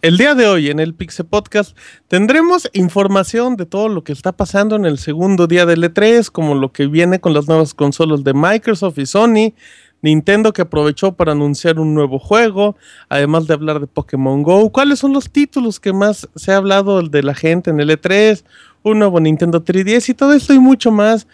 [0.00, 1.76] El día de hoy en el Pixel Podcast
[2.08, 6.54] tendremos información de todo lo que está pasando en el segundo día del E3, como
[6.54, 9.52] lo que viene con las nuevas consolas de Microsoft y Sony,
[10.00, 12.76] Nintendo que aprovechó para anunciar un nuevo juego,
[13.10, 14.70] además de hablar de Pokémon Go.
[14.72, 18.42] ¿Cuáles son los títulos que más se ha hablado de la gente en el E3?
[18.84, 21.26] Un nuevo Nintendo 3DS y todo esto y mucho más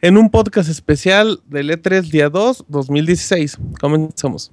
[0.00, 3.58] en un podcast especial del E3 día 2 2016.
[3.80, 4.52] Comenzamos.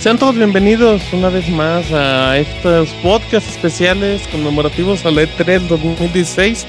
[0.00, 6.66] Sean todos bienvenidos una vez más a estos podcasts especiales conmemorativos a la E3 2016.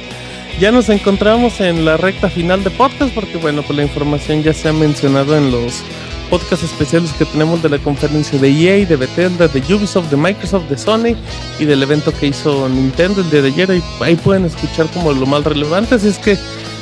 [0.59, 4.52] Ya nos encontramos en la recta final de podcast porque bueno, pues la información ya
[4.52, 5.83] se ha mencionado en los
[6.31, 10.67] podcasts especiales que tenemos de la conferencia de EA, de Bethesda, de Ubisoft, de Microsoft,
[10.67, 11.16] de Sony
[11.59, 13.81] y del evento que hizo Nintendo el día de ayer.
[14.02, 15.94] Ahí, pueden escuchar como lo más relevante.
[15.94, 16.35] Así es que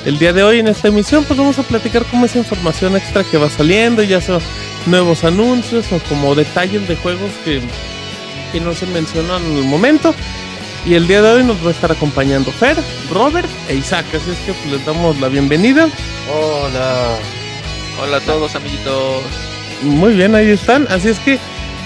[0.06, 3.26] el día de hoy en esta emisión pues vamos a platicar como esa información extra
[3.26, 4.40] que va saliendo, ya sea
[4.88, 7.62] nuevos anuncios o como detalles de juegos que,
[8.52, 10.14] que no se mencionan en el momento.
[10.86, 12.78] Y el día de hoy nos va a estar acompañando Fer,
[13.12, 14.06] Robert e Isaac.
[14.14, 15.90] Así es que pues, les damos la bienvenida.
[16.34, 17.18] Hola.
[18.02, 19.24] Hola a todos, amiguitos.
[19.82, 20.88] Muy bien, ahí están.
[20.90, 21.34] Así es que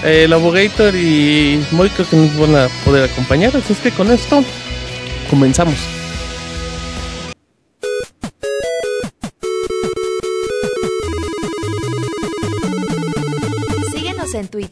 [0.04, 3.56] eh, el Abogator y Moy creo que nos van a poder acompañar.
[3.56, 4.44] Así es que con esto
[5.28, 6.01] comenzamos.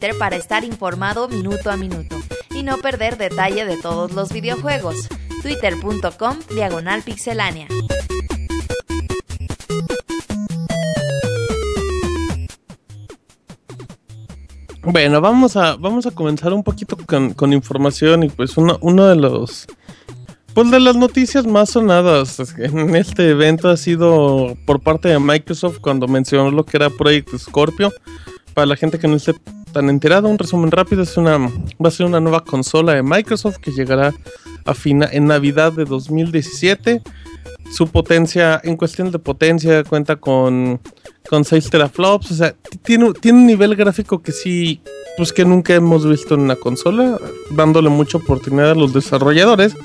[0.01, 2.15] Twitter para estar informado minuto a minuto
[2.49, 5.07] y no perder detalle de todos los videojuegos.
[5.43, 7.67] Twitter.com Diagonal Pixelánea.
[14.81, 19.67] Bueno, vamos a, vamos a comenzar un poquito con, información y pues uno, de los
[20.55, 25.77] pues de las noticias más sonadas en este evento ha sido por parte de Microsoft
[25.79, 27.91] cuando mencionó lo que era Project Scorpio.
[28.55, 29.33] Para la gente que no esté
[29.71, 33.57] tan enterada, un resumen rápido, es una, va a ser una nueva consola de Microsoft
[33.57, 34.13] que llegará
[34.65, 37.01] a fina, en Navidad de 2017.
[37.71, 40.79] Su potencia, en cuestión de potencia, cuenta con,
[41.29, 42.31] con 6 teraflops.
[42.31, 44.81] O sea, tiene, tiene un nivel gráfico que sí,
[45.17, 47.17] pues que nunca hemos visto en una consola,
[47.51, 49.75] dándole mucha oportunidad a los desarrolladores.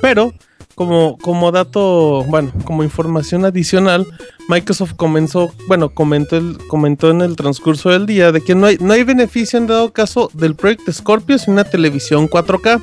[0.00, 0.32] Pero
[0.76, 4.06] como, como dato, bueno, como información adicional,
[4.46, 8.76] Microsoft comenzó, bueno, comentó, el, comentó en el transcurso del día de que no hay,
[8.78, 12.82] no hay beneficio en dado caso del proyecto Scorpio sin una televisión 4K.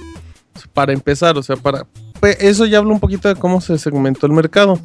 [0.73, 1.85] Para empezar, o sea, para
[2.19, 4.79] pues, eso ya habla un poquito de cómo se segmentó el mercado.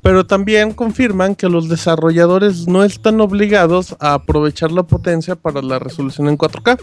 [0.00, 5.78] Pero también confirman que los desarrolladores no están obligados a aprovechar la potencia para la
[5.78, 6.80] resolución en 4K.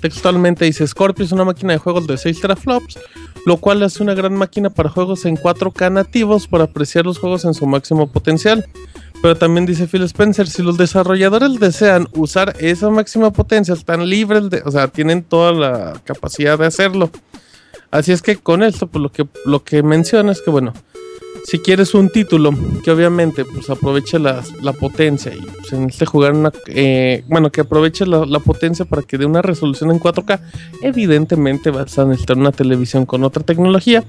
[0.00, 2.98] Textualmente dice Scorpio es una máquina de juegos de 6 teraflops
[3.46, 7.44] lo cual hace una gran máquina para juegos en 4K nativos para apreciar los juegos
[7.44, 8.66] en su máximo potencial.
[9.22, 14.50] Pero también dice Phil Spencer, si los desarrolladores desean usar esa máxima potencia, están libres
[14.50, 17.08] de, o sea, tienen toda la capacidad de hacerlo.
[17.92, 20.72] Así es que con esto, pues lo que, lo que menciona es que, bueno,
[21.46, 22.50] si quieres un título
[22.82, 24.42] que obviamente pues aproveche la,
[24.80, 29.16] potencia y pues, en este jugar una eh, bueno que aproveche la, potencia para que
[29.16, 30.40] dé una resolución en 4K
[30.82, 34.02] evidentemente vas a necesitar una televisión con otra tecnología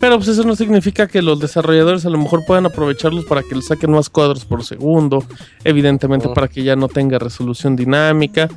[0.00, 3.54] pero pues eso no significa que los desarrolladores a lo mejor puedan aprovecharlos para que
[3.54, 5.24] le saquen más cuadros por segundo
[5.62, 8.48] evidentemente para que ya no tenga resolución dinámica.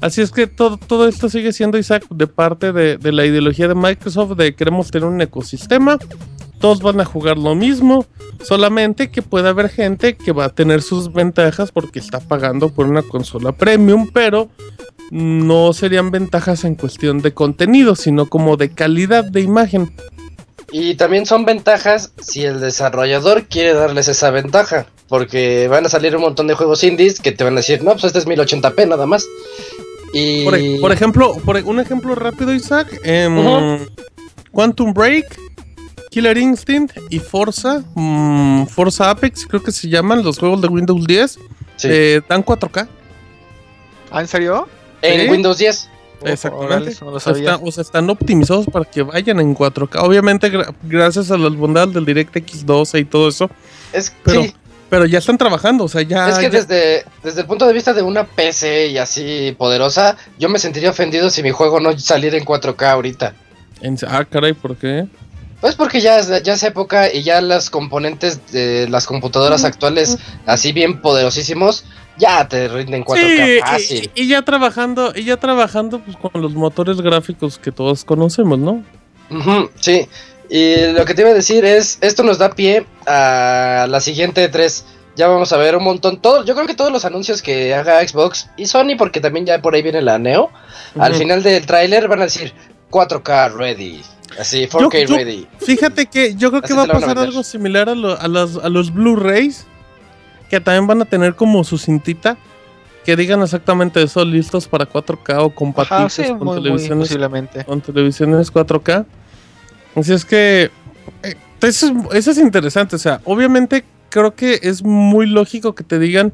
[0.00, 3.66] Así es que todo, todo esto sigue siendo, Isaac, de parte de, de la ideología
[3.66, 5.98] de Microsoft de queremos tener un ecosistema
[6.60, 8.06] todos van a jugar lo mismo,
[8.42, 12.86] solamente que puede haber gente que va a tener sus ventajas porque está pagando por
[12.86, 14.48] una consola premium, pero
[15.10, 19.94] no serían ventajas en cuestión de contenido, sino como de calidad de imagen.
[20.72, 26.16] Y también son ventajas si el desarrollador quiere darles esa ventaja, porque van a salir
[26.16, 28.88] un montón de juegos indies que te van a decir, no, pues este es 1080p
[28.88, 29.24] nada más.
[30.12, 30.44] Y...
[30.44, 33.00] Por, e- por ejemplo, por e- un ejemplo rápido, Isaac.
[33.04, 33.86] em.
[34.50, 35.38] Quantum Break,
[36.16, 37.82] Killer Instinct y Forza.
[37.94, 41.38] mm, Forza Apex, creo que se llaman los juegos de Windows 10.
[41.76, 41.88] Sí.
[41.90, 42.88] eh, dan 4K.
[44.10, 44.66] ¿Ah, en serio?
[45.02, 45.28] en ¿sí?
[45.28, 45.90] Windows 10.
[46.24, 46.96] Exactamente.
[47.02, 47.52] No lo O sea, sabía.
[47.52, 50.00] está- o sea, están optimizados para que vayan en 4K.
[50.02, 53.50] Obviamente, gra- gracias a las bondades del DirectX 12 y todo eso.
[53.92, 54.54] Es, Pero, sí,
[54.88, 55.84] pero ya están trabajando.
[55.84, 56.30] O sea, ya.
[56.30, 60.16] es que ya- desde, desde el punto de vista de una PC y así poderosa,
[60.38, 63.34] yo me sentiría ofendido si mi juego no saliera en 4K ahorita.
[63.82, 65.06] en- ah, caray, ¿por qué?
[65.66, 70.16] Pues porque ya es, ya es época y ya las componentes de las computadoras actuales,
[70.46, 71.84] así bien poderosísimos,
[72.18, 74.10] ya te rinden 4K Sí, fácil.
[74.14, 78.60] y, y ya trabajando, y ya trabajando pues, con los motores gráficos que todos conocemos,
[78.60, 78.84] ¿no?
[79.80, 80.06] Sí,
[80.48, 84.48] y lo que te iba a decir es, esto nos da pie a la siguiente
[84.48, 84.84] 3.
[85.16, 88.06] Ya vamos a ver un montón, todo, yo creo que todos los anuncios que haga
[88.06, 90.48] Xbox y Sony, porque también ya por ahí viene la Neo,
[90.96, 92.54] al final del tráiler van a decir
[92.92, 94.00] 4K ready,
[94.38, 95.46] así 4K Yo- yo- ready.
[95.58, 98.56] Fíjate que yo creo que Así va a pasar algo similar a, lo- a las-
[98.56, 99.66] a los Blu-rays,
[100.50, 102.36] que también van a tener como su cintita,
[103.04, 107.08] que digan exactamente eso, listos para 4K o Ajá, compatibles sí, con, muy, muy televisiones,
[107.08, 107.64] posiblemente.
[107.64, 109.06] con televisiones 4K.
[109.94, 110.70] Así es que
[111.22, 115.84] eh, eso, es, eso es interesante, o sea, obviamente creo que es muy lógico que
[115.84, 116.32] te digan,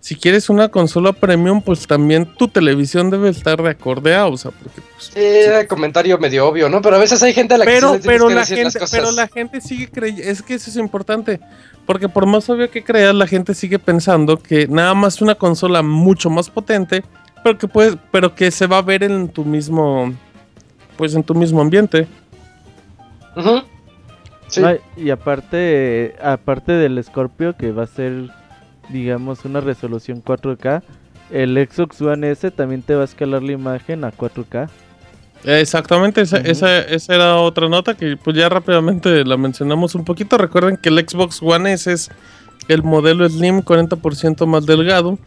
[0.00, 4.36] si quieres una consola premium, pues también tu televisión debe estar de acorde a, o
[4.36, 6.80] sea, porque pues, Sí, era comentario medio obvio, ¿no?
[6.80, 8.72] Pero a veces hay gente a la que sí pero, pero que la decir las
[8.72, 8.98] gente, cosas.
[8.98, 11.38] pero la gente sigue creyendo, es que eso es importante,
[11.86, 15.82] porque por más obvio que creas, la gente sigue pensando que nada más una consola
[15.82, 17.04] mucho más potente,
[17.44, 20.12] pero que puede, pero que se va a ver en tu mismo,
[20.96, 22.08] pues en tu mismo ambiente.
[24.48, 24.60] Sí.
[24.60, 28.30] No, y aparte, aparte del Scorpio, que va a ser,
[28.92, 30.82] digamos, una resolución 4K,
[31.30, 34.68] el Xbox One S también te va a escalar la imagen a 4K.
[35.44, 40.36] Exactamente, esa, esa era otra nota que pues ya rápidamente la mencionamos un poquito.
[40.36, 42.10] Recuerden que el Xbox One S es
[42.68, 45.18] el modelo Slim 40% más delgado,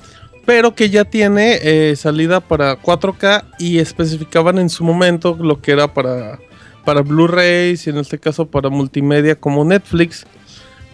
[0.45, 5.71] pero que ya tiene eh, salida para 4K y especificaban en su momento lo que
[5.71, 6.37] era para,
[6.85, 10.25] para Blu-rays y en este caso para multimedia como Netflix.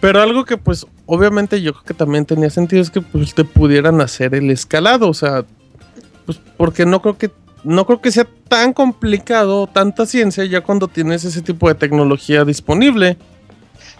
[0.00, 3.44] Pero algo que pues obviamente yo creo que también tenía sentido es que pues te
[3.44, 5.44] pudieran hacer el escalado, o sea,
[6.24, 7.30] pues porque no creo que
[7.64, 12.44] no creo que sea tan complicado, tanta ciencia ya cuando tienes ese tipo de tecnología
[12.44, 13.18] disponible.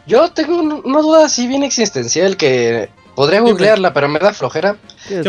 [0.06, 3.50] Yo tengo un- una duda así bien existencial que podría Dime.
[3.52, 4.76] googlearla, pero me da flojera.
[5.08, 5.20] ¿Qué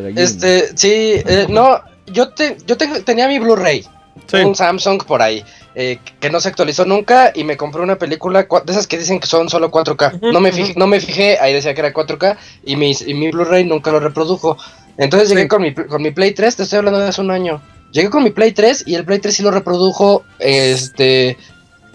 [0.00, 0.20] gallina?
[0.22, 0.88] Este, sí,
[1.26, 3.84] eh, no, yo te, yo tengo- tenía mi Blu-ray,
[4.26, 4.38] Sí.
[4.38, 8.42] un Samsung por ahí, eh, que no se actualizó nunca y me compré una película
[8.64, 10.14] de esas que dicen que son solo 4K.
[10.16, 13.14] Ujú, No me fijé, no me fijé, ahí decía que era 4K y mi, y
[13.14, 14.56] mi Blu-ray nunca lo reprodujo.
[14.98, 17.62] Entonces llegué con mi, con mi Play 3, te estoy hablando de hace un año.
[17.92, 21.36] Llegué con mi Play 3 y el Play 3 sí lo reprodujo, este,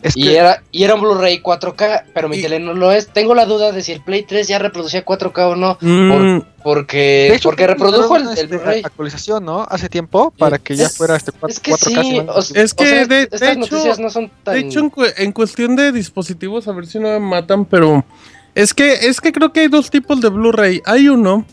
[0.05, 2.91] Es y que era, y era un Blu-ray 4K, pero mi Y- tele no lo
[2.91, 3.07] es.
[3.07, 7.33] Tengo la duda de si el Play 3 ya reproducía 4K o no, Mm, porque,
[7.33, 8.81] hecho, porque creo que reprodujo el, este, Blu-ray.
[8.83, 9.63] actualización, ¿no?
[9.69, 12.03] Hace tiempo para que ya fuera este 4, Es que 4K.
[12.03, 14.53] si sí, o- Es que o sea, de- estas de hecho- noticias no son tan...
[14.53, 18.05] De hecho, en, cu- en cuestión de dispositivos, a ver si no me matan, pero
[18.53, 20.81] es que es que creo que hay dos tipos de Blu-ray.
[20.85, 21.45] Hay uno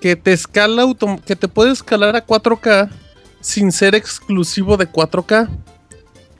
[0.00, 2.90] que te escala autom- que te puede escalar a 4K
[3.40, 5.48] sin ser exclusivo de 4K.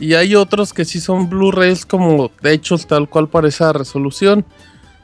[0.04, 4.44] Y hay otros que sí son Blu-rays como de hecho tal cual para esa resolución.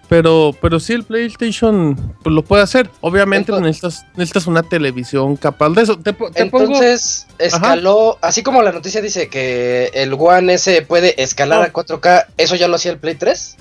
[0.08, 2.90] Pero, pero sí el PlayStation pues, lo puede hacer.
[3.00, 5.96] Obviamente Entonces- necesitas, necesitas una televisión capaz de eso.
[5.98, 11.60] Te, pongo- Entonces, escaló, así como la noticia dice que el One S puede escalar
[11.60, 11.62] Oh.
[11.62, 13.56] a 4K, ¿eso ya lo hacía el Play 3?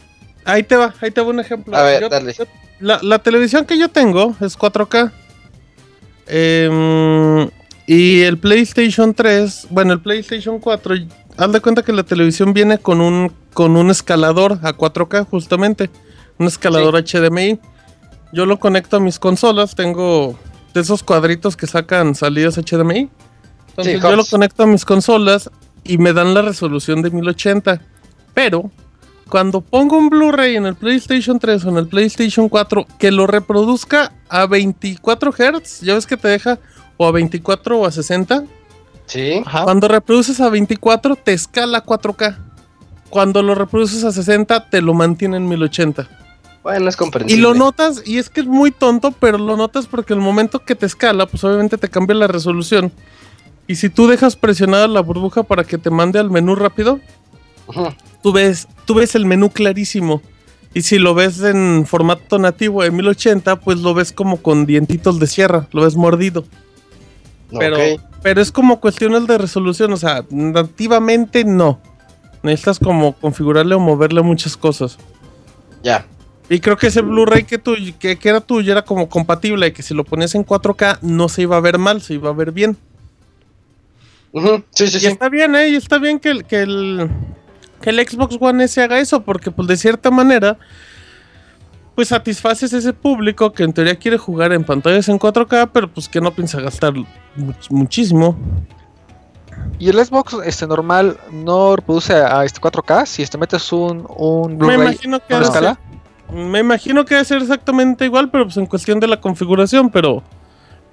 [0.46, 1.78] Ahí te va, ahí te va un ejemplo.
[1.78, 2.34] A ver, Yo- dale.
[2.34, 2.46] yo-
[2.80, 5.14] la, la televisión que yo tengo es 4K.
[6.28, 7.50] Em,
[7.86, 10.96] y el PlayStation 3, bueno, el PlayStation 4,
[11.40, 15.90] haz de cuenta que la televisión viene con un, con un escalador a 4K, justamente.
[16.38, 17.60] Un escalador HDMI.
[18.32, 20.38] Yo lo conecto a mis consolas, tengo
[20.74, 23.10] de esos cuadritos que sacan salidas HDMI.
[23.70, 25.50] Entonces Sí, yo lo conecto a mis consolas
[25.84, 27.82] y me dan la resolución de 1080.
[28.34, 28.70] Pero
[29.30, 33.28] cuando pongo un Blu-ray en el PlayStation 3 o en el PlayStation 4 que lo
[33.28, 36.60] reproduzca a 24 Hz, ya ves que te deja
[36.98, 38.44] o a 24 o a 60.
[39.10, 39.42] Sí.
[39.46, 39.64] Ajá.
[39.66, 42.38] Cuando reproduces a 24 te escala 4K.
[43.10, 46.08] Cuando lo reproduces a 60 te lo mantiene en 1080.
[46.62, 47.42] Bueno, es Y comprensible.
[47.42, 50.76] lo notas, y es que es muy tonto, pero lo notas porque el momento que
[50.76, 52.92] te escala, pues obviamente te cambia la resolución.
[53.66, 57.00] Y si tú dejas presionada la burbuja para que te mande al menú rápido,
[57.68, 57.88] Ujú.
[58.22, 60.22] tú ves, tú ves el menú clarísimo.
[60.74, 65.20] Y si lo ves en formato nativo de 1080, pues lo ves como con dientitos
[65.20, 66.46] de sierra, lo ves mordido.
[67.58, 67.78] Pero,
[68.22, 71.80] pero es como cuestiones de resolución, o sea, nativamente no.
[72.44, 74.98] Necesitas como configurarle o moverle muchas cosas.
[75.84, 76.06] Ya.
[76.50, 79.72] Y creo que ese Blu-ray que, tu- que, que era tuyo era como compatible, y
[79.72, 82.34] que si lo ponías en 4K no se iba a ver mal, se iba a
[82.34, 82.78] ver bien.
[84.32, 85.08] Ujú, Sí, sí, Y sí.
[85.08, 85.70] está bien, ¿eh?
[85.70, 87.10] Y está bien que el, que el,
[87.82, 90.58] que el Xbox One S haga eso, porque pues de cierta manera,
[92.00, 96.08] pues satisfaces ese público que en teoría quiere jugar en pantallas en 4K, pero pues
[96.08, 98.38] que no piensa gastar much- muchísimo.
[99.80, 103.06] Y el Xbox este normal no reproduce a este 4K.
[103.06, 105.78] Si este metes un, un Me Blu-ray imagino que ¿no debe escala?
[106.30, 109.90] ser- me imagino que debe ser exactamente igual, pero pues en cuestión de la configuración,
[109.90, 110.24] pero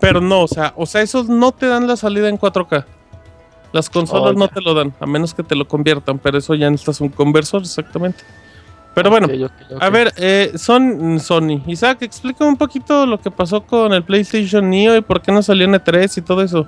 [0.00, 2.84] pero no, o sea, o sea, esos no te dan la salida en 4K.
[3.72, 6.52] Las consolas Oh, no te lo dan, a menos que te lo conviertan, pero eso
[6.56, 8.24] ya necesitas un conversor exactamente.
[8.96, 9.28] Pero bueno.
[9.78, 11.60] A ver, eh, son Sony.
[11.66, 15.42] Isaac, explícame un poquito lo que pasó con el PlayStation Neo y por qué no
[15.42, 16.66] salió en E3 y todo eso.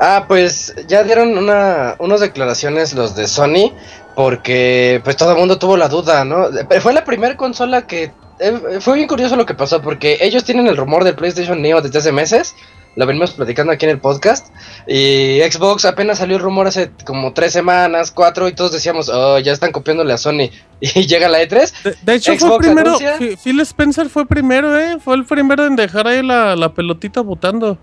[0.00, 3.74] Ah, pues ya dieron una, unas declaraciones los de Sony,
[4.14, 6.46] porque pues todo el mundo tuvo la duda, ¿no?
[6.66, 8.10] Pero fue la primera consola que...
[8.38, 11.82] eh, fue bien curioso lo que pasó, porque ellos tienen el rumor del PlayStation Neo
[11.82, 12.54] desde hace meses,
[12.96, 14.48] lo venimos platicando aquí en el podcast,
[14.86, 19.38] y Xbox apenas salió el rumor hace como tres semanas, cuatro, y todos decíamos, oh,
[19.38, 20.50] ya están copiándole a Sony,
[20.80, 22.88] y llega la E E3, De, de hecho, fue Xbox primero.
[22.88, 23.16] anuncia.
[23.18, 24.96] Fi- Phil Spencer fue primero, ¿eh?
[24.98, 27.78] Fue el primero en dejar ahí la, la pelotita botando.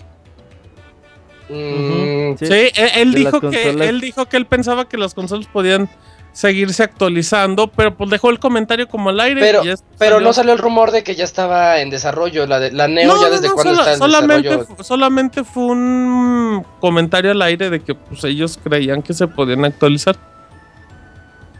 [1.50, 2.46] mm, Sí.
[2.48, 5.89] Sí, él, dijo que, él dijo que él pensaba que las consolas podían
[6.34, 9.40] seguirse actualizando, pero pues dejó el comentario como al aire.
[9.40, 12.60] Pero- y ya pero no salió el rumor de que ya estaba en desarrollo, la,
[12.60, 14.84] de, la Neo No, ya no, desde no, cuándo sola- está en solamente, desarrollo.
[14.84, 20.16] solamente fue un comentario al aire de que pues ellos creían que se podían actualizar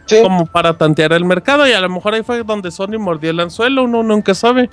[0.06, 0.22] Sí.
[0.22, 3.40] como para tantear el mercado y a lo mejor ahí fue donde Sony mordió el
[3.40, 4.70] anzuelo, uno nunca sabe.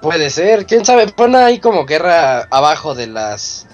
[0.00, 3.66] Puede ser, quién sabe, pone ahí como guerra abajo de las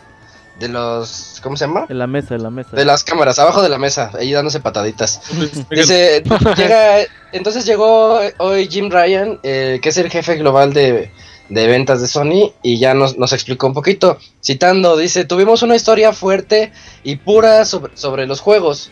[0.59, 1.87] de los ¿cómo se llama?
[1.89, 2.71] En la mesa, en la mesa.
[2.75, 5.21] De las cámaras, abajo de la mesa, ahí dándose pataditas.
[5.33, 6.23] Miguel, Dice,
[6.57, 6.99] llega,
[7.33, 11.11] entonces llegó hoy Jim Ryan, eh, que es el jefe global de,
[11.49, 15.77] de ventas de Sony, y ya nos, nos explicó un poquito, citando, dice, tuvimos una
[15.77, 16.73] historia fuerte
[17.03, 18.91] y pura sobre, sobre los juegos.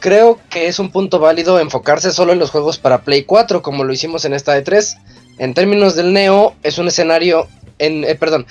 [0.00, 3.84] Creo que es un punto válido enfocarse solo en los juegos para Play 4, como
[3.84, 4.98] lo hicimos en esta E3.
[5.38, 8.46] En términos del Neo, es un escenario, en, eh, perdón,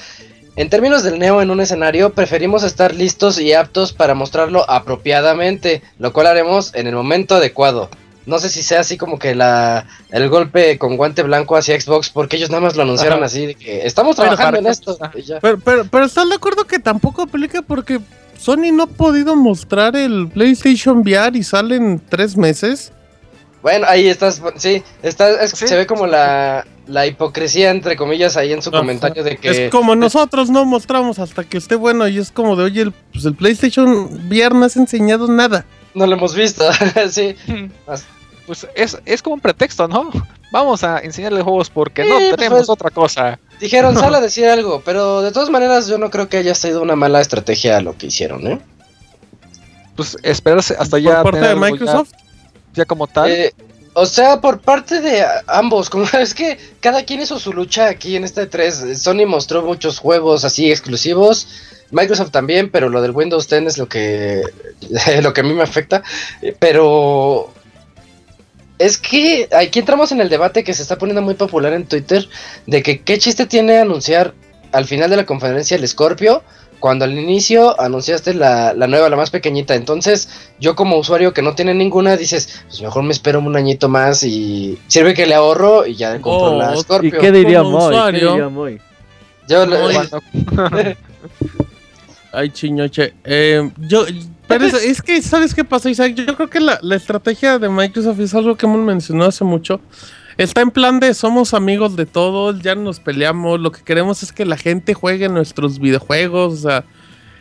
[0.55, 5.81] en términos del Neo en un escenario, preferimos estar listos y aptos para mostrarlo apropiadamente,
[5.97, 7.89] lo cual haremos en el momento adecuado.
[8.25, 12.09] No sé si sea así como que la el golpe con guante blanco hacia Xbox,
[12.09, 13.25] porque ellos nada más lo anunciaron Ajá.
[13.25, 14.97] así de que estamos trabajando en esto.
[15.41, 17.99] Pero, pero, pero ¿estás de acuerdo que tampoco aplica porque
[18.39, 22.93] Sony no ha podido mostrar el PlayStation VR y sale en tres meses?
[23.63, 25.67] Bueno, ahí estás, sí, está, es- Sí.
[25.67, 28.79] se ve como la, la hipocresía entre comillas ahí en su Ajá.
[28.79, 32.55] comentario de que Es como nosotros no mostramos hasta que esté bueno y es como
[32.57, 33.87] de, oye, el, pues el PlayStation
[34.29, 35.65] VR no has enseñado nada.
[35.95, 36.65] no lo hemos visto,
[37.09, 37.35] sí.
[38.45, 40.11] Pues es, es como un pretexto, ¿no?
[40.51, 43.39] Vamos a enseñarle juegos porque no Sí, pues, tenemos pues- otra cosa.
[43.61, 46.81] Dijeron, sale a decir algo, pero de todas maneras yo no creo que haya sido
[46.81, 48.59] una mala estrategia lo que hicieron, ¿eh?
[49.95, 51.21] Pues esperarse hasta ya.
[51.21, 52.11] Por parte tener de algo ya- Microsoft.
[52.73, 53.29] Ya, como tal.
[53.29, 53.53] Eh,
[53.93, 58.15] o sea, por parte de ambos, como es que cada quien hizo su lucha aquí
[58.15, 59.01] en este 3.
[59.01, 61.47] Sony mostró muchos juegos así exclusivos,
[61.91, 64.41] Microsoft también, pero lo del Windows 10 es lo que
[65.21, 66.03] lo que a mí me afecta,
[66.41, 67.53] Eh, pero
[68.79, 72.27] es que aquí entramos en el debate que se está poniendo muy popular en Twitter
[72.65, 74.33] de que qué chiste tiene anunciar
[74.71, 76.43] al final de la conferencia el Scorpio
[76.83, 79.73] cuando al inicio anunciaste la, la nueva, la más pequeñita.
[79.73, 80.27] Entonces,
[80.59, 84.21] yo como usuario que no tiene ninguna, dices, pues mejor me espero un añito más
[84.25, 87.19] y sirve que le ahorro y ya compro Oh, la ¿y ¿Y Scorpio.
[87.21, 87.79] qué diría Moy?
[87.79, 88.29] ¿Qué usuario.
[88.31, 88.81] diría Moy?
[89.47, 89.77] Yo le-
[92.33, 93.13] Ay, chiñoche.
[93.23, 94.05] Eh, yo,
[94.49, 96.13] pero es, es que, ¿sabes qué pasa, Isaac?
[96.15, 99.79] Yo creo que la, la estrategia de Microsoft es algo que hemos mencionado hace mucho.
[100.37, 104.23] Está en plan de somos amigos de todos, ya no nos peleamos, lo que queremos
[104.23, 106.85] es que la gente juegue nuestros videojuegos, o sea,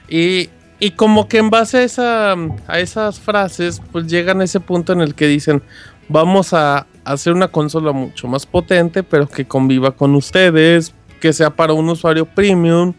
[0.08, 4.92] y, y como que en base a, a esas frases, pues llegan a ese punto
[4.92, 5.62] en el que dicen,
[6.08, 11.50] vamos a hacer una consola mucho más potente, pero que conviva con ustedes, que sea
[11.50, 12.92] para un usuario premium,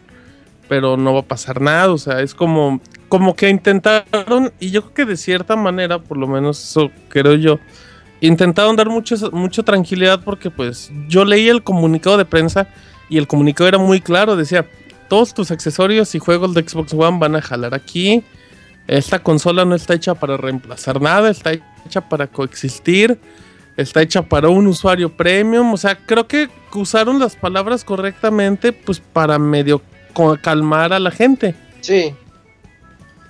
[0.68, 4.82] pero no va a pasar nada, o sea, es como, como que intentaron, y yo
[4.82, 7.60] creo que de cierta manera, por lo menos eso creo yo,
[8.26, 12.68] intentaron dar mucho, mucha tranquilidad porque pues yo leí el comunicado de prensa
[13.08, 14.66] y el comunicado era muy claro, decía,
[15.08, 18.24] todos tus accesorios y juegos de Xbox One van a jalar aquí,
[18.86, 23.18] esta consola no está hecha para reemplazar nada, está hecha para coexistir,
[23.76, 29.00] está hecha para un usuario premium, o sea, creo que usaron las palabras correctamente pues
[29.00, 29.82] para medio
[30.42, 31.54] calmar a la gente.
[31.80, 32.14] Sí.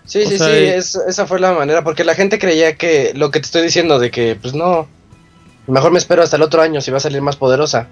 [0.04, 2.76] Sí, O sí, sea, sí, eh, es- esa fue la manera, porque la gente creía
[2.76, 4.86] que lo que te estoy diciendo de que, pues no,
[5.66, 7.88] mejor me espero hasta el otro año si va a salir más poderosa.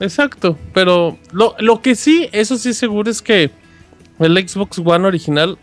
[0.00, 3.50] Exacto, pero lo, lo que sí, eso sí seguro es que
[4.18, 5.58] el Xbox One original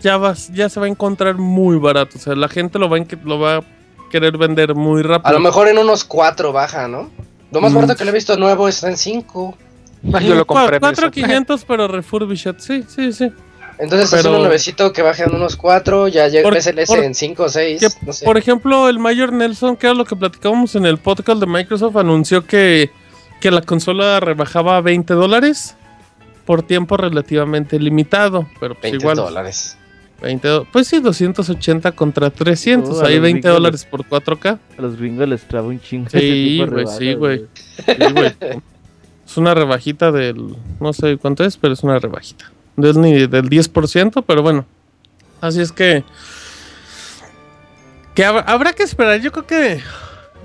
[0.00, 2.18] ya, va, ya se va a encontrar muy barato.
[2.18, 3.64] O sea, la gente lo va, lo va a
[4.10, 5.28] querer vender muy rápido.
[5.28, 7.10] A lo mejor en unos cuatro baja, ¿no?
[7.52, 7.74] Lo más Mm.
[7.76, 9.56] barato que le he visto nuevo está en 5.
[10.12, 10.72] Ah, Yo lo compré.
[10.78, 13.32] me 4500 pero refurbished, sí, sí, sí.
[13.78, 17.04] Entonces es un nuevecito que baje en unos 4, ya llega ves el S por-
[17.04, 18.24] en 5 o 6, Que, no sé.
[18.24, 21.96] Por ejemplo, el Mayor Nelson, que era lo que platicábamos en el podcast de Microsoft,
[21.96, 22.90] anunció que,
[23.40, 25.76] que la consola rebajaba a 20 dólares
[26.46, 28.46] por tiempo relativamente limitado.
[28.60, 29.76] Pero pues 20 igual, dólares.
[30.22, 34.04] 20 do- pues sí, 280 contra 300, Uh, a ahí los 20 gringos dólares por
[34.06, 34.58] 4K.
[34.78, 36.08] A los gringos les traba un chingo.
[36.08, 36.86] Sí, güey.
[36.98, 37.46] Sí, güey.
[39.26, 42.50] es una rebajita del, no sé cuánto es, pero es una rebajita.
[42.76, 44.64] Del, ni del 10%, pero bueno.
[45.40, 46.04] Así es que...
[48.14, 49.80] Que hab- habrá que esperar, yo creo que...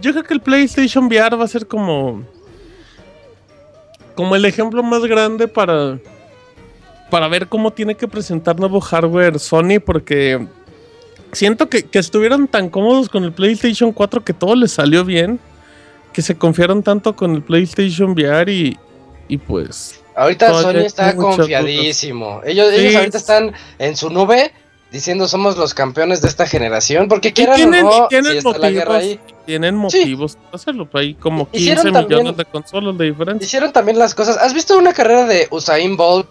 [0.02, 2.24] Yo creo que el PlayStation VR va a ser como...
[4.16, 6.00] Como el ejemplo más grande para...
[7.10, 10.48] Para ver cómo tiene que presentar nuevo hardware Sony, porque...
[11.34, 15.40] Siento que, que estuvieron tan cómodos con el PlayStation 4 que todo les salió bien
[16.12, 18.78] que se confiaron tanto con el PlayStation VR y,
[19.30, 22.42] y pues Ahorita Sony está confiadísimo.
[22.46, 22.82] Ellos, Sí.
[22.82, 24.54] ellos ahorita están en su nube
[24.92, 28.58] diciendo somos los campeones de esta generación, porque quieran tienen, o no, tienen sí está
[28.58, 29.36] la guerra motivos, ahí.
[29.46, 30.90] tienen motivos para hacerlo.
[30.94, 33.46] Hay como 15 Hicieron millones también- de consolas de diferencia.
[33.46, 34.38] Hicieron también las cosas.
[34.38, 36.28] ¿Has visto una carrera de Usain Bolt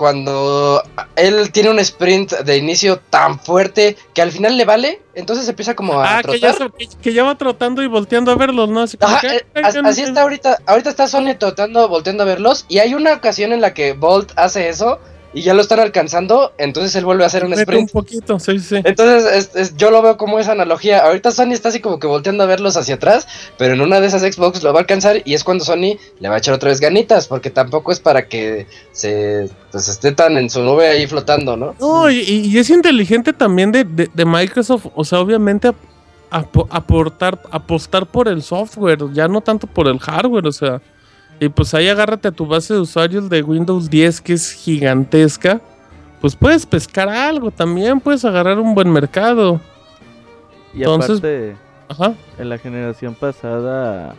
[0.00, 0.82] cuando
[1.14, 5.02] él tiene un sprint de inicio tan fuerte que al final le vale?
[5.14, 6.72] Entonces empieza como a Ah, que ya, trotar.
[6.78, 8.80] se- que, que ya va trotando y volteando a verlos, ¿no?
[8.80, 10.08] Así como Ajá, que, eh, "Ay, as- ya no así sé".
[10.08, 10.58] está ahorita.
[10.66, 12.64] Ahorita está Sony trotando, volteando a verlos.
[12.68, 14.98] Y hay una ocasión en la que Bolt hace eso
[15.32, 16.52] y ya lo están alcanzando.
[16.58, 17.82] Entonces él vuelve a hacer un Mete sprint.
[17.82, 18.76] un poquito, sí, sí.
[18.84, 21.04] Entonces, es- es- yo lo veo como esa analogía.
[21.04, 23.26] Ahorita Sony está así como que volteando a verlos hacia atrás,
[23.58, 26.28] pero en una de esas Xbox lo va a alcanzar y es cuando Sony le
[26.28, 30.36] va a echar otra vez ganitas, porque tampoco es para que se pues, esté tan
[30.36, 31.74] en su nube ahí flotando, ¿no?
[31.80, 35.76] No, y, es inteligente también de, de- de Microsoft, o sea, obviamente ap-
[36.30, 40.80] apo- aportar, apostar por el software, ya no tanto por el hardware, o sea,
[41.40, 45.60] y pues ahí agárrate a tu base de usuarios de Windows 10 que es gigantesca,
[46.20, 49.60] pues puedes pescar algo también, puedes agarrar un buen mercado.
[50.74, 51.56] Y Entonces- aparte,
[51.88, 52.14] Ajá.
[52.38, 54.14] en la generación pasada,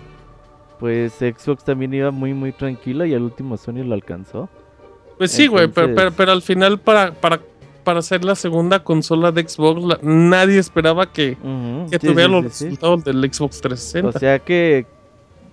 [0.79, 4.49] pues Xbox también iba muy, muy tranquilo y al último Sony lo alcanzó.
[5.17, 7.39] Pues sí, güey, pero, pero, pero al final para, para,
[7.83, 11.37] para ser la segunda consola de Xbox, la- nadie esperaba que,
[11.91, 12.63] que sí, tuviera sí, los sí.
[12.65, 14.09] resultados del Xbox 360.
[14.09, 14.87] O sea que,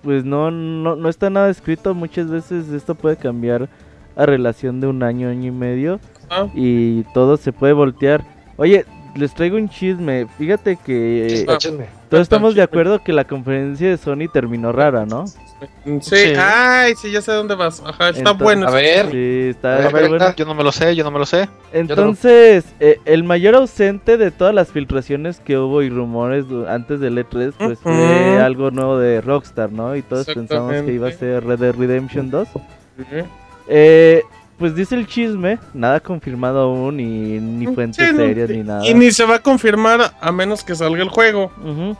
[0.03, 1.93] pues no, no, no está nada escrito.
[1.93, 3.69] Muchas veces esto puede cambiar
[4.15, 5.99] a relación de un año, año y medio.
[6.29, 6.49] Ajá.
[6.53, 8.23] Y todo se puede voltear.
[8.57, 8.85] Oye,
[9.15, 10.27] les traigo un chisme.
[10.37, 11.45] Fíjate que
[12.09, 15.25] todos estamos de acuerdo que la conferencia de Sony terminó rara, ¿no?
[15.85, 16.33] Sí, Sí.
[16.37, 17.81] ay, sí, ya sé dónde vas.
[17.85, 18.67] Ajá, está Entonces- bueno.
[18.67, 20.07] A ver, Sí, está, A ver, está cuenta.
[20.25, 20.35] bueno.
[20.37, 21.49] Yo no me lo sé, yo no me lo sé.
[21.73, 27.17] Entonces, eh, el mayor ausente de todas las filtraciones que hubo y rumores antes del
[27.17, 29.95] E3, pues fue algo nuevo de Rockstar, ¿no?
[29.95, 32.47] Y todos pensamos que iba a ser Red Dead Redemption 2.
[32.55, 33.25] Ujú.
[33.67, 34.23] Eh,
[34.57, 38.85] pues dice el chisme, nada confirmado aún, ni, ni fuentes Sí, serias, ni nada.
[38.85, 41.51] Y ni se va a confirmar a menos que salga el juego.
[41.63, 41.95] Ujú.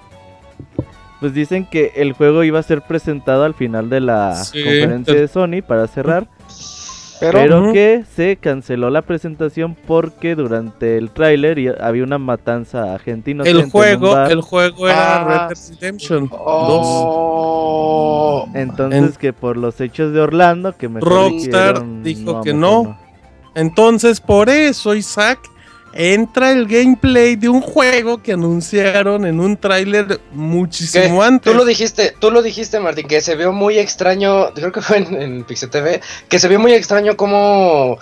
[1.20, 5.14] Pues dicen que el juego iba a ser presentado al final de la Sí, conferencia
[5.16, 6.28] de Sony para cerrar,
[7.20, 13.32] Pero, que se canceló la presentación porque durante el tráiler había una matanza a gente
[13.32, 16.40] inocente en el juego, el juego era Ah, Red Dead Redemption 2.
[16.42, 18.48] Oh.
[18.54, 22.98] Entonces en- que por los hechos de Orlando que me Rockstar dijo que no.
[23.56, 25.40] Entonces, por eso, Isaac,
[25.94, 31.26] entra el gameplay de un juego que anunciaron en un tráiler muchísimo ¿Qué?
[31.26, 31.52] antes.
[31.52, 34.98] Tú lo dijiste, tú lo dijiste, Martín, que se vio muy extraño, creo que fue
[34.98, 37.98] en, en Pixel TV, que se vio muy extraño como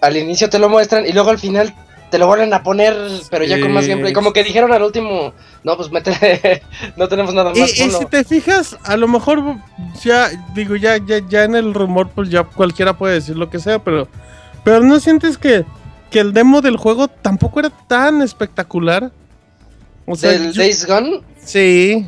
[0.00, 1.74] al inicio te lo muestran y luego al final
[2.10, 2.96] te lo vuelven a poner,
[3.30, 4.12] pero ya con más gameplay.
[4.12, 6.62] Como que dijeron al último, no, pues métele,
[6.96, 7.78] no tenemos nada más.
[7.78, 7.98] y ponlo".
[8.00, 9.56] si te fijas, a lo mejor
[10.02, 13.60] ya, digo, ya, ya, ya en el rumor, pues ya cualquiera puede decir lo que
[13.60, 14.08] sea, pero,
[14.64, 15.64] pero no sientes que,
[16.10, 19.10] que el demo del juego tampoco era tan espectacular.
[20.06, 21.22] O sea, ¿Del yo- Days Gone?
[21.44, 22.06] sí,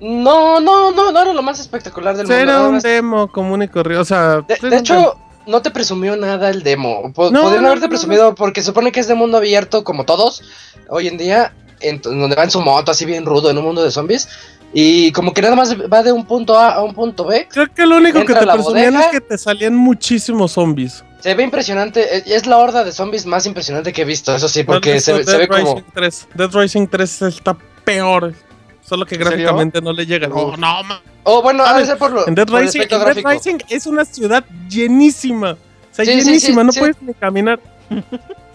[0.00, 2.52] No, no, no, no era lo más espectacular del o sea, mundo.
[2.52, 6.62] era un demo común y corrido, o sea, De, hecho, no te presumió nada el
[6.62, 7.12] demo.
[7.12, 10.04] Po- No, Podrían no, haberte no, presumido porque supone que es de mundo abierto como
[10.04, 10.42] todos
[10.88, 13.82] hoy en día, en donde va en su moto así bien rudo en un mundo
[13.82, 14.28] de zombies.
[14.72, 17.48] Y como que nada más va de un punto A a un punto B.
[17.50, 19.00] Creo que lo único que te presumían bodega.
[19.00, 21.02] es que te salían muchísimos zombies.
[21.28, 22.16] Se ve impresionante.
[22.18, 24.76] eh, Es la horda de zombies más impresionante que he visto, eso sí, ¿No has
[24.76, 25.74] porque se, se Dead ve como.
[25.74, 26.28] Rising 3?
[26.34, 28.34] Dead Rising 3 está peor.
[28.82, 30.28] Solo que gráficamente no le llega.
[30.28, 30.56] No, Uf.
[30.58, 30.80] no,
[31.24, 33.16] Oh, bueno, A ver, ser por, lo, En Dead Rising, en Dead.
[33.24, 35.50] Rising es una ciudad llenísima.
[35.52, 36.80] O sea, Sí, sí, sí, llenísima, no sí.
[36.80, 37.60] puedes ni caminar.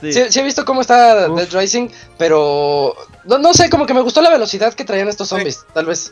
[0.02, 0.12] Sí.
[0.12, 1.38] Sí, sí he visto cómo está Uf.
[1.40, 5.30] Dead Rising, pero no, no sé, como que me gustó la velocidad que traían estos
[5.30, 6.12] zombies, tal vez.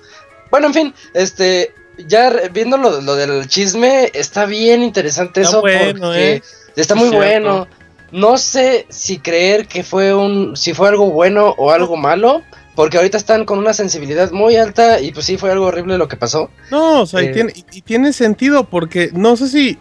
[0.50, 1.74] Bueno, en fin, este,
[2.08, 6.42] ya viendo lo, lo del chisme, está bien interesante Está eso bueno, porque eh.
[6.76, 7.68] está muy bueno.
[8.12, 12.42] No sé si creer que fue un, si fue algo bueno o algo malo,
[12.76, 16.08] porque ahorita están con una sensibilidad muy alta y pues sí fue algo horrible lo
[16.10, 16.50] que pasó.
[16.72, 17.32] No, o sea, y, Eh.
[17.34, 19.78] tiene, y- y tiene sentido porque no sé si.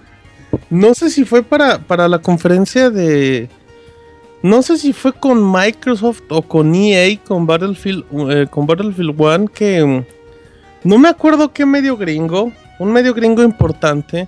[0.69, 3.49] No sé si fue para, para la conferencia de.
[4.43, 9.47] No sé si fue con Microsoft o con EA, con Battlefield, eh, con Battlefield 1,
[9.49, 10.05] que.
[10.85, 14.27] No me acuerdo qué medio gringo, un medio gringo importante,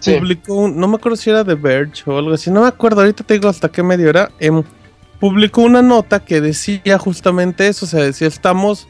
[0.00, 0.14] Sí.
[0.14, 3.00] publicó un, no me acuerdo si era The Verge o algo así, no me acuerdo,
[3.00, 4.62] ahorita te digo hasta qué medio era, em,
[5.20, 8.86] publicó una nota que decía justamente eso, o sea, decía estamos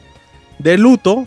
[0.59, 1.25] de luto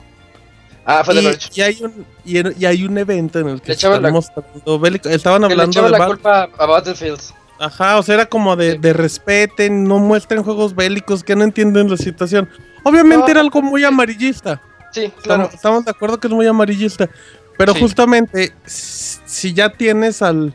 [0.84, 1.50] Ah, fue de y, Verge.
[1.54, 5.82] y hay un y, hay un evento en el que están la- bélico- estaban hablando
[5.82, 7.20] de la Bat- culpa a Battlefield.
[7.58, 8.78] ajá, o sea, era como de, Sí.
[8.78, 12.48] de respeten, no muestren juegos bélicos que no entienden la situación.
[12.82, 14.60] Obviamente No, era algo muy amarillista.
[14.92, 15.50] Sí, Estamos, claro.
[15.52, 17.08] estamos de acuerdo que es muy amarillista.
[17.56, 17.80] Pero Sí.
[17.80, 20.54] justamente, si si ya tienes al.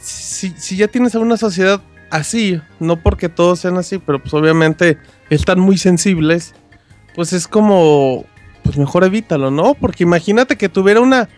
[0.00, 4.32] Si, si ya tienes a una sociedad así, no porque todos sean así, pero pues
[4.32, 6.54] obviamente están muy sensibles,
[7.14, 8.24] pues es como.
[8.62, 9.74] Pues mejor evítalo, ¿no?
[9.74, 11.28] Porque imagínate que tuviera una,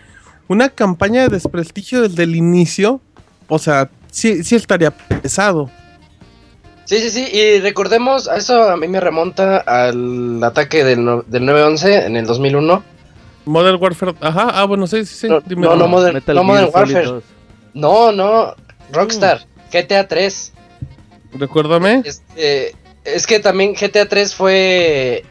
[0.49, 3.01] una campaña de desprestigio desde el inicio.
[3.49, 5.71] O sea, sí, sí estaría pesado.
[6.91, 11.23] Sí, sí, sí, y recordemos, a eso a mí me remonta al ataque del, no-
[11.25, 12.83] del 9-11 en el 2001.
[13.45, 15.29] Modern Warfare, ajá, ah, bueno, sí, sí, sí.
[15.29, 15.63] No, dime.
[15.69, 17.05] no, no, Modern, Metal no Modern Warfare.
[17.05, 17.25] 2.
[17.75, 18.57] No, no,
[18.93, 20.53] Rockstar, GTA 3.
[21.35, 22.03] Recuérdame.
[22.05, 22.75] Este,
[23.05, 25.25] es que también GTA 3 fue...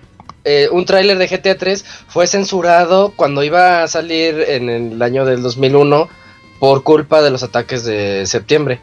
[0.45, 5.25] eh, un tráiler de GTA 3 fue censurado cuando iba a salir en el año
[5.25, 6.07] del 2001
[6.61, 8.79] por culpa de los ataques de septiembre.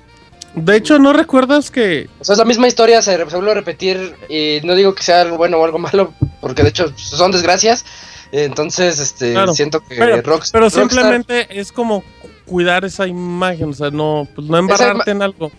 [0.56, 3.54] De hecho, ¿no recuerdas que O sea, es la misma historia, se, se vuelve a
[3.54, 7.30] repetir y no digo que sea algo bueno o algo malo, porque de hecho son
[7.30, 7.84] desgracias.
[8.32, 9.54] Entonces, este, Claro.
[9.54, 12.02] siento que Pero- Rox- Pero Rockstar- simplemente es como
[12.46, 15.50] cuidar esa imagen, o sea, no, pues no embarrarte en algo.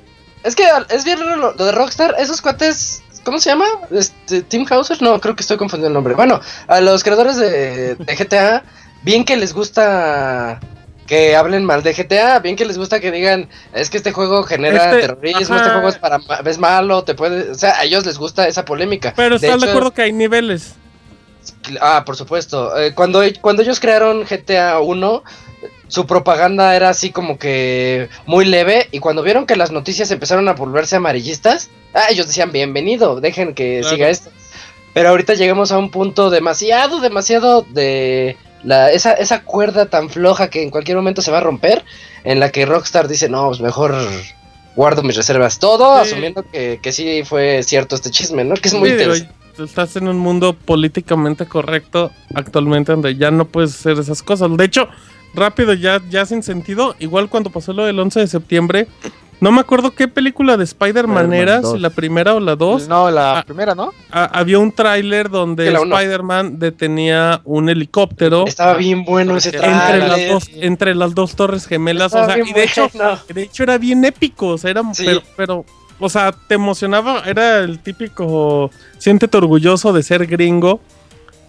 [0.44, 3.66] Es que es bien raro lo, lo de Rockstar, esos cuates, ¿cómo se llama?
[3.92, 6.16] Este, Tim Hauser, no, creo que estoy confundiendo el nombre.
[6.16, 8.64] Bueno, a los creadores de, de GTA,
[9.04, 10.60] bien que les gusta
[11.08, 14.43] que hablen mal de GTA, bien que les gusta que digan, es que este juego
[14.43, 15.63] genera Este, terrorismo, ajá.
[15.63, 18.48] este juego es para ma- es malo, te puede, o sea, a ellos les gusta
[18.48, 19.13] esa polémica.
[19.15, 20.76] Pero estás de hecho, acuerdo que hay niveles.
[21.82, 22.78] Ah, por supuesto.
[22.78, 25.24] Eh, cuando, cuando ellos crearon GTA 1,
[25.88, 28.89] su propaganda era así como que muy leve.
[28.91, 33.54] Y cuando vieron que las noticias empezaron a volverse amarillistas, ah, ellos decían bienvenido, dejen
[33.56, 33.96] que Claro.
[33.96, 34.30] siga esto.
[34.93, 40.50] Pero ahorita llegamos a un punto demasiado, demasiado de la, esa, esa cuerda tan floja
[40.50, 41.84] que en cualquier momento se va a romper.
[42.24, 43.96] En la que Rockstar dice, no, pues mejor
[44.76, 45.60] guardo mis reservas.
[45.60, 46.12] Todo Sí.
[46.12, 48.56] asumiendo que, que sí fue cierto este chisme, ¿no?
[48.56, 49.34] Que es muy Sí, interesante.
[49.63, 54.56] estás en un mundo políticamente correcto actualmente donde ya no puedes hacer esas cosas.
[54.56, 54.88] De hecho,
[55.34, 58.88] rápido, ya, ya sin sentido, igual cuando pasó lo del 11 de septiembre,
[59.39, 61.82] no me acuerdo qué película de Spider-Man era, si 2.
[61.82, 62.88] la primera o la dos.
[62.88, 63.43] No, la Ah.
[63.43, 63.91] primera, ¿no?
[64.12, 65.67] Ha- había un tráiler donde.
[65.71, 70.08] Spider-Man detenía un helicóptero Estaba bien bueno ese Entre entre tráiler.
[70.10, 72.13] las, dos, entre las dos torres gemelas.
[72.13, 72.89] O sea, bien y de hecho,
[73.34, 74.47] de hecho era bien épico.
[74.50, 75.06] O sea, era, Sí.
[75.06, 75.65] pero, pero,
[76.00, 77.21] o sea, te emocionaba.
[77.26, 80.80] Era el típico, siéntete orgulloso de ser gringo.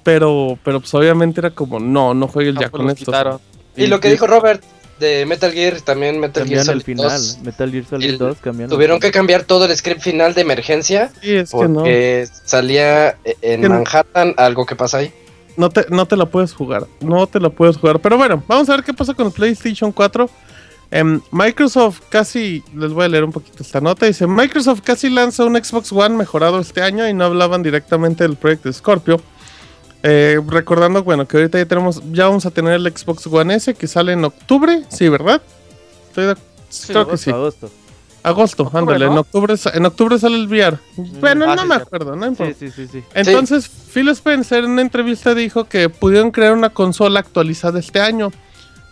[0.04, 3.04] Pero, pero pues obviamente era como, no, no juegues No, ya pues con esto.
[3.06, 3.40] quitaron.
[3.76, 4.62] Y lo que dijo Robert
[4.98, 7.10] de Metal Gear, también Metal Gear Cambiaron el Solid final.
[7.10, 8.70] 2, Metal Gear Solid el- 2 cambiaron.
[8.74, 11.80] tuvieron que cambiar todo el script final de emergencia Sí, es que no.
[11.80, 13.74] porque salía en Que no.
[13.76, 15.12] Manhattan algo que pasa ahí.
[15.56, 16.86] No te, no te la puedes jugar.
[17.00, 17.98] No te la puedes jugar.
[18.00, 20.30] Pero bueno, vamos a ver qué pasa con el PlayStation 4.
[20.90, 25.44] Em, Microsoft casi, les voy a leer un poquito esta nota, dice, Microsoft casi lanza
[25.44, 29.20] un Xbox One mejorado este año y no hablaban directamente del proyecto Scorpio.
[30.02, 33.74] Eh, recordando, bueno, que ahorita ya tenemos, ya vamos a tener el Xbox One S
[33.74, 35.42] que sale en octubre, sí, ¿verdad?
[36.08, 36.36] Estoy de-
[36.86, 37.30] creo que Agosto, sí.
[37.30, 37.70] agosto.
[38.22, 40.76] Agosto, ándale, en octubre, en octubre sale el VR.
[41.20, 42.54] Bueno, ah, no sí, me acuerdo, no importa.
[42.58, 43.04] Sí, sí, sí, sí.
[43.14, 48.30] Entonces, Phil Spencer en una entrevista dijo que pudieron crear una consola actualizada este año,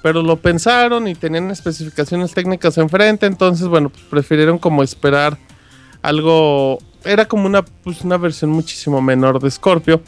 [0.03, 5.37] pero lo pensaron y tenían especificaciones técnicas enfrente, entonces, bueno, pues prefirieron como esperar
[6.03, 10.01] algo, era como una, pues, una versión muchísimo menor de Scorpio,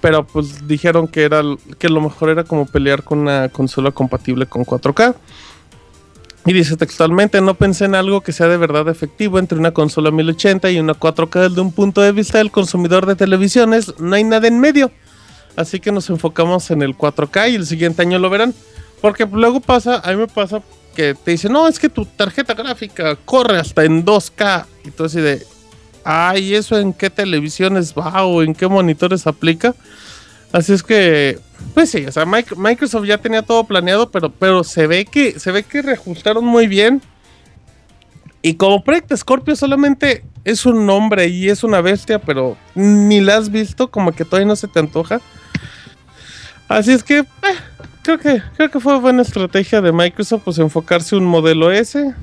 [0.00, 1.42] pero pues dijeron que, era,
[1.78, 5.14] que lo mejor era como pelear con una consola compatible con 4K.
[6.46, 10.10] Y dice textualmente, no pensé en algo que sea de verdad efectivo entre una consola
[10.10, 13.94] 1080 y una 4K desde un punto de vista del consumidor de televisiones.
[13.98, 14.90] No hay nada en medio.
[15.56, 18.54] Así que nos enfocamos en el 4K y el siguiente año lo verán.
[19.00, 20.62] Porque luego pasa, a mí me pasa
[20.94, 24.66] que te dicen, no, es que tu tarjeta gráfica corre hasta en 2K.
[24.84, 25.44] Y tú así de,
[26.04, 29.74] ay, ¿eso en qué televisiones va o en qué monitores aplica?
[30.52, 31.38] Así es que,
[31.74, 35.38] pues sí, o sea, Mic- Microsoft ya tenía todo planeado, pero, pero se ve que,
[35.38, 37.02] se ve que reajustaron muy bien.
[38.40, 43.36] Y como Project Scorpio solamente es un nombre y es una bestia, pero ni la
[43.36, 45.20] has visto, como que todavía no se te antoja.
[46.68, 47.26] Así es que, eh,
[48.02, 52.14] creo que, creo que fue buena estrategia de Microsoft, pues enfocarse un modelo S.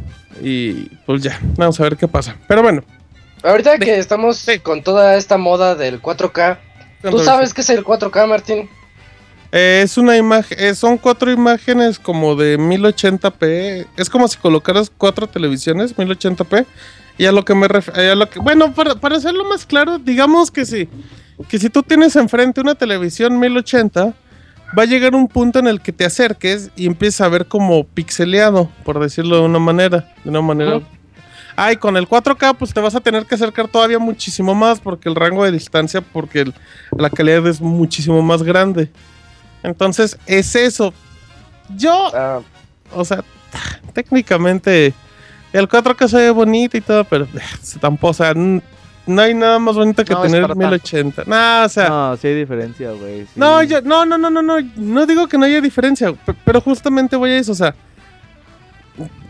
[0.41, 2.35] Y pues ya, vamos a ver qué pasa.
[2.47, 2.83] Pero bueno,
[3.45, 4.59] Ahorita que estamos Sí.
[4.59, 6.57] con toda esta moda del 4K,
[7.01, 8.69] ¿tú sabes qué es el 4K, Martín?
[9.51, 13.85] Eh, es una imagen, eh, son cuatro imágenes como de 1080p.
[13.95, 16.65] Es como si colocaras cuatro televisiones 1080p.
[17.17, 20.89] Y a lo que me refiero, bueno, para, para hacerlo más claro, digamos que sí,
[21.47, 24.13] que si tú tienes enfrente una televisión 1080,
[24.77, 27.85] va a llegar un punto en el que te acerques y empieces a ver como
[27.85, 30.81] pixeleado, por decirlo de una manera, de una manera.
[31.57, 35.07] Ay, con el 4K pues te vas a tener que acercar todavía muchísimo más porque
[35.09, 36.53] el rango de distancia, porque el-
[36.97, 38.91] la calidad es muchísimo más grande.
[39.63, 40.93] Entonces, es eso.
[41.75, 42.41] Yo, Ah,
[42.93, 43.23] o sea,
[43.93, 44.93] técnicamente
[45.53, 49.33] el 4K se ve bonito y todo, pero eh, se tampoco, o sea, no hay
[49.33, 51.23] nada más bonito que No, tener para 1080.
[51.25, 53.21] No, o sea, No, sí hay diferencia, güey.
[53.23, 53.31] sí.
[53.35, 56.59] no, yo, no, no, no, no, no, no digo que no haya diferencia, pe- pero
[56.61, 57.73] justamente voy a eso, o sea,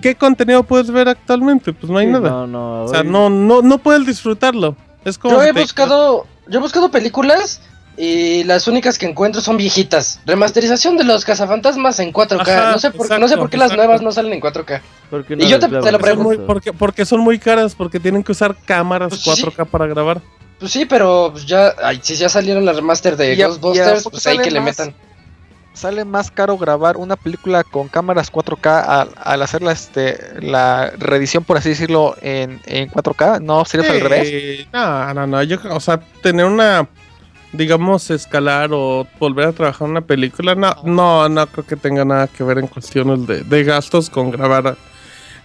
[0.01, 1.73] ¿qué contenido puedes ver actualmente?
[1.73, 2.29] Pues no hay Sí, nada.
[2.29, 2.83] No, no.
[2.83, 4.75] O sea, no, no, no puedes disfrutarlo.
[5.03, 7.61] Es como yo he te- buscado, yo he buscado películas
[7.97, 10.19] y las únicas que encuentro son viejitas.
[10.25, 12.41] Remasterización de los cazafantasmas en 4K.
[12.41, 14.81] Ajá, no sé por, exacto, no sé por qué las nuevas no salen en 4K.
[15.09, 16.45] ¿por qué y yo te- lo grabas Son muy- eso?
[16.45, 19.29] porque, porque son muy caras, porque tienen que usar cámaras Pues sí.
[19.43, 20.21] 4K para grabar.
[20.59, 23.41] Pues sí, pero pues ya, ay, si ya salieron las remaster de Y a- y
[23.43, 24.93] a Ghostbusters, pues ahí que le metan.
[25.75, 30.91] Sale más caro grabar una película con cámaras 4K al, al hacer la, este, la
[30.97, 33.41] reedición, por así decirlo, en, en 4K.
[33.41, 34.67] ¿No sería al revés?
[34.73, 35.43] No, no, no.
[35.43, 36.87] Yo, o sea, tener una,
[37.51, 42.27] digamos, escalar o volver a trabajar una película, no, no, no creo que tenga nada
[42.27, 44.77] que ver en cuestiones de, de gastos con grabar,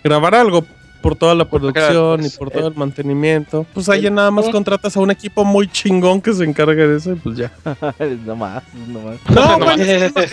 [0.05, 0.64] grabar algo
[1.03, 3.67] por toda la producción y pues, por todo el mantenimiento.
[3.73, 4.51] Pues ahí nada más eh.
[4.51, 7.53] contratas a un equipo muy chingón que se encargue de eso y pues ya.
[8.27, 9.17] no más, no más.
[9.29, 10.31] No, No, bueno, es que- es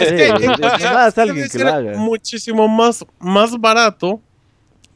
[1.53, 4.21] que- es muchísimo más, más barato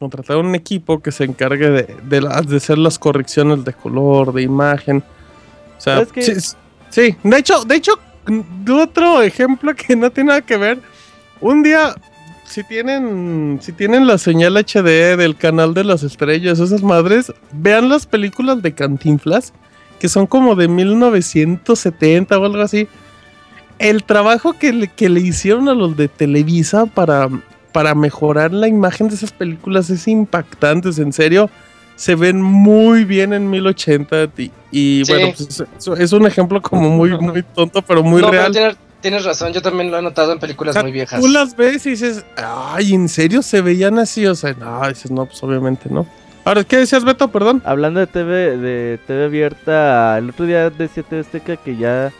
[0.02, 4.42] contratar un equipo que se encargue de, de, de hacer las correcciones de color, de
[4.42, 5.04] imagen.
[5.78, 6.32] O sea, sí,
[6.90, 7.92] sí, de hecho, de hecho,
[8.82, 10.80] otro ejemplo que no tiene nada que ver.
[11.40, 11.94] Un día,
[12.52, 17.88] si tienen, si tienen la señal HD del canal de las estrellas, esas madres, vean
[17.88, 19.54] las películas de Cantinflas,
[19.98, 22.88] que son como de 1970 o algo así.
[23.78, 27.28] El trabajo que le, que le hicieron a los de Televisa para,
[27.72, 31.48] para mejorar la imagen de esas películas es impactante, en serio.
[31.96, 35.12] Se ven muy bien en 1080 y, y Sí.
[35.12, 38.76] bueno, pues es, es un ejemplo como muy, muy tonto, pero muy no, real.
[39.02, 41.20] Tienes razón, yo también lo he notado en películas O sea, muy viejas.
[41.20, 44.24] Tú las ves y dices, ay, ¿en serio se veían así?
[44.26, 46.06] O sea, no, dices, no, pues obviamente no.
[46.44, 47.28] Ahora, ¿qué decías, Beto?
[47.28, 47.62] Perdón.
[47.64, 52.10] Hablando de TV, de TV abierta, el otro día decía TV Azteca que ya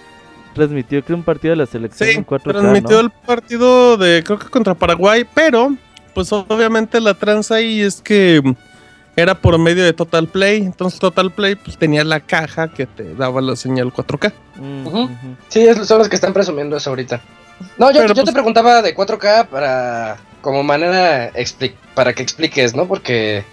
[0.55, 3.01] transmitió que un partido de la selección Sí, en 4K, transmitió ¿no?
[3.01, 5.75] el partido de, creo que contra Paraguay, pero,
[6.15, 8.43] pues obviamente la tranza ahí es que
[9.17, 10.59] era por medio de Total Play.
[10.63, 14.33] Entonces, Total Play, pues tenía la caja que te daba la señal 4K.
[14.57, 15.09] Mm, ujú.
[15.49, 17.21] Sí, es- son los que están presumiendo eso ahorita.
[17.79, 21.31] No, yo, Pero, yo pues- te preguntaba de 4K para como manera
[21.95, 22.87] para que expliques, ¿no?
[22.89, 23.45] Porque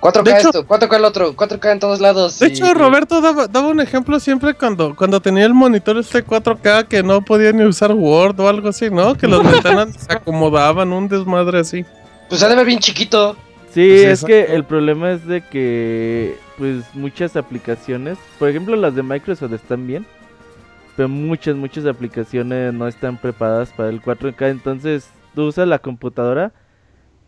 [0.00, 2.38] 4K De hecho- esto, 4K el otro, 4K en todos lados.
[2.38, 6.22] De y- hecho, Roberto daba, daba un ejemplo siempre cuando, cuando tenía el monitor este
[6.24, 9.16] 4K que no podía ni usar Word o algo así, ¿no?
[9.16, 9.40] Que las
[9.86, 11.84] ventanas se acomodaban, un desmadre así.
[12.28, 13.36] Pues ha de ver bien chiquito.
[13.72, 18.94] Sí, Pues es que el problema es de que, pues, muchas aplicaciones, por ejemplo, las
[18.94, 20.06] de Microsoft están bien,
[20.96, 26.52] pero muchas, muchas aplicaciones no están preparadas para el 4K, entonces tú usas la computadora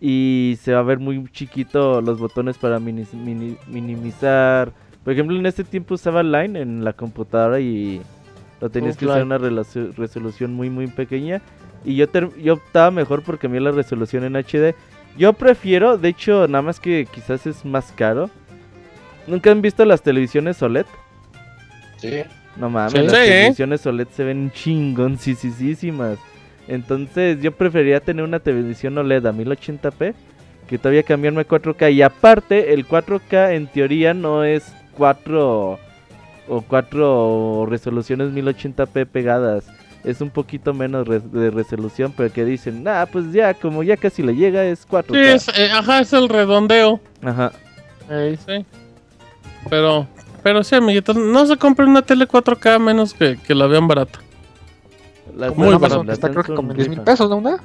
[0.01, 4.73] y se va a ver muy chiquito los botones para mini- mini- minimizar.
[5.05, 8.01] Por ejemplo, en este tiempo usaba Line en la computadora y
[8.61, 9.39] lo tenías que usar una
[9.97, 11.43] resolución muy, muy pequeña.
[11.85, 12.07] Y yo,
[12.43, 14.75] yo optaba mejor porque a mí la resolución en HD.
[15.17, 18.31] Yo prefiero, de hecho, nada más que quizás es más caro.
[19.27, 20.87] ¿Nunca han visto las televisiones OLED?
[21.99, 22.23] Sí.
[22.57, 22.99] No mames, Sí.
[23.03, 23.27] las Sí, ¿eh?
[23.29, 26.19] televisiones OLED se ven chingoncísimas.
[26.69, 30.15] Entonces yo preferiría tener una televisión OLED a 1080p
[30.69, 31.91] que todavía cambiarme a 4K.
[31.93, 35.79] Y aparte, el 4K en teoría no es 4
[36.49, 39.67] o 4 resoluciones 1080p pegadas.
[40.05, 43.97] Es un poquito menos re- de resolución, pero que dicen, nah, pues ya, como ya
[43.97, 45.13] casi le llega, es 4K.
[45.13, 47.01] Sí, es, eh, ajá, es el redondeo.
[47.23, 47.53] Ajá.
[48.09, 48.65] Ey, Sí.
[49.69, 50.07] Pero,
[50.43, 53.87] pero sí, amiguitos, no se compren una tele 4K a menos que, que la vean
[53.87, 54.19] barata.
[55.49, 57.37] Como Muy las está creo que como en 10 mil pesos, ¿no?
[57.37, 57.59] Una?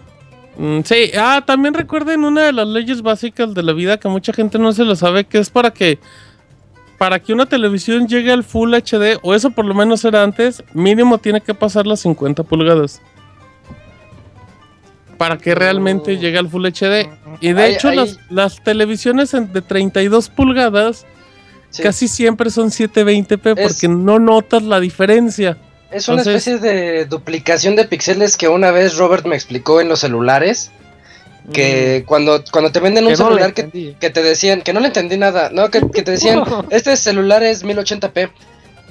[0.57, 4.31] Mm, sí, ah, también recuerden una de las leyes básicas de la vida que mucha
[4.33, 5.99] gente no se lo sabe, que es para que
[6.97, 10.63] para que una televisión llegue al Full HD, o eso por lo menos era antes,
[10.73, 13.01] mínimo tiene que pasar las 50 pulgadas.
[15.17, 16.19] Para que realmente Oh.
[16.19, 17.09] llegue al Full HD.
[17.39, 17.95] Y de Ay, hecho, ay.
[17.97, 21.05] Las, las televisiones de 32 pulgadas
[21.69, 21.83] Sí.
[21.83, 25.57] casi siempre son 720p Es- porque no notas la diferencia.
[25.91, 29.87] Es una Entonces- especie de duplicación de píxeles que una vez Robert me explicó en
[29.89, 30.71] los celulares.
[31.53, 34.73] Que cuando, cuando te venden un Que no le celular que, que te decían, que
[34.73, 38.31] no le entendí nada, no, que, que te decían, este celular es 1080p,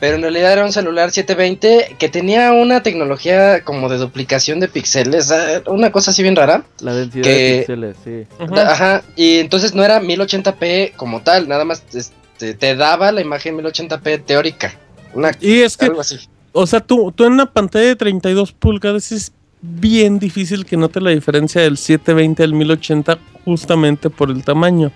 [0.00, 4.68] pero en realidad era un celular 720 que tenía una tecnología como de duplicación de
[4.68, 6.64] píxeles, ah, una cosa así bien rara.
[6.80, 8.26] La densidad que- de píxeles, sí.
[8.56, 13.56] Ajá, y entonces no era 1080p como tal, nada más este, te daba la imagen
[13.56, 14.74] 1080p teórica,
[15.12, 16.18] una, Y es que algo así.
[16.52, 19.32] O sea, tú, tú en una pantalla de 32 pulgadas es
[19.66, 24.90] bien difícil que note la diferencia del 720 al 1080 justamente por el tamaño.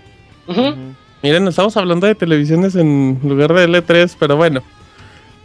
[1.23, 4.63] Miren, estamos hablando de televisiones en lugar de L3, pero bueno.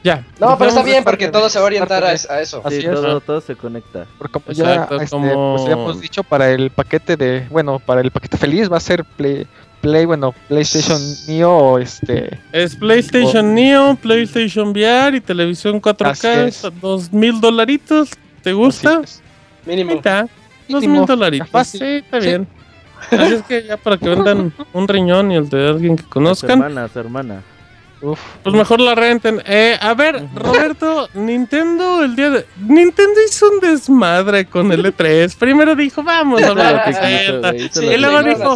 [0.04, 0.26] Ya.
[0.40, 2.62] No, pero está bien porque todo se va a orientar a, a eso.
[2.66, 2.94] Así Sí, es.
[2.94, 4.06] todo, todo se conecta.
[4.18, 8.02] Porque como ya Exacto, este, como- pues, habíamos dicho para el paquete de, bueno, para
[8.02, 9.48] el paquete feliz va a ser Play,
[9.80, 13.56] Play bueno, PlayStation Neo o este, Es PlayStation.
[13.56, 16.06] Neo, PlayStation VR y televisión 4K.
[16.10, 16.68] Así es.
[16.82, 18.10] Dos mil dolaritos.
[18.44, 19.02] ¿Te gusta?
[19.66, 19.94] Mínimo.
[19.94, 20.28] está.
[20.68, 21.50] Dos mil dolaritos.
[21.50, 21.80] Fácil.
[21.80, 22.28] Sí, está Sí.
[22.28, 22.48] bien.
[23.12, 26.10] Así es que ya para que vendan un riñón y el de alguien que Su
[26.10, 26.52] conozcan.
[26.52, 27.42] hermana, su hermana.
[28.04, 28.20] Uf.
[28.44, 29.42] Pues mejor la renten.
[29.46, 32.46] Eh, a ver, Roberto, Nintendo el día de...
[32.60, 35.36] Nintendo hizo un desmadre con el E3.
[35.38, 36.86] Primero dijo, vamos a hablar
[37.54, 38.56] de Sí, y luego dijo-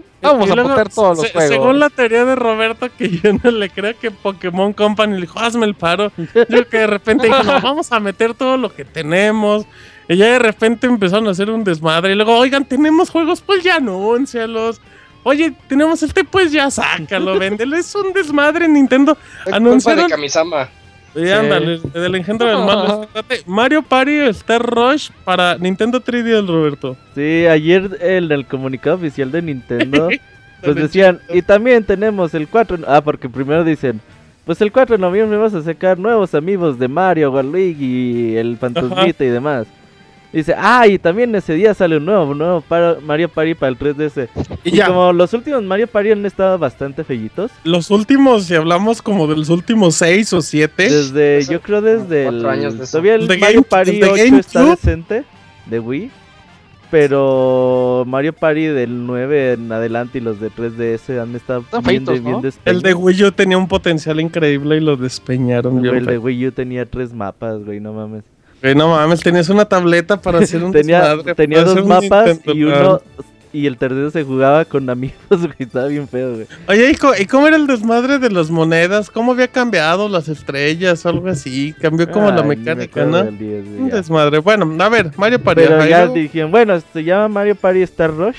[0.22, 1.50] Vamos a poner todos los se- juegos.
[1.50, 5.38] Según la teoría de Roberto, que yo no le creo que Pokémon Company le dijo,
[5.38, 6.10] hazme el paro.
[6.48, 9.66] Yo que de repente dijo, no, vamos a meter todo lo que tenemos.
[10.08, 12.12] Y ya de repente empezaron a hacer un desmadre.
[12.12, 14.80] Y luego, oigan, tenemos juegos, pues ya anúncialos.
[15.28, 17.76] Oye, tenemos este, pues ya sácalo, véndelo.
[17.76, 19.18] Es un desmadre Nintendo.
[19.44, 20.68] Es culpa anunciaron- de Kamisama.
[21.16, 23.08] Y ándale, del engendro del mal.
[23.44, 26.96] Mario Party Star Rush para Nintendo 3DS, Roberto.
[27.16, 30.10] Sí, ayer en el comunicado oficial de Nintendo,
[30.62, 34.00] pues decían, y también tenemos el 4, ah, porque primero dicen,
[34.44, 38.56] pues el 4 de noviembre vamos a sacar nuevos amigos de Mario, Waluigi, y el
[38.58, 39.66] Fantasmita y demás.
[40.32, 43.70] Dice, ah, y también ese día sale un nuevo, un nuevo para- Mario Party para
[43.70, 44.28] el 3DS.
[44.64, 48.54] Y Y, ya, como los últimos Mario Party han estado bastante fellitos, los últimos, si
[48.54, 50.90] hablamos como de los últimos seis o siete.
[50.90, 54.04] desde, Eso, yo creo desde el, años de todavía el De Mario Game- Party de
[54.08, 54.70] 8 está GameCube.
[54.76, 55.24] decente,
[55.66, 56.10] de Wii.
[56.90, 62.12] Pero Mario Party del 9 en adelante y los de 3DS han estado bien, de,
[62.12, 62.42] feitos, bien ¿no?
[62.64, 65.82] El de Wii U tenía un potencial increíble y lo despeñaron.
[65.82, 66.18] Bien el de.
[66.18, 68.24] Wii U tenía tres mapas, güey, no mames.
[68.74, 72.54] No mames, tenías una tableta para hacer un tenía desmadre, tenía dos un mapas Nintendo
[72.54, 73.00] y uno
[73.52, 76.46] y el tercero se jugaba con amigos, güey, estaba bien feo, güey.
[76.68, 79.08] Oye, ¿y co- ¿y cómo era el desmadre de las monedas?
[79.08, 81.74] ¿Cómo había cambiado las estrellas o algo así?
[81.80, 83.22] Cambió como la Ay, mecánica, ¿no?
[83.24, 84.40] del 10, güey, Un desmadre.
[84.40, 85.62] Bueno, a ver, Mario Party.
[85.62, 88.36] Pero ya dijeron, bueno, se llama Mario Party Star Rush.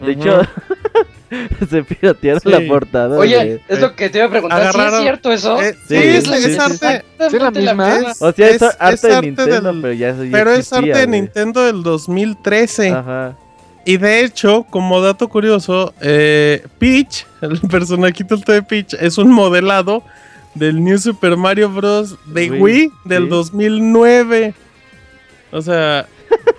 [0.00, 0.42] De hecho,
[1.70, 2.48] se piratearon Sí.
[2.48, 3.18] la portada.
[3.18, 4.72] Oye, es lo que te iba a preguntar.
[4.72, 5.60] ¿Sí es cierto eso?
[5.60, 7.96] Eh, Sí, sí, es, sí, es arte, ¿Sí la misma?
[7.96, 10.92] es- O sea, es, es- arte de Nintendo, del- pero ya, ya pero es arte
[10.92, 11.06] de.
[11.06, 12.90] Nintendo del 2013.
[12.90, 13.36] Ajá.
[13.84, 19.30] Y de hecho, como dato curioso, eh, Peach, el personajito este de Peach, es un
[19.30, 20.02] modelado
[20.54, 22.16] del New Super Mario Bros.
[22.26, 23.28] de Wii, Wii, del sí.
[23.28, 24.54] 2009.
[25.52, 26.06] O sea,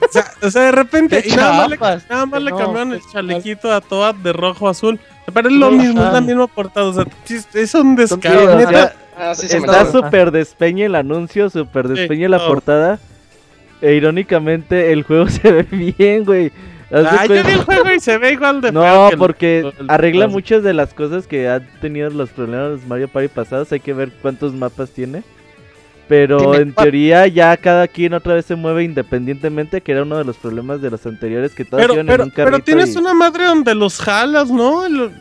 [0.02, 1.78] o sea, o sea, de repente, y nada más le,
[2.10, 5.00] nada más le no, cambiaron el chalequito a Toad de rojo a azul.
[5.34, 6.86] Pero es lo mismo, es la misma portada.
[6.88, 7.06] O sea,
[7.54, 8.56] es un descaro.
[8.56, 8.94] neta.
[9.18, 13.00] Ah, sí, está súper despeñe el anuncio, súper despeñe la portada.
[13.82, 16.52] E irónicamente el juego se ve bien, güey.
[16.92, 19.74] Ah, yo vi el juego y se ve igual de feo No, el- porque el-
[19.90, 23.72] arregla el- muchas de las cosas que han tenido los problemas de Mario Party pasados.
[23.74, 25.24] Hay que ver cuántos mapas tiene.
[26.08, 30.24] Pero en teoría ya cada quien otra vez se mueve independientemente, que era uno de
[30.24, 32.96] los problemas de los anteriores, que todos Pero, iban pero, en un carrito pero tienes
[32.96, 34.86] y- una madre donde los jalas, ¿no?
[34.86, 35.12] El-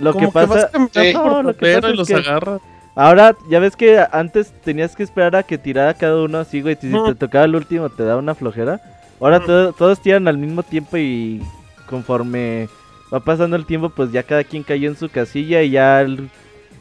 [0.00, 0.70] Lo que pasa...
[0.72, 1.12] caminando Sí.
[1.12, 2.60] por No, lo que Popero pasa y es los que- agarras.
[2.94, 6.76] Ahora, ya ves que antes tenías que esperar a que tirara cada uno así, güey.
[6.80, 8.80] Si te tocaba el último te daba una flojera.
[9.20, 11.42] Ahora to- todos tiran al mismo tiempo y
[11.88, 12.68] conforme
[13.12, 16.28] va pasando el tiempo, pues ya cada quien cayó en su casilla y ya, el-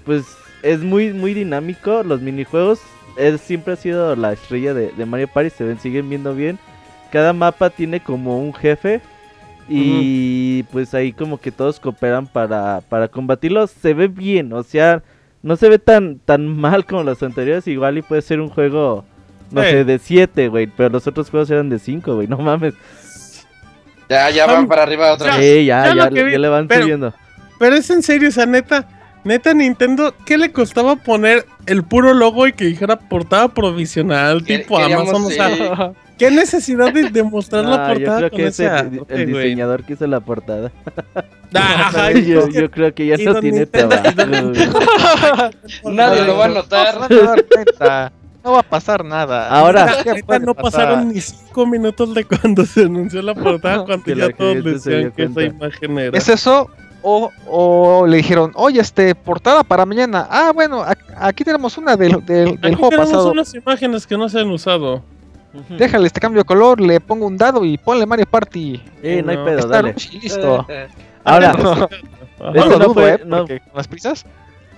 [0.05, 0.23] pues
[0.63, 2.03] es muy, muy dinámico.
[2.03, 2.79] Los minijuegos
[3.17, 6.57] es, siempre ha sido la estrella de, de Mario Party, se ven, siguen viendo bien.
[7.11, 9.01] Cada mapa tiene como un jefe
[9.67, 13.71] y pues ahí como que todos cooperan para, para combatirlos.
[13.71, 15.01] Se ve bien, o sea,
[15.43, 17.67] no se ve tan, tan mal como los anteriores.
[17.67, 19.05] Igual y puede ser un juego,
[19.51, 22.73] no sé, de 7, güey, pero los otros juegos eran de 5, güey, no mames.
[24.09, 25.45] Ya, ya van para arriba otra Ya, vez.
[25.59, 27.13] Sí, ya, ya ya, vi, le van pero- subiendo.
[27.59, 28.87] Pero es en serio, o sea, neta,
[29.23, 34.77] neta Nintendo, ¿qué le costaba poner el puro logo y que dijera portada provisional, tipo
[34.77, 35.25] Amazon?
[35.25, 35.93] O sea.
[36.21, 38.69] ¿qué necesidad de, de mostrar la Ah, yo portada creo con que es ese el,
[38.71, 40.71] arte, el diseñador que hizo la portada.
[41.53, 45.49] Ah, Ajá, yo, es que- yo creo que ya no tiene Nintendo- trabajo.
[45.91, 46.95] Nadie lo va a No notar.
[48.43, 49.49] No va a pasar nada.
[49.49, 50.85] Ahora- Neta, ¿Qué neta, puede no pasar?
[50.87, 55.23] pasaron ni cinco minutos de cuando se anunció la portada, cuando ya todos decían que
[55.23, 56.17] esa imagen era.
[56.17, 56.69] ¿Es eso?
[57.03, 60.27] O, o le dijeron, oye, este, portada para mañana.
[60.29, 60.83] Ah, bueno,
[61.17, 63.31] aquí tenemos una del, del, del Aquí juego tenemos pasado.
[63.31, 65.01] unas imágenes que no se han usado.
[65.69, 68.81] Déjale este cambio de color, le pongo un dado y ponle Mario Party.
[69.03, 69.45] Eh, no hay No.
[69.45, 69.95] pedo, Está dale.
[70.11, 70.65] y listo.
[71.23, 71.53] Ahora,
[72.39, 73.21] No, no fue- ¿eh?
[73.25, 73.37] no.
[73.39, 74.25] Porque con las prisas.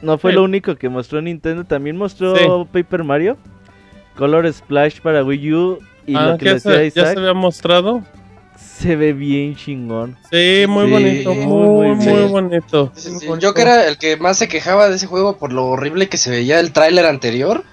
[0.01, 0.35] no fue Sí.
[0.35, 2.45] lo único que mostró Nintendo, también mostró Sí.
[2.71, 3.37] Paper Mario,
[4.17, 7.33] Color Splash para Wii U y Ah, lo que ya, decía se, ya se había
[7.33, 8.01] mostrado.
[8.57, 10.17] Se ve bien chingón.
[10.31, 12.91] Sí, muy Sí, bonito, muy, muy, bonito.
[12.95, 13.27] Sí, sí, Muy sí.
[13.27, 13.47] bonito.
[13.47, 16.17] Yo que era el que más se quejaba de ese juego por lo horrible que
[16.17, 17.63] se veía el tráiler anterior.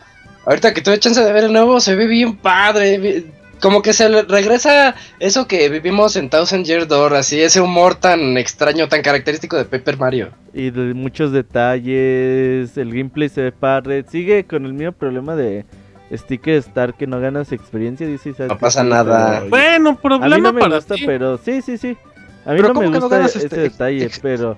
[0.47, 3.25] Ahorita que tuve chance de ver el nuevo, se ve bien padre.
[3.61, 7.95] Como que se le regresa eso que vivimos en Thousand Year Door, así, ese humor
[7.95, 10.31] tan extraño, tan característico de Paper Mario.
[10.55, 14.03] Y de muchos detalles, el gameplay se ve padre.
[14.11, 15.67] Sigue con el mismo problema de
[16.13, 18.49] Sticker Star que no ganas experiencia, dice Isaac.
[18.49, 19.45] No pasa nada.
[19.49, 21.05] Bueno, A problema mí no me para gusta, ti.
[21.07, 21.97] pero sí, sí, sí.
[22.45, 24.57] A mí Pero no ¿cómo me que no gusta ese este- detalle, ex- pero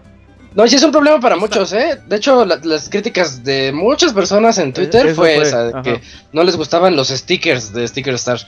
[0.54, 1.98] No, sí es un problema para muchos, ¿eh?
[2.06, 5.82] De hecho, la- las críticas de muchas personas en Twitter eso fue, fue, esa, de
[5.82, 6.00] que
[6.32, 8.38] no les gustaban los stickers de Sticker Star.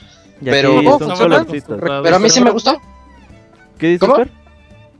[0.41, 0.81] y Pero-
[1.15, 1.79] colorcitos.
[1.81, 2.79] Pero a mí sí me gustó.
[3.77, 4.23] ¿Qué dices, ¿Cómo?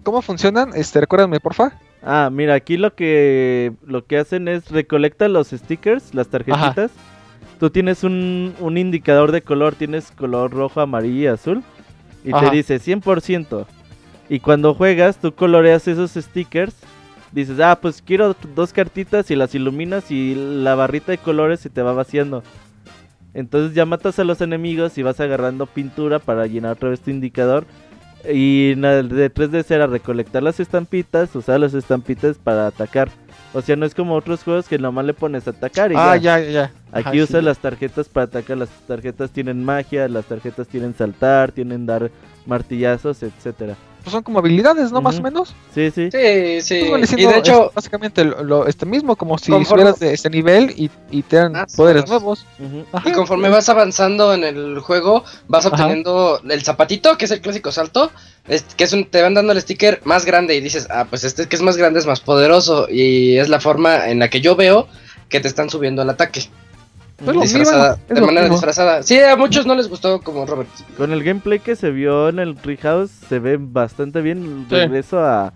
[0.03, 0.71] ¿Cómo funcionan?
[0.75, 1.79] Este, recuérdame, porfa.
[2.03, 6.91] Ah, mira, aquí lo que lo que hacen es recolecta los stickers, las tarjetitas.
[7.59, 11.63] Tú tienes un, un indicador de color, tienes color rojo, amarillo y azul.
[12.23, 12.49] Y Ajá.
[12.49, 13.65] te dice 100%.
[14.29, 16.75] Y cuando juegas, tú coloreas esos stickers.
[17.31, 21.69] Dices, ah, pues quiero dos cartitas y las iluminas y la barrita de colores se
[21.69, 22.43] te va vaciando.
[23.33, 27.11] Entonces ya matas a los enemigos y vas agarrando pintura para llenar otra vez tu
[27.11, 27.65] indicador.
[28.27, 33.09] Y de 3DS era recolectar las estampitas, usar las estampitas para atacar.
[33.55, 36.17] O sea, no es como otros juegos que nomás le pones a atacar y Ah,
[36.17, 36.39] ya.
[36.41, 36.71] ya.
[36.91, 37.45] Aquí Ajá, usas sí.
[37.45, 42.11] las tarjetas para atacar, las tarjetas tienen magia, las tarjetas tienen saltar, tienen dar
[42.45, 43.75] martillazos, etcétera.
[44.05, 45.01] Pues son como habilidades, ¿no?
[45.01, 45.55] Más o menos.
[45.73, 46.09] Sí, sí.
[46.11, 46.85] Sí, sí.
[46.89, 50.13] Pues Y de hecho, es básicamente lo, lo- este mismo, como si Conforme- subieras de
[50.13, 52.09] este nivel y, y te dan Ah, poderes sí.
[52.11, 52.45] nuevos.
[52.93, 53.09] Ajá.
[53.09, 55.73] Y conforme vas avanzando en el juego, vas Ajá.
[55.75, 58.11] obteniendo el zapatito, que es el clásico salto,
[58.47, 61.23] es- que es un, te van dando el sticker más grande y dices, ah, pues
[61.23, 64.39] este que es más grande es más poderoso y es la forma en la que
[64.39, 64.87] yo veo
[65.29, 66.41] que te están subiendo el ataque.
[67.23, 68.55] Pues disfrazada, mismo, de lo manera mismo.
[68.57, 69.03] disfrazada.
[69.03, 70.67] Sí, a muchos no les gustó como Robert.
[70.97, 74.65] Con el gameplay que se vio en el Treehouse se ve bastante bien.
[74.69, 74.75] Sí.
[74.75, 75.53] Regreso a.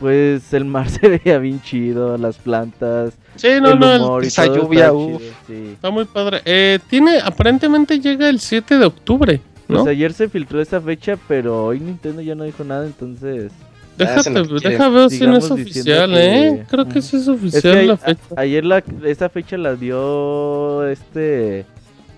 [0.00, 4.46] Pues el mar se veía bien chido, las plantas, Sí, no, el no, humor esa
[4.46, 5.18] lluvia, está uf.
[5.22, 5.70] chido, sí.
[5.74, 6.42] está muy padre.
[6.44, 11.64] Eh, tiene, aparentemente llega el 7 de octubre, Pues ayer se filtró esa fecha, pero
[11.66, 13.52] hoy Nintendo ya no dijo nada, entonces.
[13.96, 16.64] Déjate, que deja ver si no es oficial, que- ¿eh?
[16.68, 18.20] Creo que sí es Es oficial que ahí- la fecha.
[18.36, 21.64] a- ayer la, esa fecha la dio este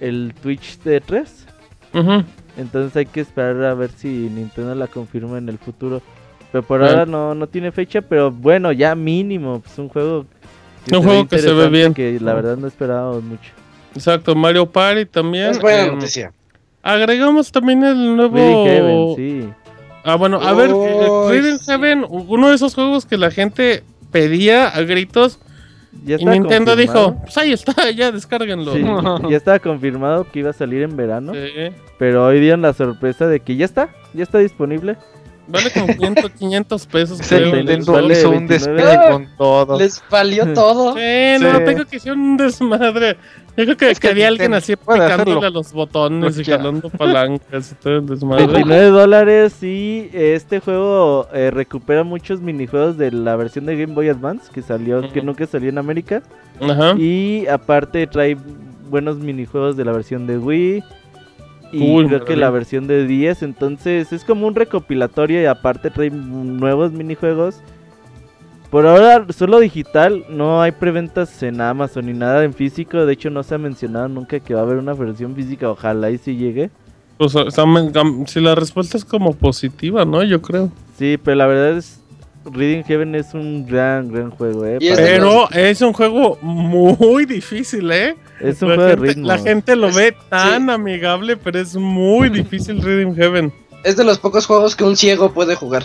[0.00, 1.46] el Twitch de 3.
[1.94, 2.24] Ujú.
[2.58, 6.00] Entonces hay que esperar a ver si Nintendo la confirma en el futuro.
[6.52, 6.92] Pero por Bueno.
[6.92, 10.24] ahora no, no tiene fecha, pero bueno, ya mínimo, pues un juego
[10.92, 11.92] Un juego que se ve bien.
[11.92, 13.50] Que la verdad no esperábamos mucho.
[13.94, 15.50] Exacto, Mario Party también.
[15.50, 16.32] Es buena eh, noticia.
[16.82, 18.64] Agregamos también el nuevo.
[18.64, 19.48] Heaven, sí.
[20.06, 20.74] Ah, bueno, a ver, eh,
[21.10, 21.64] Uy, Rhythm sí.
[21.66, 23.82] Heaven, uno de esos juegos que la gente
[24.12, 25.40] pedía a gritos
[26.04, 26.76] Ya y Nintendo confirmado.
[26.76, 28.72] dijo, pues ahí está, ya descárguenlo.
[28.72, 28.82] Sí,
[29.30, 31.32] ya estaba confirmado que iba a salir en verano.
[31.34, 31.72] Sí.
[31.98, 34.96] Pero hoy dieron la sorpresa de que ya está, ya está disponible.
[35.48, 37.54] Vale como 500, 500 pesos, Ese creo.
[37.56, 38.82] Nintendo vale hizo un 29.
[38.82, 39.78] despegue con todo.
[39.78, 40.94] Les valió todo.
[40.94, 41.00] Sí,
[41.40, 41.64] no, Sí.
[41.64, 43.16] tengo que hacer un desmadre.
[43.56, 46.90] Yo creo que, Es que que había alguien así picándole a los botones y jalando
[46.90, 48.46] palancas y todo el desmadre.
[48.46, 54.10] 29 dólares y este juego eh, recupera muchos minijuegos de la versión de Game Boy
[54.10, 56.22] Advance que salió, que nunca salió en América.
[56.60, 56.94] Ajá.
[56.98, 58.36] Y aparte trae
[58.90, 60.84] buenos minijuegos de la versión de Wii.
[61.72, 63.42] Y Uy, creo que la versión de 10.
[63.42, 67.60] Entonces es como un recopilatorio y aparte trae nuevos minijuegos.
[68.70, 73.06] Por ahora solo digital, no hay preventas en Amazon ni nada en físico.
[73.06, 75.70] De hecho no se ha mencionado nunca que va a haber una versión física.
[75.70, 76.70] Ojalá y si llegue.
[77.18, 77.64] Pues, o sea,
[78.26, 80.22] si la respuesta es como positiva, ¿no?
[80.22, 80.70] Yo creo.
[80.98, 82.00] Sí, pero la verdad es
[82.52, 84.78] Reading Heaven es un gran, gran juego, eh.
[84.80, 88.16] Pero es un juego muy difícil, ¿eh?
[88.40, 89.26] Es un la, juego de gente, ritmo.
[89.28, 90.70] la gente lo Es- ve tan sí.
[90.72, 93.52] amigable, pero es muy difícil Reading Heaven.
[93.84, 95.84] Es de los pocos juegos que un ciego puede jugar.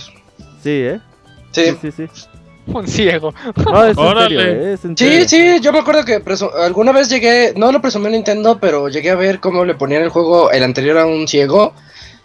[0.61, 0.99] Sí, eh.
[1.51, 1.65] Sí.
[1.81, 2.27] Sí, sí, sí.
[2.67, 3.33] Un ciego.
[3.65, 4.35] No, es en Órale.
[4.43, 6.21] serio, eh, es en Sí, sí, yo me acuerdo que
[6.63, 10.09] alguna vez llegué, no lo presumió Nintendo, pero llegué a ver cómo le ponían el
[10.09, 11.73] juego, el anterior a un ciego.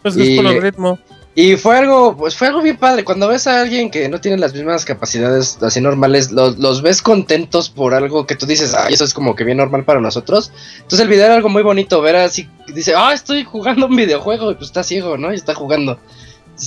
[0.02, 0.98] Pues es Y- por el ritmo.
[1.38, 3.04] Y fue algo, pues fue algo bien padre.
[3.04, 7.02] Cuando ves a alguien que no tiene las mismas capacidades así normales, los, los ves
[7.02, 10.50] contentos por algo que tú dices, ah, eso es como que bien normal para nosotros.
[10.76, 14.50] Entonces el video era algo muy bonito, ver así, dice, ah, estoy jugando un videojuego,
[14.50, 15.30] y pues está ciego, ¿no?
[15.30, 15.98] Y está jugando.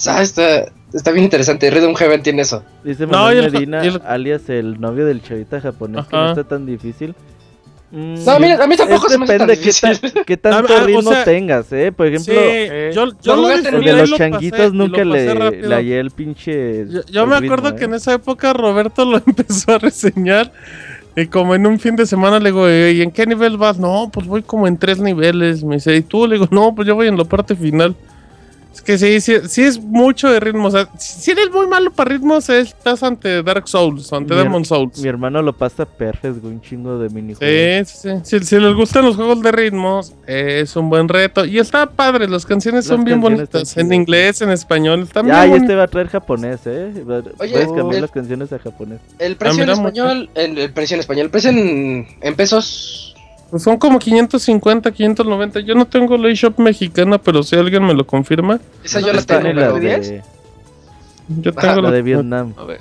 [0.05, 1.72] Ah, está, está bien interesante.
[1.72, 2.63] Rhythm Heaven tiene eso.
[2.84, 6.43] Dice No, Manuel el- Medina, el- alias el novio del chavita japonés, que no está
[6.43, 7.15] tan difícil.
[7.92, 10.74] Mm, No, mira, a mí tampoco es se me hace tan depende qué, qué tanto
[10.84, 11.92] o ritmo sea, tengas, eh.
[11.92, 15.14] Por ejemplo, sí, eh, yo, yo lo de los lo changuitos pasé, y nunca lo
[15.16, 16.86] le, le hallé el pinche.
[16.88, 17.88] Yo, yo el me ritmo, acuerdo que eh.
[17.88, 20.52] en esa época Roberto lo empezó a reseñar.
[21.16, 23.80] Y como en un fin de semana le digo, "Eh, ¿y en qué nivel vas?
[23.80, 25.64] No, pues voy como en tres niveles.
[25.64, 26.28] Me dice, ¿y tú?
[26.28, 27.96] Le digo, no, pues yo voy en la parte final.
[28.74, 30.67] Es que sí, sí, sí es mucho de ritmo.
[30.67, 34.63] O sea, si eres muy malo para ritmos, estás ante Dark Souls, ante Mi Demon
[34.63, 34.99] Souls.
[35.01, 37.89] Mi hermano lo pasa perfecto, un chingo de minijuegos.
[37.89, 38.39] Sí, sí, sí.
[38.39, 41.45] Si, si les gustan los juegos de ritmos, es un buen reto.
[41.45, 43.76] Y está padre, las canciones Las son bien bonitas.
[43.76, 47.03] En inglés, en español, están Ya, bien y este va a traer japonés, eh.
[47.09, 48.99] Va- Oye, Puedes cambiar el- las canciones a japonés.
[49.17, 53.09] El precio en mira, español, el, el precio en español, el precio en, en pesos.
[53.50, 55.60] Pues son como 550, 590.
[55.62, 59.22] Yo no tengo la eShop mexicana, pero si alguien me lo confirma, Esa yo la
[59.24, 60.22] tengo, en la de,
[61.41, 62.54] yo Ajá, tengo la la de Vietnam.
[62.58, 62.80] A ver.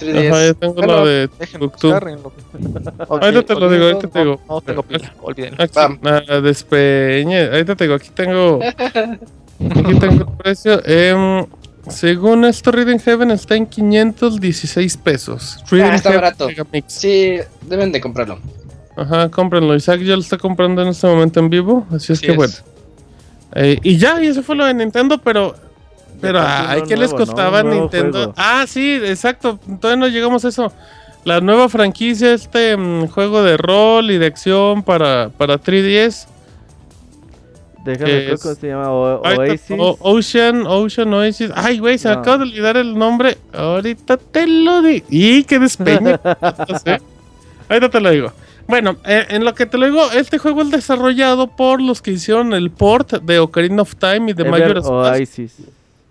[0.00, 0.30] 3DS.
[0.30, 1.28] Ajá, yo tengo la de
[1.58, 2.32] lo-
[3.08, 4.40] Ahorita te lo digo, ahorita te digo.
[4.48, 5.56] No, tengo pila, olvídenlo.
[6.04, 7.46] Ah, despeñe.
[7.48, 8.60] Ahorita te digo, aquí tengo.
[9.60, 10.80] Aquí tengo el precio.
[10.86, 11.44] Em,
[11.88, 15.58] según esto, Reading Heaven está en 516 pesos.
[15.68, 16.46] Reading Ah, está Heaven barato.
[16.46, 16.92] Megamix.
[16.92, 18.38] Sí, deben de comprarlo.
[18.98, 19.74] Ajá, cómprenlo.
[19.74, 21.86] Isaac ya lo está comprando en este momento en vivo.
[21.90, 22.36] Así es Así que es.
[22.36, 22.52] bueno.
[23.54, 25.54] Eh, y ya, y eso fue lo de Nintendo, pero.
[26.20, 28.18] Pero, ay, ¿qué les costaba Nintendo?
[28.18, 28.34] juego.
[28.36, 29.58] Ah, sí, exacto.
[29.80, 30.72] Todavía no llegamos a eso.
[31.24, 36.26] La nueva franquicia, este mm, juego de rol y de acción para, para 3DS.
[37.84, 38.90] Déjame que ver es- cómo se llama.
[38.90, 39.76] O- Oasis.
[39.78, 41.50] O- Ocean, Ocean Oasis.
[41.54, 42.20] Ay, güey, se me No.
[42.20, 43.38] acaba de olvidar el nombre.
[43.52, 45.06] Ahorita te lo digo.
[45.08, 46.18] ¡Y qué despeñe!
[46.68, 47.00] No sé.
[47.68, 48.32] Ahorita te lo digo.
[48.68, 52.10] Bueno, eh, en lo que te lo digo, este juego es desarrollado por los que
[52.10, 54.84] hicieron el port de Ocarina of Time y de Majora's.
[54.84, 55.54] Oasis.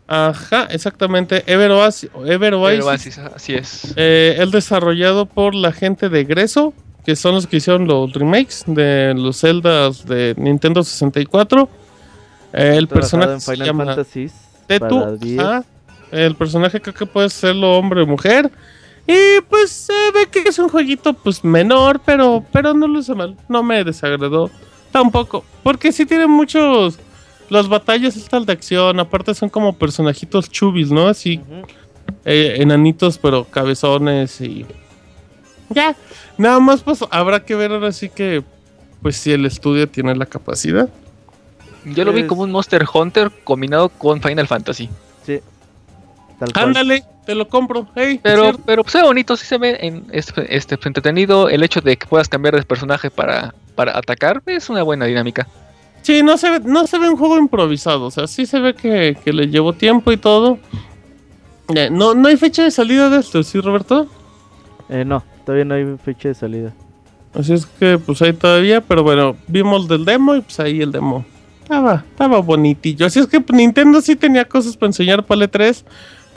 [0.07, 1.43] Ajá, exactamente.
[1.45, 2.09] Ever Oasis.
[2.25, 2.79] Ever Oasis.
[2.79, 3.93] Pero así, así es.
[3.95, 6.73] Eh, es desarrollado por la gente de Greso,
[7.05, 11.69] que son los que hicieron los remakes de los Zeldas de Nintendo 64.
[12.53, 14.31] Eh, el personaje en se Final llama Fantasy.
[14.65, 14.99] Tetu.
[14.99, 15.39] para 10.
[15.39, 15.63] ajá.
[16.11, 18.49] El personaje creo que puede serlo hombre o mujer.
[19.07, 23.15] Y pues se ve que es un jueguito pues menor, pero, pero no lo hace
[23.15, 23.37] mal.
[23.47, 24.51] No me desagradó
[24.91, 25.43] tampoco.
[25.63, 26.99] Porque sí tiene muchos...
[27.49, 31.07] Las batallas están de acción, aparte son como personajitos chubis, ¿no?
[31.07, 31.39] Así
[32.25, 34.65] eh, enanitos, pero cabezones y.
[35.69, 35.95] Ya.
[36.37, 38.43] Nada más, pues habrá que ver ahora sí que.
[39.01, 40.89] Pues si el estudio tiene la capacidad.
[41.85, 44.89] Yo lo vi como un Monster Hunter combinado con Final Fantasy.
[46.37, 46.39] Sí.
[46.39, 46.65] Tal cual.
[46.65, 47.87] Ándale, te lo compro.
[47.95, 51.49] Hey, Pero, pero se ve bonito, sí se ve en este, este entretenido.
[51.49, 55.47] El hecho de que puedas cambiar de personaje para, para atacar es una buena dinámica.
[56.03, 58.05] Sí, no se, ve, no se ve un juego improvisado.
[58.05, 60.59] O sea, sí se ve que, que le llevó tiempo y todo.
[61.75, 64.07] Eh, no, no hay fecha de salida de esto, ¿sí, Roberto?
[64.89, 66.73] Eh, no, todavía no hay fecha de salida.
[67.33, 70.91] Así es que, pues ahí todavía, pero bueno, vimos del demo y pues ahí el
[70.91, 71.25] demo.
[71.61, 73.05] Estaba, estaba bonitillo.
[73.05, 75.83] Así es que pues, Nintendo sí tenía cosas para enseñar para el E3,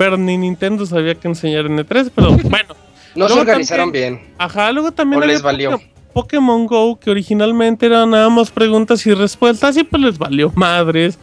[0.01, 2.74] pero ni Nintendo sabía qué enseñar en E3, pero bueno.
[3.14, 4.18] No se organizaron bien.
[4.38, 5.72] Ajá, luego también O les valió.
[5.72, 10.51] Poké- Pokémon Go, que originalmente eran nada más preguntas y respuestas, y pues les valió
[10.55, 11.18] madres.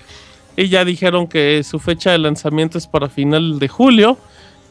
[0.56, 4.16] Y ya dijeron que su fecha de lanzamiento es para final de julio.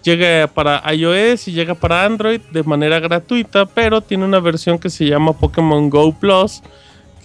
[0.05, 4.89] Llega para iOS y llega para Android de manera gratuita, pero tiene una versión que
[4.89, 6.63] se llama Pokémon Go Plus,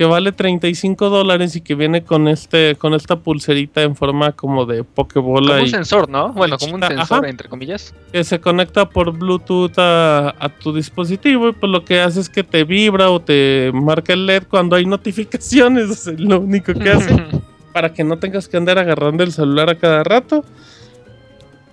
[0.02, 4.66] que vale 35 dólares y que viene con este con esta pulserita en forma como
[4.66, 6.34] de Pokébola Como un sensor, ¿no?
[6.34, 6.96] Bueno, como un Ajá.
[6.96, 7.94] sensor, entre comillas.
[8.12, 12.30] que se conecta por Bluetooth a, a tu dispositivo y pues lo que hace es
[12.30, 16.90] que te vibra o te marca el LED cuando hay notificaciones, es lo único que
[16.90, 17.16] hace.
[17.72, 20.44] para que no tengas que andar agarrando el celular a cada rato.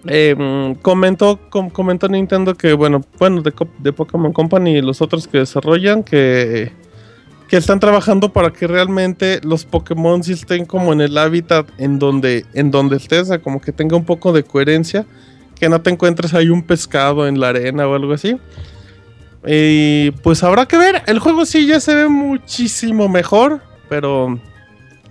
[0.07, 5.27] Eh, comentó, com- comentó Nintendo que, bueno, bueno, de, de Pokémon Company y los otros
[5.27, 6.73] que desarrollan, que,
[7.49, 11.99] que están trabajando para que realmente los Pokémon sí estén como en el hábitat en
[11.99, 15.07] donde, en donde estés, o sea, como que tenga un poco de coherencia,
[15.59, 18.37] que no te encuentres ahí un pescado en la arena o algo así.
[19.47, 24.39] Y pues habrá que ver, el juego sí ya se ve muchísimo mejor, pero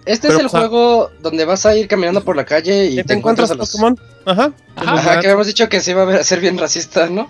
[0.06, 3.04] Este Pero, es el juego donde vas a ir caminando por la calle y ¿Ya
[3.04, 3.72] te, encuentras a los...
[3.72, 4.00] Pokémon?
[4.26, 4.54] Ajá.
[4.76, 7.30] Que habíamos dicho que se iba a ser bien racista, ¿no?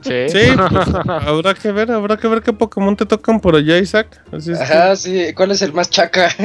[0.00, 0.28] Sí.
[0.28, 4.20] Sí, pues, habrá que ver, habrá que ver qué Pokémon te tocan por allá, Isaac.
[4.32, 5.32] Así es, Ajá, sí.
[5.34, 6.26] ¿Cuál es el más chaca?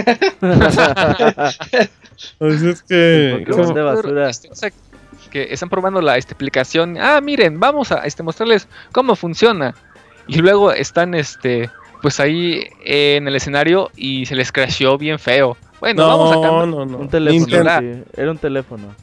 [2.40, 4.30] así es que- Pokémon de basura.
[4.30, 4.50] Este,
[5.30, 6.98] que están probando la este, aplicación.
[7.00, 9.76] Ah, miren, vamos a este, mostrarles cómo funciona.
[10.28, 11.70] Y luego están este
[12.02, 15.58] pues ahí en el escenario y se les crasheó bien feo.
[15.80, 16.48] Bueno, no, vamos acá.
[16.66, 16.98] no, no.
[16.98, 17.80] un teléfono.
[17.80, 18.96] Sí, Era un teléfono.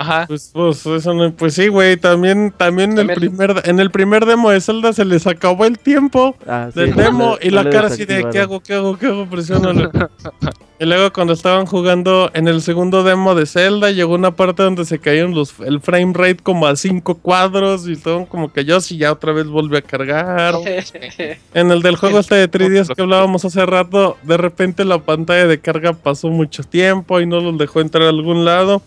[0.00, 0.26] Ajá.
[0.28, 3.90] Pues, pues, eso no- pues sí, güey, también, también, en, el También- primer, en el
[3.90, 7.48] primer demo de Zelda se les acabó el tiempo Ah, sí, del no demo le-
[7.48, 9.26] y no la cara así de, ¿qué hago, qué hago, qué hago?
[9.26, 9.90] Presiónalo.
[10.78, 14.84] y luego cuando estaban jugando en el segundo demo de Zelda, llegó una parte donde
[14.84, 18.80] se cayeron los, el frame rate como a 5 cuadros y todo como que yo
[18.80, 20.54] sí ya otra vez volví a cargar.
[21.54, 25.48] En el del juego este de 3DS que hablábamos hace rato, de repente la pantalla
[25.48, 28.80] de carga pasó mucho tiempo y no los dejó entrar a algún lado.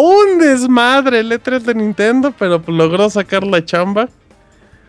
[0.00, 4.08] Un desmadre el E3 de Nintendo, pero logró sacar la chamba.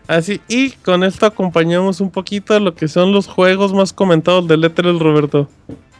[0.06, 4.46] Así, y con esto acompañamos un poquito de lo que son los juegos más comentados
[4.46, 5.48] del E3, Roberto.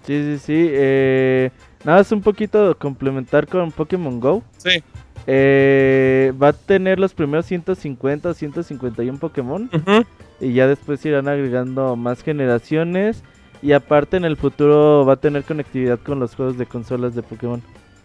[0.07, 0.69] Sí, sí, sí.
[0.71, 1.51] eh,
[1.83, 4.45] nada más un poquito complementar con Pokémon Go.
[4.59, 4.81] Sí.
[5.27, 9.69] Eh, va a tener los primeros 150 o 151 Pokémon.
[9.73, 10.05] Ujú.
[10.41, 13.25] Y ya después irán agregando más generaciones.
[13.61, 17.23] Y aparte en el futuro va a tener conectividad con los juegos de consolas de
[17.23, 17.61] Pokémon.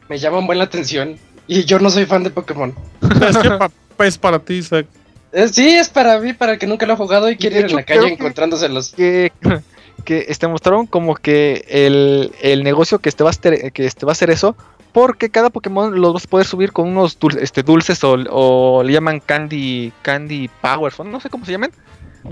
[0.10, 1.18] Me llama un buen la atención.
[1.48, 2.74] Y yo no soy fan de Pokémon.
[3.30, 4.88] Es que pa- pues para ti, Isaac.
[5.32, 7.66] Eh, sí, es para mí, para el que nunca lo ha jugado y quiere ir
[7.66, 8.94] en la calle encontrándoselos.
[8.96, 9.32] Que,
[10.06, 14.06] que este, mostraron como que el, el negocio que este, va a hacer, que este
[14.06, 14.56] va a hacer eso.
[14.92, 18.82] Porque cada Pokémon los vas a poder subir con unos dul- este, dulces o, o
[18.84, 21.72] le llaman Candy Candy Powers, o no sé cómo se llaman.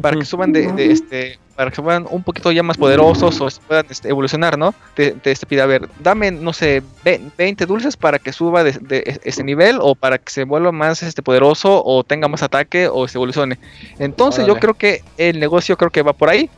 [0.01, 3.49] para que suban de, de, este para que suban un poquito ya más poderosos o
[3.49, 4.73] se puedan este, evolucionar, ¿no?
[4.95, 8.63] Te, te este, pide, a ver, dame, no sé, ve- 20 dulces para que suba
[8.63, 12.43] de, de ese nivel o para que se vuelva más este poderoso o tenga más
[12.43, 13.57] ataque o se evolucione.
[13.99, 16.49] Entonces yo creo que el negocio creo que va por ahí.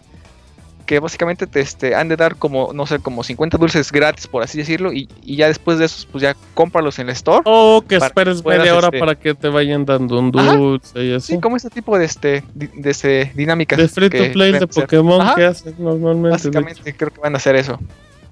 [0.86, 4.44] Que básicamente te este, han de dar como, no sé, como 50 dulces gratis, por
[4.44, 7.42] así decirlo, y, y ya después de esos, pues ya cómpralos en el store.
[7.46, 10.32] O que Para que esperes puedas, media hora este- para que te vayan dando un
[10.38, 10.56] Ajá.
[10.58, 11.34] dulce y así.
[11.34, 13.80] Sí, como este tipo de este di- de este dinámicas.
[13.80, 14.68] de free to que play de.
[14.68, 15.34] Pokémon Ajá.
[15.36, 16.28] que hacen normalmente.
[16.28, 16.32] de.
[16.60, 17.80] Básicamente creo que van a hacer eso.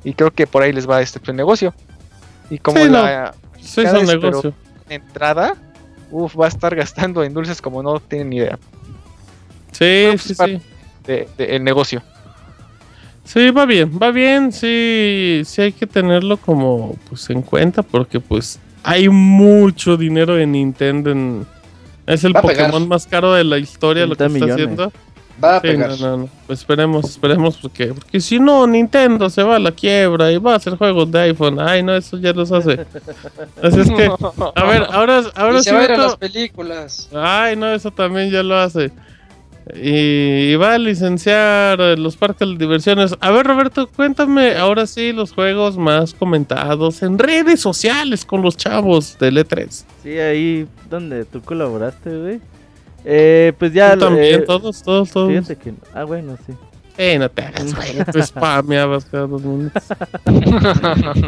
[0.04, 1.74] Y creo que por ahí les va este el negocio.
[2.52, 4.54] Y como Sí, la Sí, cada es un vez, pero- negocio.
[4.90, 5.56] entrada,
[6.12, 8.60] uf, va a estar gastando en dulces como no tienen ni idea
[9.72, 10.62] Sí, pues, sí, sí.
[11.08, 12.04] de, de- el negocio.
[13.24, 18.20] Sí, va bien, va bien, sí, sí hay que tenerlo como pues en cuenta porque
[18.20, 21.46] pues hay mucho dinero en Nintendo en-
[22.06, 22.42] es el Va.
[22.42, 24.92] Pokémon más caro de la historia lo que 30 está haciendo.
[25.44, 25.90] Va a Sí, pegar.
[25.92, 26.30] no, no, no.
[26.46, 30.54] Pues esperemos, esperemos porque porque si no Nintendo se va a la quiebra y va
[30.54, 31.60] a hacer juegos de iPhone.
[31.60, 32.86] Ay, no, eso ya los hace.
[33.64, 34.12] Así es que
[34.56, 37.10] a ver, ahora ahora y sí se va a ir a Beto- las películas.
[37.16, 38.92] Ay, no, eso también ya lo hace.
[39.76, 43.16] Y, y va a licenciar eh, los parques de diversiones.
[43.20, 48.58] A ver, Roberto, cuéntame ahora sí los juegos más comentados en redes sociales con los
[48.58, 49.86] chavos del E3.
[50.04, 52.42] Sí, ahí donde tú colaboraste, güey.
[53.06, 53.94] Eh, pues ya.
[53.94, 55.30] Tú también, eh, todos, todos, todos.
[55.30, 55.74] Fíjate que.
[55.94, 56.54] Ah, bueno, sí.
[56.98, 58.06] Eh, no te hagas, güey.
[58.12, 59.84] Tú spameabas cada dos minutos.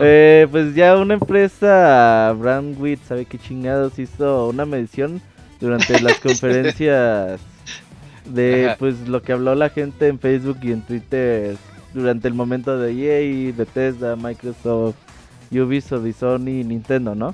[0.02, 5.22] Eh, pues ya una empresa, Brandwidth, sabe qué chingados, hizo una medición
[5.60, 7.40] durante las conferencias
[8.26, 8.76] de Ajá.
[8.78, 11.56] pues lo que habló la gente en Facebook y en Twitter
[11.94, 14.96] durante el momento de EA, Bethesda, Microsoft,
[15.52, 17.34] Ubisoft y Sony y Nintendo, ¿no?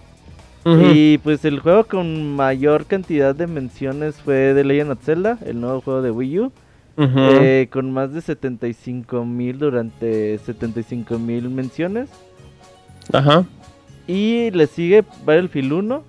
[0.64, 5.60] Y pues el juego con mayor cantidad de menciones fue The Legend of Zelda, el
[5.60, 6.52] nuevo juego de Wii U,
[6.98, 12.10] eh, con más de 75 mil durante 75 mil menciones.
[13.12, 13.44] Ajá.
[14.06, 16.04] Y le sigue Battlefield 1,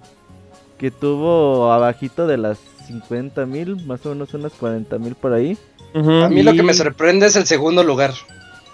[0.76, 2.58] que tuvo abajito de las
[2.92, 5.56] 50 mil, más o menos unas 40 mil por ahí.
[5.94, 6.10] Ujú.
[6.10, 8.12] A mí lo que me Y- sorprende es el segundo lugar.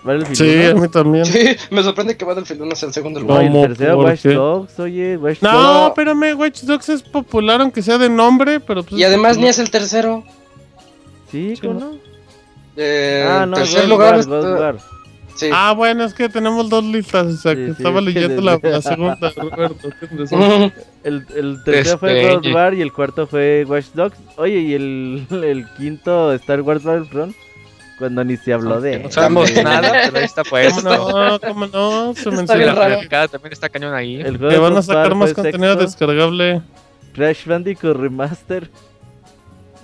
[0.05, 0.81] Battlefield Sí, a 1.
[0.83, 1.25] mí también.
[1.27, 3.43] Sí, me sorprende que Battlefield 1 sea el segundo No, lugar.
[3.45, 4.23] y el tercero ¿Por Watch?
[4.27, 5.89] Dogs, oye, Watch No, Dogs.
[5.89, 9.01] espérame, Watch Dogs es popular aunque sea de nombre, pero pues...
[9.01, 10.23] Y además ni es el tercero.
[11.31, 11.81] Sí, ¿cómo ¿no?
[11.93, 11.99] no?
[12.77, 14.79] Eh, ah, no, tercer lugar War, está- War.
[15.39, 15.51] Sí.
[15.53, 18.59] Ah, bueno, es que tenemos dos listas, o sea, Sí, que sí, estaba leyendo la,
[18.83, 19.89] segunda, Roberto.
[21.05, 24.19] El, el tercero fue Este, God War y el cuarto fue Watch Dogs.
[24.37, 27.37] Oye, y el, el quinto Star Wars Battlefront,
[27.99, 30.75] cuando ni se habló de No sabemos nada, pero ahí está pues.
[30.83, 31.41] ¿Cómo no?
[31.41, 32.15] ¿Cómo no?
[32.15, 32.75] Se menciona.
[32.75, 34.17] La también está cañón ahí.
[34.17, 35.87] El Que van a sacar más contenido sexto.
[35.87, 36.63] descargable.
[37.15, 38.69] Crash Bandicoot Remaster.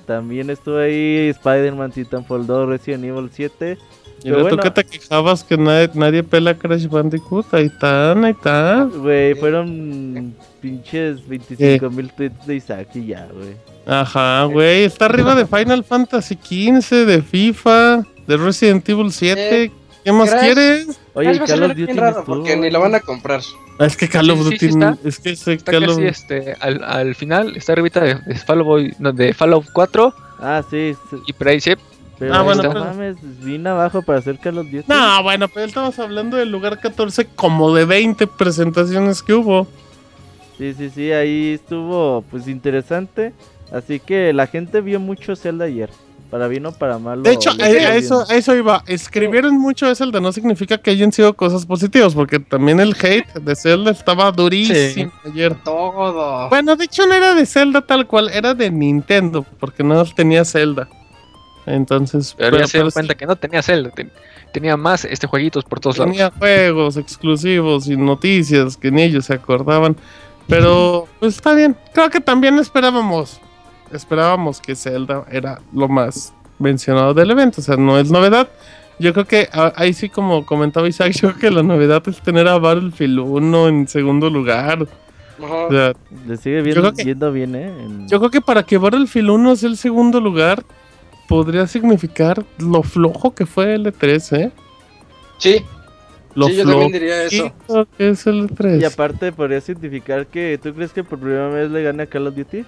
[0.06, 3.78] También estuvo ahí Spider-Man Titanfall 2, Resident Evil 7.
[4.24, 4.62] Y Pero tú bueno.
[4.62, 8.84] que te quejabas que nadie, nadie pela Crash Bandicoot, ahí están, ahí está.
[8.84, 13.54] Güey, fueron pinches 25 mil tweets de Isaac y ya, güey.
[13.86, 19.64] Ajá, güey, está arriba de Final Fantasy XV, de FIFA, de Resident Evil 7.
[19.64, 19.70] Eh,
[20.04, 21.00] ¿Qué más Crash- quieres?
[21.12, 23.40] Oye, y a Call of bien Duty raro porque ni lo van a comprar.
[23.78, 24.98] Ah, Es que Call of Sí, sí, Duty, sí está.
[25.04, 28.34] es que ese Está Call of casi este, al, al final, está arribita de, de
[28.36, 30.94] Fallout, no, de Fallout 4 Ah, sí.
[31.10, 31.72] sí, y sí,
[32.18, 34.84] Pero Ah, bueno, no pero- mames, vine abajo para hacer Call of Duty.
[34.86, 39.66] No, bueno, pero estamos hablando del lugar 14 como de 20 presentaciones que hubo.
[40.58, 43.32] Sí, sí, sí, ahí estuvo pues interesante.
[43.72, 45.90] Así que la gente vio mucho Zelda ayer.
[46.30, 47.22] Para bien o para mal.
[47.22, 48.82] De hecho, a, a eso, a eso iba.
[48.86, 53.32] Escribieron mucho de Zelda, no significa que hayan sido cosas positivas, porque también el hate
[53.34, 55.54] de Zelda estaba durísimo ayer.
[55.64, 56.48] Todo.
[56.48, 60.44] Bueno, de hecho no era de Zelda tal cual, era de Nintendo, porque no tenía
[60.44, 60.88] Zelda.
[61.66, 64.10] Entonces, pero pero- ya se dio pero cuenta que no tenía Zelda, ten-
[64.52, 66.12] tenía más este jueguitos por todos lados.
[66.12, 69.96] tenía juegos exclusivos y noticias que ni ellos se acordaban.
[70.46, 71.74] Pero, pues está bien.
[71.94, 73.40] Creo que también esperábamos.
[73.92, 77.60] Esperábamos que Zelda era lo más mencionado del evento.
[77.60, 78.48] O sea, no es novedad.
[78.98, 82.20] Yo creo que a- ahí sí, como comentaba Isaac, yo creo que la novedad es
[82.20, 84.86] tener a Battlefield 1 en segundo lugar.
[85.40, 85.92] O sea,
[86.28, 87.66] Le sigue viendo, creo que- yendo bien, ¿eh?
[87.66, 90.62] En- yo creo que para que Battlefield 1 sea el segundo lugar,
[91.28, 94.52] podría significar lo flojo que fue el E3, ¿eh?
[95.38, 95.64] Sí,
[96.34, 97.52] Lo sí, yo también diría eso.
[97.96, 98.80] que es el E E3.
[98.80, 102.26] Y aparte, podría significar que tú crees que por primera vez le gana a Call
[102.26, 102.64] of Duty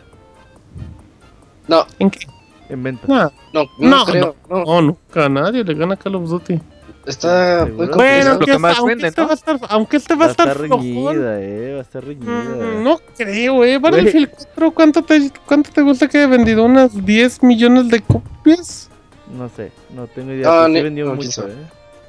[1.69, 2.27] No, ¿En qué?
[2.69, 3.07] en venta.
[3.07, 4.37] No, no, no, No, creo.
[4.51, 4.65] No.
[4.65, 6.61] no, nunca a nadie le gana Call of Duty.
[7.07, 9.27] Está muy Bueno, que más aunque vende, este ¿no?
[9.29, 11.73] va a estar, aunque este va a estar, reñida, eh.
[11.75, 12.33] Va a estar reñida.
[12.33, 13.79] mm, no creo, eh.
[13.79, 16.65] Battlefield 4, ¿cuánto te, ¿cuánto te gusta que haya vendido?
[16.65, 18.91] ¿Unas 10 millones de copias?
[19.37, 20.47] No sé, no tengo idea.
[20.49, 21.53] No, sí ni- vendió no, mucho, eh.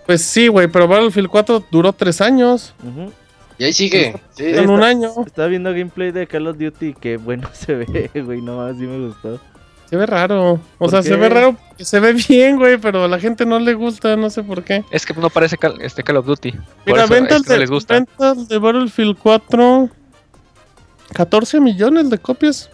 [0.06, 2.74] Pues sí, güey, pero Battlefield 4 duró 3 años,
[3.60, 4.14] Y ahí sigue.
[4.36, 4.46] Sí.
[4.46, 4.58] Sí.
[4.58, 5.10] en un año.
[5.26, 8.42] Estaba viendo gameplay de Call of Duty y qué bueno se ve, güey.
[8.42, 9.40] No más, sí me gustó.
[9.90, 10.54] Se ve raro.
[10.54, 11.16] O ¿Por sea, se qué?
[11.16, 14.30] ve raro porque se ve bien, güey, pero a la gente no le gusta, no
[14.30, 14.84] sé por qué.
[14.92, 16.54] Es que no parece Call, este Call of Duty.
[16.86, 17.94] Mira, ventas, es que no de, les gusta.
[17.94, 19.90] ventas de Battlefield 4,
[21.14, 22.70] 14 millones de copias.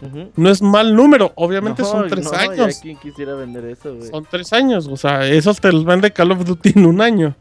[0.00, 0.30] Ujú.
[0.36, 2.76] No es mal número, obviamente No, son 3 no, años.
[2.76, 4.08] Ya quien quisiera vender eso, güey.
[4.10, 7.34] Son tres años, o sea, esos te los vende Call of Duty en un año.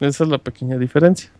[0.00, 1.30] Esa es la pequeña diferencia.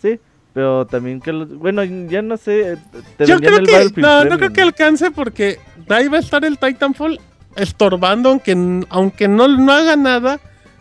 [0.00, 0.18] Sí,
[0.58, 1.56] pero también que los...
[1.56, 2.76] Bueno, ya no sé.
[3.16, 6.44] Te Yo creo el que, no, no creo que alcance porque ahí va a estar
[6.44, 7.20] el Titanfall
[7.54, 8.56] estorbando, aunque,
[8.88, 10.40] aunque no, no haga nada,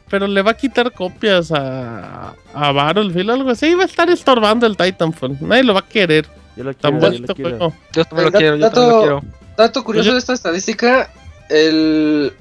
[0.09, 3.75] pero le va a quitar copias a, a Battlefield o algo así.
[3.75, 5.37] Va a estar estorbando el Titanfall.
[5.41, 6.25] Nadie lo va a querer.
[6.55, 7.49] Yo lo quiero, yo bonito lo quiero.
[7.51, 7.73] juego.
[7.93, 9.21] Yo también lo quiero, yo dato- también lo quiero.
[9.57, 11.11] Dato curioso Yo- de esta estadística,
[11.49, 12.33] el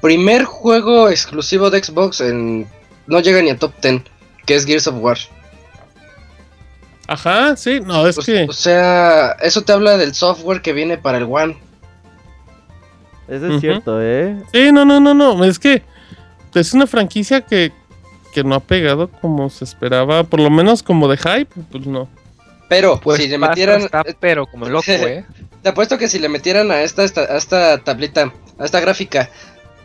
[0.00, 2.66] primer juego exclusivo de Xbox en
[3.06, 4.02] no llega ni a top 10,
[4.44, 5.18] que es Gears of War.
[7.06, 8.46] Ajá, sí, no, es O, que.
[8.48, 11.56] o sea, eso te habla del software que viene para el One.
[13.28, 14.36] Eso es cierto, ¿eh?
[14.52, 15.44] Sí, no, no, no, no.
[15.44, 15.82] Es que
[16.54, 17.72] es una franquicia que,
[18.32, 22.08] que no ha pegado como se esperaba, por lo menos como de hype, pues no.
[22.68, 25.24] Pero Pues si le metieran, está, pero como loco, eh.
[25.62, 29.30] te apuesto que si le metieran a esta, esta, a esta tablita, a esta gráfica,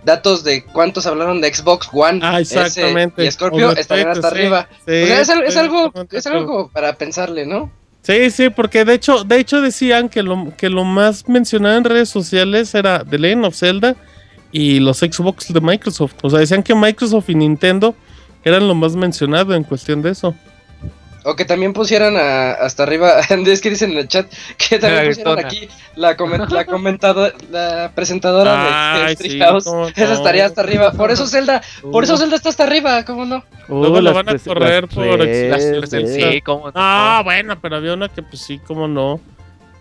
[0.10, 2.56] datos de cuántos hablaron de Xbox One Ah, S
[3.18, 4.68] y Scorpio, estarían hasta sí, arriba.
[4.86, 7.72] sí, o sea, es, es algo, es algo para pensarle, ¿no?
[8.02, 11.84] Sí, sí, porque de hecho, de hecho decían que lo, que lo más mencionado en
[11.84, 13.96] redes sociales era The Legend of Zelda
[14.52, 16.14] y los Xbox de Microsoft.
[16.24, 17.94] O sea, decían que Microsoft y Nintendo
[18.44, 20.34] eran lo más mencionado en cuestión de eso.
[21.26, 25.04] O que también pusieran a- hasta arriba, es que dicen en el chat, que también
[25.06, 29.64] La pusieran aquí la, comen- la comentadora, la presentadora de- de Street sí, House.
[29.66, 30.14] cómo Esa no.
[30.14, 30.92] estaría hasta arriba.
[30.94, 31.62] Por eso Zelda,
[31.92, 33.44] por eso Uh, Zelda está hasta arriba, ¿cómo no?
[33.68, 36.22] uh, Luego lo van a correr las por ex- pres- las- sí.
[36.32, 36.72] Sí, cómo no.
[36.76, 39.20] Ah, bueno, pero había una que pues sí, como no.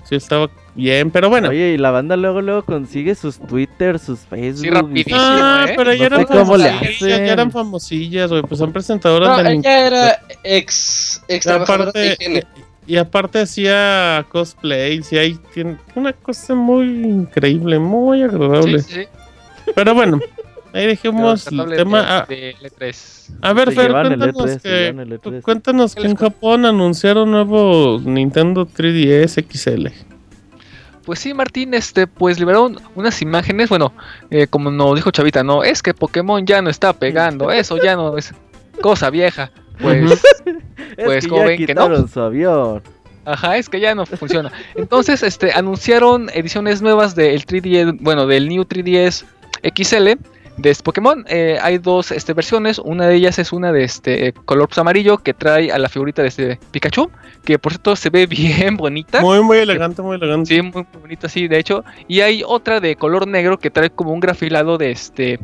[0.09, 1.51] Sí estaba bien, pero bueno.
[1.51, 4.67] Oye, y la banda luego luego consigue sus Twitter, sus Facebook.
[4.67, 5.17] y- rapidísimo.
[5.21, 5.75] Ah, ¿eh?
[5.77, 9.37] pero ya No eran sé cómo le famosillas, ya eran famosillas, güey, pues son presentadoras
[9.37, 12.45] No, de ella era ex, ex Y de aparte, higiene.
[12.87, 18.79] y aparte hacía cosplay, y ahí tiene una cosa muy increíble, muy agradable.
[18.81, 19.71] Sí, sí, sí.
[19.75, 20.19] Pero bueno,
[20.73, 22.03] ahí dejemos el tema.
[22.03, 23.29] de- A, de L3.
[23.43, 25.43] a ver, Fer, cuéntanos, E3, se que, E3.
[25.43, 29.89] cuéntanos que en Japón anunciaron nuevo Nintendo 3DS XL.
[31.09, 33.95] Pues sí, Martín, este, pues liberaron unas imágenes, bueno,
[34.29, 37.97] eh, como nos dijo Chavita, no, es que Pokémon ya no está pegando, eso ya
[37.97, 38.35] no es
[38.83, 39.51] cosa vieja.
[39.81, 40.23] Pues,
[40.99, 42.07] Es Pues, que como ven que no.
[42.09, 42.83] su avión.
[43.25, 44.53] ajá, es que ya no funciona.
[44.75, 49.25] Entonces, este, anunciaron ediciones nuevas del 3DS, bueno, del New 3DS
[49.63, 50.21] XL
[50.59, 51.25] de este Pokémon.
[51.29, 55.19] Eh, hay dos este, versiones, una de ellas es una de este color pues, amarillo
[55.19, 57.11] que trae a la figurita de este Pikachu,
[57.45, 59.21] que por cierto se ve bien bonita.
[59.21, 60.55] Muy, muy elegante, muy elegante.
[60.55, 61.85] Sí, muy, muy bonito, sí, de hecho.
[62.09, 65.39] Y hay otra de color negro que trae como un grafilado de este.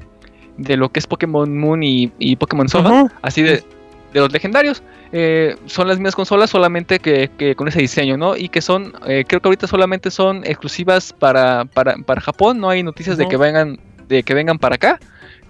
[0.56, 3.10] De lo que es Pokémon Moon y, y Pokémon Ujú.
[3.22, 3.64] así de,
[4.12, 4.84] de los legendarios.
[5.12, 8.36] Eh, son las mismas consolas, solamente que, que con ese diseño, ¿no?
[8.36, 12.60] Y que son, eh, creo que ahorita solamente son exclusivas para, para, para Japón.
[12.60, 13.78] No hay noticias de que vengan,
[14.08, 14.98] de que vengan para acá.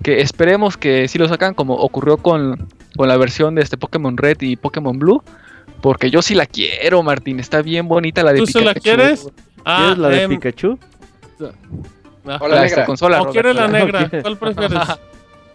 [0.02, 4.16] Que esperemos que sí lo sacan, como ocurrió con, con la versión de este Pokémon
[4.16, 5.22] Red y Pokémon Blue.
[5.80, 7.38] Porque yo sí la quiero, Martín.
[7.40, 8.82] Está bien bonita la de ¿Tú se la Pikachu.
[8.96, 9.28] quieres?
[9.64, 10.78] Ah, ¿Quieres la de em, Pikachu?
[12.26, 12.64] ah, O la La negra.
[12.66, 13.22] esta consola.
[13.22, 14.10] ¿O quieres la negra?
[14.22, 14.78] ¿Cuál prefieres?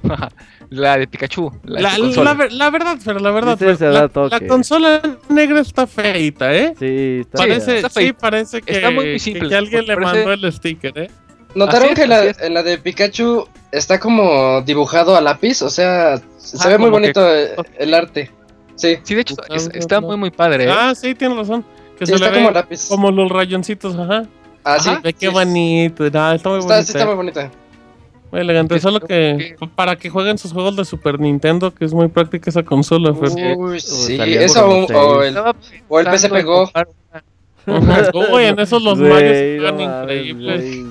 [0.70, 1.52] la de Pikachu.
[1.64, 6.74] La, La, verdad, Fer, la verdad, se la, consola negra está feita, ¿eh?
[6.80, 7.86] Sí, está parece, bien.
[7.86, 10.98] está sí, parece que, Está muy que- simple, que alguien le parece- mandó el sticker,
[10.98, 11.12] ¿eh?
[11.56, 15.62] ¿Notaron es, que la- la de Pikachu está como dibujado a lápiz?
[15.62, 18.32] O sea, se Ah, ve muy bonito eh, el, arte.
[18.76, 20.66] Sí, Sí, de hecho, es- está muy, muy padre.
[20.66, 20.70] ¿eh?
[20.72, 21.66] Ah, sí, tienes razón.
[21.98, 22.88] Que sí se está le como lápiz.
[22.88, 24.24] como los rayoncitos, ajá.
[24.64, 24.90] Ah, sí.
[25.04, 25.34] Ve qué sí.
[25.34, 26.04] bonito.
[26.10, 26.82] No, está muy Está, bonito.
[26.84, 27.52] sí está muy bonita.
[28.32, 28.76] Muy elegante.
[28.76, 32.08] Que- Solo que que- para que jueguen sus juegos de Super Nintendo, que es muy
[32.10, 33.14] práctica esa consola.
[33.28, 33.42] Sí.
[33.58, 34.18] Uy, sí.
[34.18, 36.06] salía Eso o, el, o el
[36.46, 36.88] comprar
[37.66, 40.86] una- Uy, en esos los no están increíbles.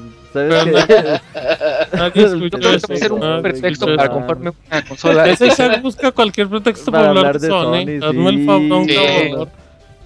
[0.48, 1.96] ¿Sabes Pero qué?
[1.96, 2.86] Nadie Yo escuchó creo que eso.
[2.88, 5.28] va a ser un nadie pretexto escuchó para comprarme una consola.
[5.28, 7.62] Ese se busca cualquier pretexto para, hablar de Sony.
[8.00, 8.46] Sony, Hazme el sí.
[8.46, 8.94] favor, Sí.
[9.30, 9.48] favor.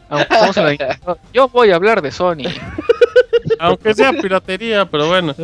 [0.09, 2.45] Aunque estamos en la- Yo voy a hablar de Sony.
[3.59, 5.35] Aunque sea piratería, pero bueno.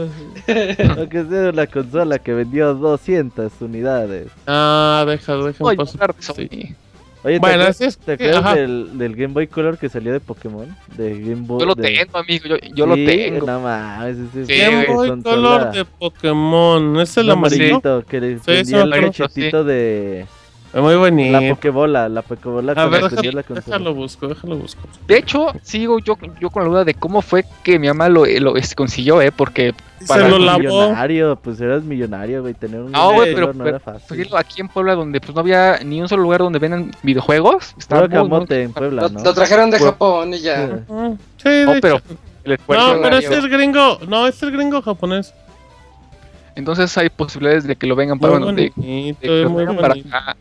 [0.96, 4.28] Aunque sea una consola que vendió 200 unidades.
[4.46, 5.94] Ah, deja, deja Voy un a paso.
[5.98, 6.34] hablar de Sony.
[6.50, 6.74] Sí.
[7.28, 7.98] Oye, ¿te, Bueno, acuer- así es.
[7.98, 10.66] te acuerdas del, del Game Boy Color que salió de Pokémon?
[10.96, 11.60] De Game Boy.
[11.60, 12.44] Yo lo de- tengo, amigo.
[12.48, 13.46] Yo, yo lo Sí, tengo.
[13.46, 15.34] No mames, ese Sí, Game Boy consola.
[15.36, 17.00] Color de Pokémon.
[17.00, 17.64] ¿Es el amarillo?
[17.76, 20.26] amarillito que le Sí, vendía sí el cachetito de
[20.74, 21.54] Muy la bonito.
[21.54, 24.82] Pokébola, la Pokébola A ver, déjalo, la déjalo busco, déjalo busco.
[25.06, 28.26] De hecho, sigo yo, yo con la duda de cómo fue que mi mamá lo,
[28.26, 29.32] lo este, consiguió, ¿eh?
[29.32, 29.74] Porque
[30.06, 30.58] Para Se lo lavó.
[30.58, 34.28] millonario, pues eras millonario, güey, tener un No, güey, pero- no pero- era fácil.
[34.36, 37.74] aquí en Puebla, donde pues no había ni un solo lugar donde vendan videojuegos.
[37.88, 39.24] Puro muy, muy- camote en Puebla, Lo, ¿no?
[39.24, 40.66] lo trajeron de Japón y ya.
[40.66, 40.72] Sí.
[40.90, 41.80] Ah, Sí, de No, hecho.
[41.80, 42.00] pero
[42.44, 43.98] el No, pero este es gringo.
[44.06, 45.32] No, este es gringo japonés.
[46.54, 50.36] Entonces hay posibilidades de que lo vengan para, bueno, de- que lo vengan para acá.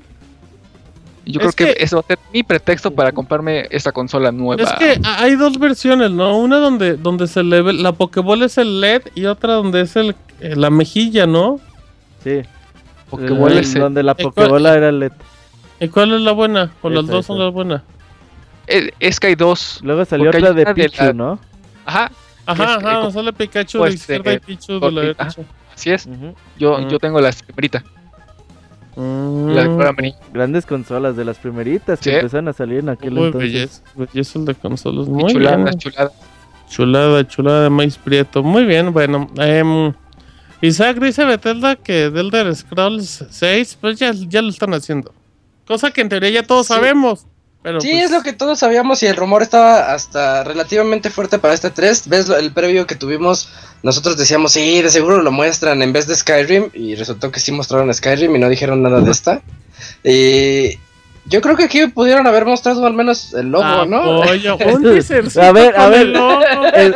[1.27, 4.31] Yo Es creo que, que- eso va a ser mi pretexto para comprarme esta consola
[4.31, 4.63] nueva.
[4.63, 6.37] Es que ha- hay dos versiones, ¿no?
[6.37, 9.95] Una donde, donde se le ve, la Pokéball es el LED y otra donde es
[9.95, 11.59] el, eh, la mejilla, ¿no?
[12.23, 12.41] Sí.
[13.09, 15.11] Pokéball el- es el- donde la ¿Y cuál- Pokébola era LED.
[15.79, 16.71] ¿Y cuál es la buena?
[16.81, 17.81] ¿O las Esa, dos son las buenas?
[18.67, 19.79] eh, es que hay dos.
[19.83, 21.39] Luego salió otra de Pichu, la- ¿no?
[21.85, 22.11] Ajá,
[22.45, 25.27] Ajá, Es- ajá, eh, sale Pikachu pues, de izquierda eh, y Pichu de la derecha.
[25.75, 26.07] así es.
[26.57, 27.83] Yo, yo tengo las primeritas.
[28.97, 29.95] Mm, La.
[30.33, 32.15] Grandes consolas de las primeritas que Sí.
[32.15, 33.51] empezaron a salir en aquel Uy, entonces.
[33.53, 35.07] belleza, belleza el de consolas.
[35.07, 35.77] Y Muy bien.
[35.77, 36.11] chuladas.
[36.69, 38.43] Chulada, chulada de maíz prieto.
[38.43, 39.29] Muy bien, bueno.
[39.37, 39.93] em,
[40.61, 45.13] Isaac dice Bethesda que del Elder Scrolls 6, pues ya, ya lo están haciendo.
[45.67, 46.73] Cosa que en teoría ya todos Sí.
[46.73, 47.25] sabemos.
[47.67, 51.37] Pero Sí, pues, es lo que todos sabíamos y el rumor estaba hasta relativamente fuerte
[51.37, 52.07] para este 3.
[52.07, 53.49] ¿Ves el previo que tuvimos?
[53.83, 57.51] Nosotros decíamos, sí, de seguro lo muestran en vez de Skyrim y resultó que sí
[57.51, 59.41] mostraron Skyrim y no dijeron nada de esta.
[60.01, 60.79] Y
[61.29, 64.23] yo creo que aquí pudieron haber mostrado al menos el logo, ¿no?
[64.23, 64.85] Apoyo, un
[65.41, 66.01] A ver, a ver.
[66.01, 66.41] el logo.
[66.73, 66.93] Eh,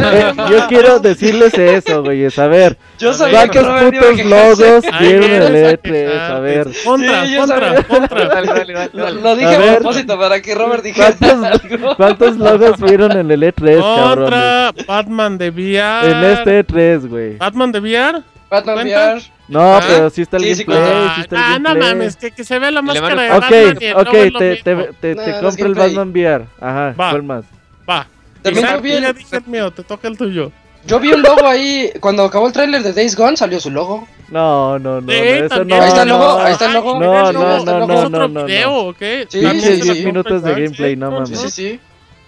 [0.50, 2.26] yo quiero decirles eso, güey.
[2.36, 5.82] A ver, Yo sabía que ¿cuántos iba a putos logos vieron el a E3?
[5.82, 6.18] quejarte.
[6.18, 8.28] A ver, Contra, Sí, contra, contra.
[8.32, 9.22] Dale, dale, dale, Lo, dale.
[9.22, 9.76] lo dije A a, ver.
[9.80, 11.96] propósito para que Robert dijera ¿Cuántos, algo.
[11.98, 14.32] ¿Cuántos logos vieron en el E3, cabrones?
[14.32, 16.12] Contra Batman de VR.
[16.12, 17.38] En este E3, güey.
[17.38, 18.22] Batman de VR.
[18.52, 19.14] Batman ¿Cuenta?
[19.14, 19.22] VR.
[19.48, 19.82] No, ¿Ah?
[19.88, 21.16] pero sí está el Sí, sí, gameplay, cuenta.
[21.16, 21.90] sí está el Ah, no gameplay.
[21.94, 23.78] mames, que, que se vea la máscara de a- Ok, Batman.
[23.80, 24.76] y el logo ok, es lo te, te, te,
[25.16, 25.74] No, te no compro el.
[25.74, 26.46] Batman VR.
[26.60, 27.10] Ajá, Va.
[27.12, 27.46] ¿cuál más?
[27.90, 28.08] Va.
[28.42, 30.52] También yo vi el- dije el mío, te toca el tuyo.
[30.86, 34.08] Yo vi un logo ahí, cuando acabó el tráiler de Days Gone salió su logo.
[34.30, 35.76] No, no, no, Sí, no, eso no.
[35.76, 36.40] Ahí está el logo, no.
[36.40, 37.00] ahí está el logo.
[37.00, 37.94] No, el no, logo, no, no, logo.
[37.94, 38.46] ¿Es otro no, no.
[38.46, 39.28] video o qué?
[39.30, 39.88] Sí, También sí, se la sí.
[39.90, 41.30] compra minutos de gameplay, no no, mames.
[41.30, 41.42] Sí, no.
[41.42, 41.80] sí, sí.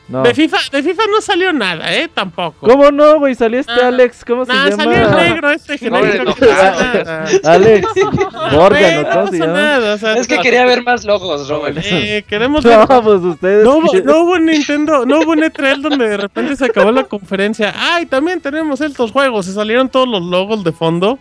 [0.09, 0.21] No.
[0.21, 2.09] De FIFA, de FIFA no salió nada, ¿eh?
[2.13, 2.67] Tampoco.
[2.67, 3.35] ¿Cómo no, güey?
[3.35, 4.83] Salió este Ah, Alex, ¿cómo se Nah, llama?
[4.83, 6.23] salió el negro este genérico.
[6.25, 7.25] no, que no nada.
[7.45, 7.87] Alex
[8.51, 9.53] Morgan, Güey, ¿o cómo se llama?
[9.53, 11.77] nada, o sea, Es que quería ver más logos, Robert.
[11.83, 13.63] eh, queremos ver No, pues ustedes.
[13.63, 17.05] No hubo, no hubo Nintendo, no hubo un E3 donde de repente se acabó la
[17.05, 17.73] conferencia.
[17.75, 19.45] Ay, también tenemos estos juegos.
[19.45, 21.17] Se salieron todos los logos de fondo.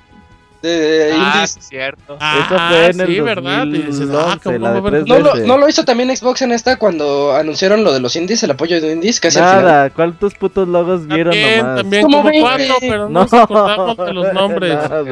[0.62, 1.58] De Ah, indies.
[1.60, 2.16] cierto.
[2.20, 3.52] Ah, fue en el sí, ¿verdad?
[3.62, 5.08] Ah, 2011, ¿cómo la va a de haber- 3DS.
[5.08, 8.42] ¿No lo, ¿No lo hizo también Xbox en esta cuando anunciaron lo de los indies,
[8.44, 9.18] el apoyo de indies?
[9.20, 9.64] Casi al final.
[9.64, 11.76] Nada, ¿cuántos putos logos vieron También, nomás?
[11.82, 14.74] también Como cuatro, pero no, nos acordamos de los nombres.
[14.74, 15.02] Nada,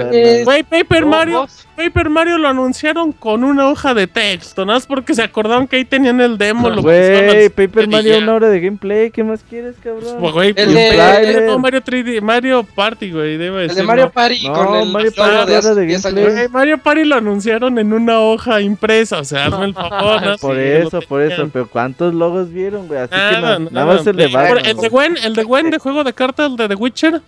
[0.44, 1.46] Güey, Paper No, Mario,
[1.76, 5.76] Paper Mario lo anunciaron con una hoja de texto, nada más porque se acordaron que
[5.76, 6.68] ahí tenían el demo.
[6.70, 10.32] lo pusieron Güey, Paper Mario, una hora de gameplay, ¿qué más quieres, Pues, cabrón?
[10.32, 14.10] güey, El pues, Mario, el- Mario 3D, Mario Party, güey, El de decir, Mario ¿no?
[14.12, 15.12] Party No, con el Mario
[15.46, 16.24] De era hace de 10 gameplay.
[16.24, 16.34] años.
[16.36, 20.22] Güey, Mario Party lo anunciaron en una hoja impresa, o sea, hazme el favor.
[20.22, 20.36] ¿no?
[20.38, 23.00] Por Sí, eso, por eso, pero ¿cuántos logos vieron, güey?
[23.00, 23.70] Así que Nada, no, nada.
[23.70, 24.64] nada más el de Por- Batman.
[24.66, 24.88] El de.
[24.88, 27.20] Gwen, el de Gwen de juego de cartas, el de The Witcher.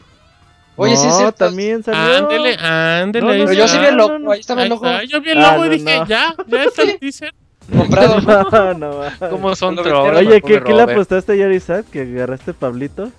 [0.77, 1.35] Oye, sí, no, sí.
[1.37, 2.17] también salió.
[2.19, 3.27] Ándele, ándele.
[3.27, 4.87] No, no, Pero yo sí vi el logo, no, ahí estaba el logo.
[4.87, 6.07] está, Yo vi el Ah, logo y no, dije, no.
[6.07, 7.35] ya, ya está el teaser.
[7.77, 8.21] Comprado.
[8.51, 9.29] No, no, va.
[9.31, 10.17] ¿Cómo son trolls?
[10.19, 11.87] Oye, ¿qué, ¿qué le apostaste ayer, Isaac?
[11.93, 13.11] ¿Que agarraste Pablito?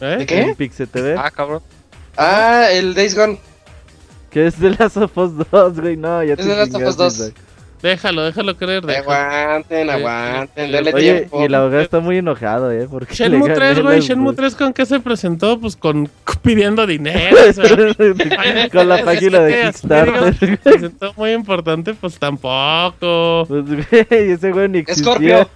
[0.00, 0.16] ¿Eh?
[0.20, 0.40] ¿De qué?
[0.42, 1.14] En Pixel TV.
[1.18, 1.60] Ah, cabrón.
[2.16, 3.38] Ah, el Days Gone.
[4.30, 5.96] Que es de las of Us 2, güey.
[5.96, 7.14] No, ya Es te de Last of Us chingaste, 2.
[7.14, 7.34] Isaac.
[7.82, 8.84] Déjalo, déjalo creer.
[8.84, 9.10] déjalo.
[9.10, 11.40] Aguanten, aguanten, denle Oye, tiempo.
[11.40, 12.86] y el abogado está muy enojado, ¿eh?
[12.90, 16.10] Porque Shenmue le 3, gané güey, Shenmue 3 con qué se presentó, pues con
[16.42, 17.64] pidiendo dinero, o sea,
[18.70, 20.36] Con la página de Kickstarter.
[20.36, 23.46] se presentó muy importante, pues tampoco.
[23.48, 23.64] Pues,
[24.10, 25.04] güey, ese güey ni existía.
[25.14, 25.48] Scorpio.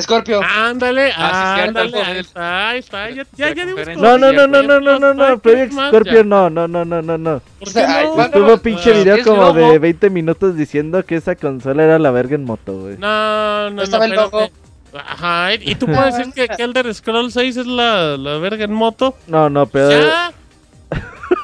[0.00, 0.40] Scorpio.
[0.42, 3.86] Ándale, Ah, sí, ándale, ahí está, ahí está, ya, ya, ya dimos.
[3.98, 7.18] No, no, no, no, no, no, no, no, Project Scorpio no, no, no, no, no,
[7.18, 7.42] no.
[7.60, 12.44] Estuvo pinche video como de 20 minutos diciendo que esa consola era la verga en
[12.44, 12.96] moto, güey.
[12.98, 14.50] No, no, no, estaba el logo.
[14.94, 18.72] Ajá, y tú puedes decir que, que Elder Scrolls 6 es la, la verga en
[18.72, 19.14] moto.
[19.26, 19.90] No, no, pero...
[19.90, 20.32] Ya.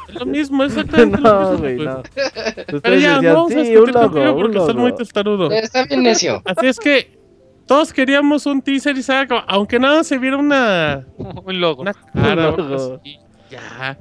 [0.09, 2.03] Es lo mismo, exactamente lo No, mismo, güey, no.
[2.15, 2.91] Pero ya,
[3.21, 5.51] decían, no vamos a sí, discutir un contigo porque estás muy testarudo.
[5.51, 6.43] Está bien necio.
[6.47, 7.18] Así es que
[7.69, 11.83] todos queríamos un teaser y sabe, aunque nada se viera una, Un logo.
[11.83, 12.99] una cara logo.
[13.01, 13.19] así,
[13.51, 13.97] ya.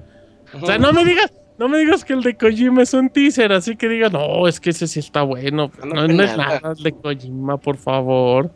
[0.59, 3.51] O sea, no me digas, no me digas que el de Kojima es un teaser,
[3.51, 5.71] así que diga, no, es que ese sí está bueno.
[5.79, 6.59] No, No, no, no es nada.
[6.61, 8.51] nada el de Kojima, por favor.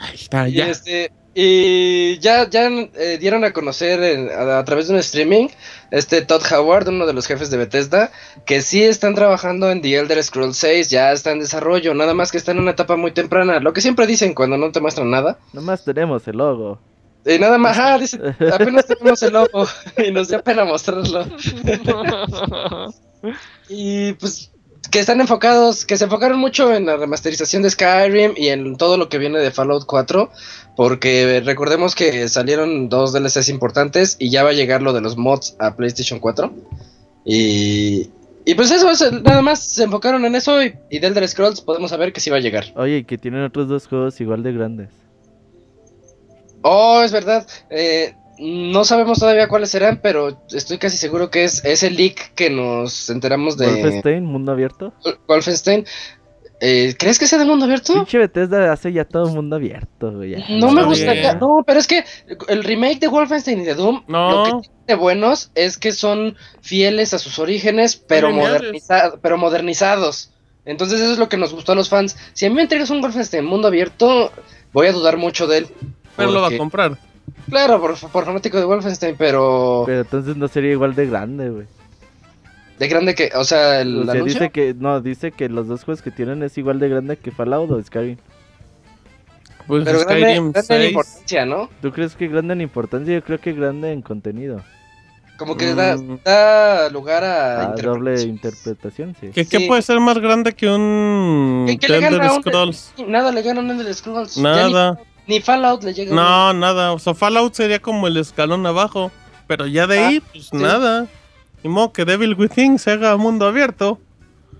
[0.00, 0.68] Ahí está, Y, ya.
[0.68, 5.48] este, y ya, ya eh, dieron a conocer en- a, a través de un streaming
[5.90, 8.10] este Todd Howard, uno de los jefes de Bethesda,
[8.46, 12.30] que sí están trabajando en The Elder Scrolls 6, ya está en desarrollo, nada más
[12.32, 15.10] que está en una etapa muy temprana, lo que siempre dicen cuando no te muestran
[15.10, 15.38] nada.
[15.52, 16.78] Nomás tenemos el logo.
[17.26, 18.18] Y nada más, ah, dice,
[18.52, 19.66] apenas tenemos el logo
[19.98, 21.26] y nos dio pena mostrarlo.
[23.68, 24.50] Y pues
[24.90, 28.96] que están enfocados, que se enfocaron mucho en la remasterización de Skyrim y en todo
[28.96, 30.30] lo que viene de Fallout 4,
[30.76, 35.16] porque recordemos que salieron dos DLCs importantes y ya va a llegar lo de los
[35.16, 36.52] mods a PlayStation 4.
[37.24, 38.10] Y,
[38.44, 38.90] y pues eso,
[39.22, 42.30] nada más se enfocaron en eso y, y de Elder Scrolls podemos saber que sí
[42.30, 42.66] va a llegar.
[42.76, 44.88] Oye, y que tienen otros dos juegos igual de grandes.
[46.62, 47.46] Oh, es verdad.
[47.70, 52.48] eh, no sabemos todavía cuáles serán, pero estoy casi seguro que es ese leak que
[52.50, 54.92] nos enteramos de Wolfenstein, mundo abierto.
[55.28, 55.84] Wolfenstein.
[56.62, 57.94] Eh, ¿Crees que sea de mundo abierto?
[57.94, 60.36] Pinche Bethesda hace ya todo mundo abierto, güey.
[60.50, 61.38] No me bien.
[61.40, 62.04] No, pero es que
[62.48, 64.30] el remake de Wolfenstein y de Doom, No.
[64.30, 69.38] lo que tiene de buenos es que son fieles a sus orígenes, pero, moderniza- pero
[69.38, 70.32] modernizados.
[70.66, 72.16] Entonces eso es lo que nos gustó a los fans.
[72.34, 74.30] Si a mí me entregas un Wolfenstein mundo abierto,
[74.74, 75.66] voy a dudar mucho de él.
[76.16, 76.98] Pero lo va a comprar.
[77.48, 81.66] Claro, por, por fanático de Wolfenstein, pero Pero entonces no sería igual de grande, güey.
[82.78, 84.32] de grande que, o sea, el O sea, anuncio.
[84.40, 87.30] dice que, no, dice que los dos juegos que tienen es igual de grande que
[87.30, 88.16] Fallout o Skyrim.
[89.66, 90.88] Pues Pero grande, Skyrim grande en 6.
[90.90, 91.68] importancia, ¿no?
[91.82, 93.14] ¿Tú crees que grande en importancia?
[93.14, 94.62] Yo creo que grande en contenido.
[95.36, 96.18] Como que da, Mm.
[96.24, 99.28] da lugar a, A doble interpretación, sí.
[99.32, 99.66] ¿Qué, qué Sí.
[99.68, 102.94] puede ser más grande que un ¿Qué- qué le Elder gana a un- Scrolls?
[103.06, 104.34] Nada le ganan en el Scrolls.
[104.34, 104.98] Ya Nada.
[105.30, 106.14] Ni, Fallout le llega.
[106.14, 106.92] No, nada.
[106.92, 109.10] O sea, Fallout sería como el escalón abajo.
[109.46, 110.56] Pero ya de Ah, ahí, pues sí.
[110.56, 111.06] nada.
[111.62, 113.98] Ni modo que Devil Within se haga mundo abierto.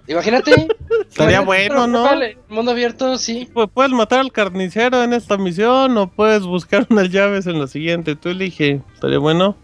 [0.07, 0.69] Imagínate.
[1.09, 2.03] Estaría bueno, ¿no?
[2.03, 3.49] vale, mundo abierto, sí.
[3.53, 7.67] Pues puedes matar al carnicero en esta misión o puedes buscar unas llaves en la
[7.69, 8.17] siguiente.
[8.17, 8.81] Tú elige.
[8.95, 9.57] Estaría bueno.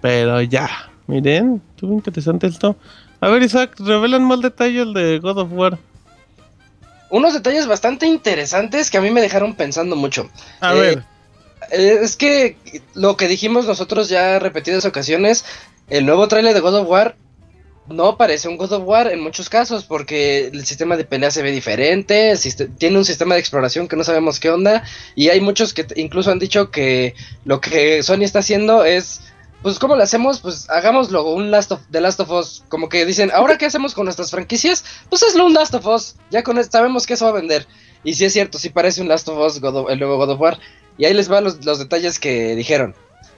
[0.00, 0.68] Pero ya.
[1.08, 2.76] Miren, estuvo interesante esto.
[3.20, 5.78] A ver, Isaac, revelan más detalles de God of War.
[7.10, 10.28] Unos detalles bastante interesantes que a mí me dejaron pensando mucho.
[10.60, 11.04] A Eh, ver.
[11.70, 12.56] Eh, es que
[12.94, 15.44] lo que dijimos nosotros ya repetidas ocasiones,
[15.88, 17.16] el nuevo tráiler de God of War
[17.88, 21.42] no parece un God of War en muchos casos, porque el sistema de pelea se
[21.42, 22.34] ve diferente,
[22.78, 24.82] tiene un sistema de exploración que no sabemos qué onda,
[25.14, 29.20] y hay muchos que incluso han dicho que lo que Sony está haciendo es,
[29.62, 30.40] pues, ¿cómo lo hacemos?
[30.40, 33.94] Pues hagámoslo un Last of, The Last of Us, como que dicen, ¿ahora qué hacemos
[33.94, 34.84] con nuestras franquicias?
[35.08, 37.66] Pues hazlo un Last of Us, ya con sabemos que eso va a vender.
[38.04, 40.58] Y si es cierto, si parece un Last of Us, el nuevo God of War,
[40.98, 42.94] y ahí les van los, los detalles que dijeron.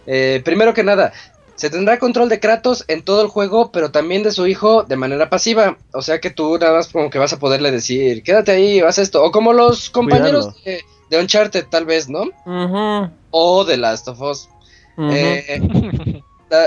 [0.07, 1.13] Eh, primero que nada,
[1.59, 4.95] se tendrá control de Kratos en todo el juego, pero también de su hijo de
[4.95, 5.77] manera pasiva.
[5.93, 8.99] O sea que tú nada más como que vas a poderle decir, quédate ahí, haz
[8.99, 9.25] esto.
[9.25, 12.31] O como los compañeros de, Uncharted, tal vez, ¿no?
[13.33, 14.49] O de Last of Us.
[14.99, 16.23] Eh,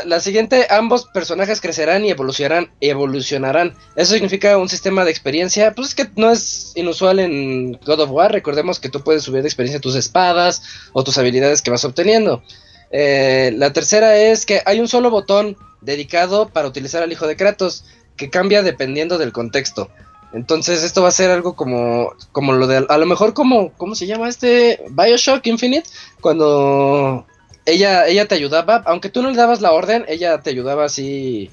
[0.05, 3.75] la, siguiente, ambos personajes crecerán y evolucionarán, evolucionarán.
[3.95, 8.11] Eso significa un sistema de experiencia, pues es que no es inusual en God of
[8.11, 8.31] War.
[8.31, 10.61] Recordemos que tú puedes subir de experiencia tus espadas
[10.93, 12.43] o tus habilidades que vas obteniendo.
[12.91, 17.35] Eh, la tercera es que hay un solo botón dedicado para utilizar al hijo de
[17.35, 17.83] Kratos,
[18.17, 19.89] que cambia dependiendo del contexto.
[20.33, 23.95] Entonces esto va a ser algo como, como lo de, a lo mejor como, ¿cómo
[23.95, 24.79] se llama este?
[24.91, 25.89] Bioshock Infinite,
[26.21, 27.25] cuando
[27.65, 31.49] ella, ella te ayudaba, aunque tú no le dabas la orden, ella te ayudaba así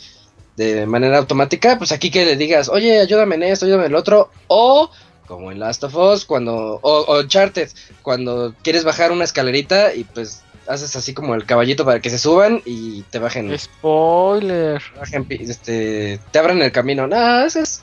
[0.57, 3.97] de manera automática, pues aquí que le digas, oye, ayúdame en esto, ayúdame en el
[3.97, 4.91] otro, o
[5.27, 7.69] como en Last of Us, cuando, o, o Uncharted,
[8.03, 12.19] cuando quieres bajar una escalerita y pues haces así como el caballito para que se
[12.19, 13.57] suban y te bajen.
[13.59, 14.83] Spoiler.
[15.41, 17.07] este, te abran el camino.
[17.07, 17.83] No, eso es.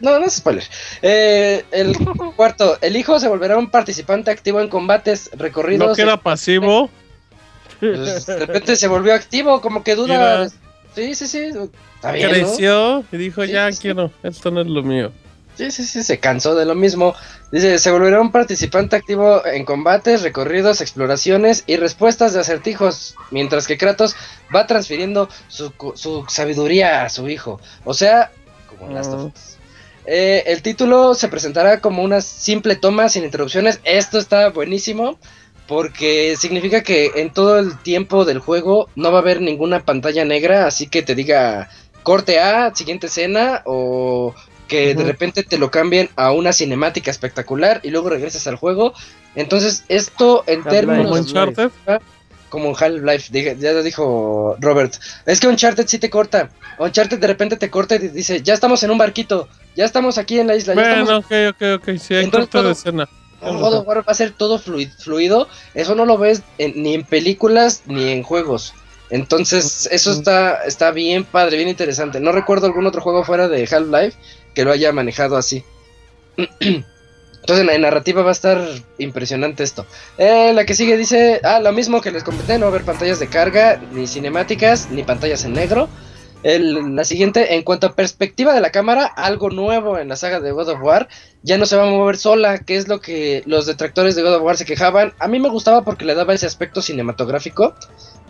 [0.00, 0.64] No, no es spoiler.
[1.02, 1.96] Eh, el
[2.36, 5.88] cuarto, el hijo se volverá un participante activo en combates recorridos.
[5.88, 6.90] No queda pasivo.
[7.92, 10.48] Pues, de repente se volvió activo, como que duda.
[10.94, 11.50] Sí, sí, sí.
[11.96, 15.12] Está bien, Creció y dijo, ya quiero, esto no es lo mío.
[15.56, 17.14] Sí, sí, sí, se cansó de lo mismo.
[17.52, 23.68] Dice, se volverá un participante activo en combates, recorridos, exploraciones y respuestas de acertijos, mientras
[23.68, 24.16] que Kratos
[24.54, 25.72] va transfiriendo su,
[26.28, 27.60] sabiduría a su hijo.
[27.84, 28.32] O sea,
[28.68, 29.54] como Last of Us.
[30.06, 33.80] Eh, el título se presentará como una simple toma sin interrupciones.
[33.84, 35.18] Esto está buenísimo
[35.66, 40.24] porque significa que en todo el tiempo del juego no va a haber ninguna pantalla
[40.24, 41.70] negra, así que te diga
[42.02, 44.34] corte A, siguiente escena o
[44.68, 48.94] que de repente te lo cambien a una cinemática espectacular y luego regresas al juego.
[49.34, 51.06] Entonces, esto en términos.
[51.06, 51.70] Como Uncharted.
[52.48, 54.94] Como Half-Life, ya lo dijo Robert.
[55.26, 56.50] Es que Uncharted sí te corta.
[56.78, 60.38] Uncharted de repente te corta y dice: Ya estamos en un barquito, ya estamos aquí
[60.38, 60.74] en la isla.
[60.74, 61.98] Bueno, ok, ok, ok.
[61.98, 63.08] Sí, hay corte de escena.
[63.44, 65.48] Va a ser todo fluido.
[65.74, 68.74] Eso no lo ves ni en películas ni en juegos.
[69.10, 72.20] Entonces, eso está, está bien padre, bien interesante.
[72.20, 74.18] No recuerdo algún otro juego fuera de Half-Life
[74.54, 75.64] que lo haya manejado así.
[77.44, 78.66] Entonces en narrativa va a estar
[78.96, 79.84] impresionante esto.
[80.16, 82.84] Eh, la que sigue dice, ah, lo mismo que les comenté, no va a haber
[82.84, 85.90] pantallas de carga, ni cinemáticas, ni pantallas en negro.
[86.44, 90.52] La siguiente, en cuanto a perspectiva de la cámara, algo nuevo en la saga de
[90.52, 91.08] God of War,
[91.42, 94.36] ya no se va a mover sola, que es lo que los detractores de God
[94.36, 95.14] of War se quejaban.
[95.18, 97.74] A mí me gustaba porque le daba ese aspecto cinematográfico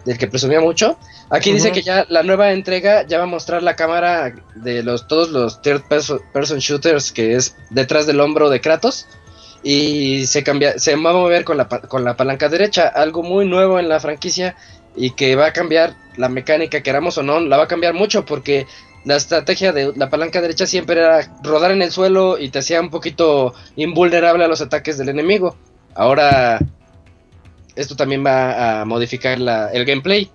[0.05, 0.97] del que presumía mucho.
[1.31, 5.09] Aquí dice que ya la nueva entrega ya va a mostrar la cámara de los
[5.09, 9.07] todos los third person shooters que es detrás del hombro de Kratos
[9.65, 13.47] y se cambia se va a mover con la, con la palanca derecha, algo muy
[13.47, 14.55] nuevo en la franquicia
[14.97, 18.25] y que va a cambiar la mecánica, queramos o no, la va a cambiar mucho
[18.25, 18.67] porque
[19.05, 22.81] la estrategia de la palanca derecha siempre era rodar en el suelo y te hacía
[22.81, 25.57] un poquito invulnerable a los ataques del enemigo.
[25.95, 26.59] Ahora
[27.77, 29.39] esto también va a modificar
[29.73, 30.31] el gameplay.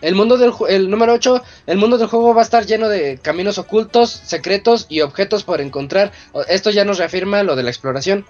[0.00, 3.18] El mundo del el número 8, el mundo del juego va a estar lleno de
[3.18, 6.12] caminos ocultos, secretos y objetos por encontrar.
[6.48, 8.24] Esto ya nos reafirma lo de la exploración.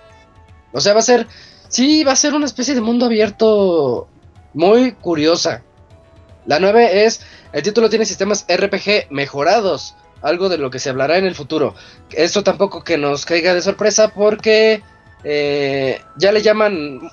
[0.72, 1.28] O sea, va a ser
[1.68, 4.08] sí, va a ser una especie de mundo abierto
[4.54, 5.62] muy curiosa.
[6.46, 7.22] La 9 es
[7.52, 11.74] el título tiene sistemas RPG mejorados, algo de lo que se hablará en el futuro.
[12.10, 14.82] Esto tampoco que nos caiga de sorpresa porque
[15.24, 17.10] eh, ya le llaman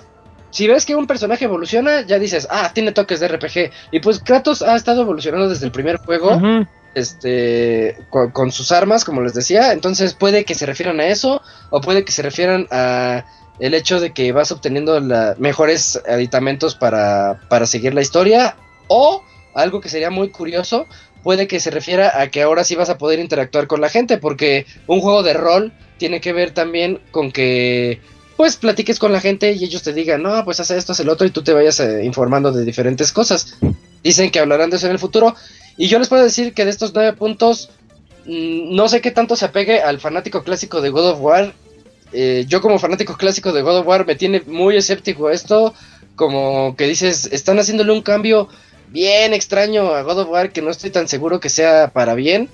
[0.52, 3.72] si ves que un personaje evoluciona, ya dices, ah, tiene toques de RPG.
[3.92, 6.40] Y pues Kratos ha estado evolucionando desde el primer juego,
[6.94, 9.74] este, con, sus armas, como les decía.
[9.74, 13.26] Entonces puede que se refieran a eso, o puede que se refieran a
[13.60, 15.00] el hecho de que vas obteniendo
[15.38, 18.56] mejores aditamentos para, para seguir la historia,
[18.88, 19.24] o
[19.54, 20.86] algo que sería muy curioso,
[21.24, 24.18] puede que se refiera a que ahora sí vas a poder interactuar con la gente,
[24.18, 28.00] porque un juego de rol tiene que ver también con que
[28.38, 31.10] pues platiques con la gente y ellos te digan, no, pues haz esto, haz el
[31.10, 33.58] otro y tú te vayas eh, informando de diferentes cosas.
[34.04, 35.36] Dicen que hablarán de eso en el futuro.
[35.76, 37.72] Y yo les puedo decir que de estos nueve puntos,
[38.26, 41.54] mm, no sé qué tanto se apegue al fanático clásico de God of War.
[42.14, 45.74] Eh, yo como fanático clásico de God of War me tiene muy escéptico esto,
[46.16, 48.48] como que dices, están haciéndole un cambio
[48.90, 52.50] bien extraño a God of War que no estoy tan seguro que sea para bien.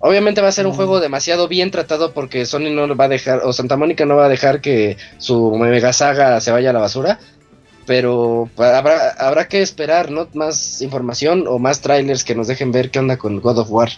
[0.00, 0.76] Obviamente va a ser un Mm.
[0.76, 4.14] juego demasiado bien tratado porque Sony no lo va a dejar, o Santa Mónica no
[4.16, 7.18] va a dejar que su mega saga se vaya a la basura.
[7.86, 10.28] Pero habrá, habrá que esperar, ¿no?
[10.34, 13.88] Más información o más trailers que nos dejen ver qué onda con God of War.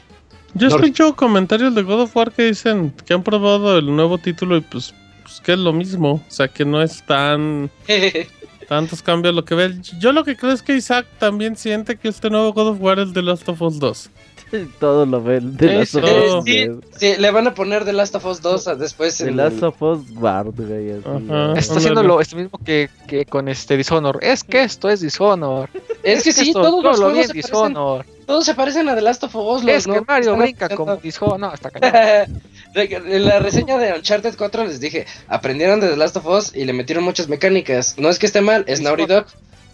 [0.55, 4.19] Yo No- escucho comentarios de God of War que dicen que han probado el nuevo
[4.19, 6.13] título y pues, pues que es lo mismo.
[6.15, 7.71] O sea, que no es tan
[8.69, 9.75] tantos cambios lo que ve.
[9.99, 12.99] Yo lo que creo es que Isaac también siente que este nuevo God of War
[12.99, 14.11] es The Last of Us 2.
[14.81, 15.57] Todo lo ven.
[15.57, 16.69] The Sí, Last of sí, Us, sí.
[16.99, 19.19] Sí, le van a poner The Last of Us 2 a- después.
[19.19, 20.91] The en Last el- of Us Guard, güey.
[20.91, 21.19] así, Ajá.
[21.47, 21.59] güey.
[21.59, 24.19] Está haciendo lo esto mismo que, que con este Dishonor.
[24.23, 25.69] Es que esto es Dishonor.
[26.03, 28.07] Es que sí, esto, todos los todo lo juegos bien se parecen, Dishonor.
[28.31, 29.65] Todos se parecen a The Last of Us.
[29.65, 30.05] los, Es que ¿no?
[30.07, 31.41] Mario Están brinca como Dishonor.
[31.41, 32.43] No, hasta cañón.
[32.77, 36.65] En la reseña de Uncharted 4 les dije, aprendieron de The Last of Us y
[36.65, 37.97] le metieron muchas mecánicas.
[37.99, 39.07] No es que esté mal, es Naughty.
[39.07, 39.27] Dog,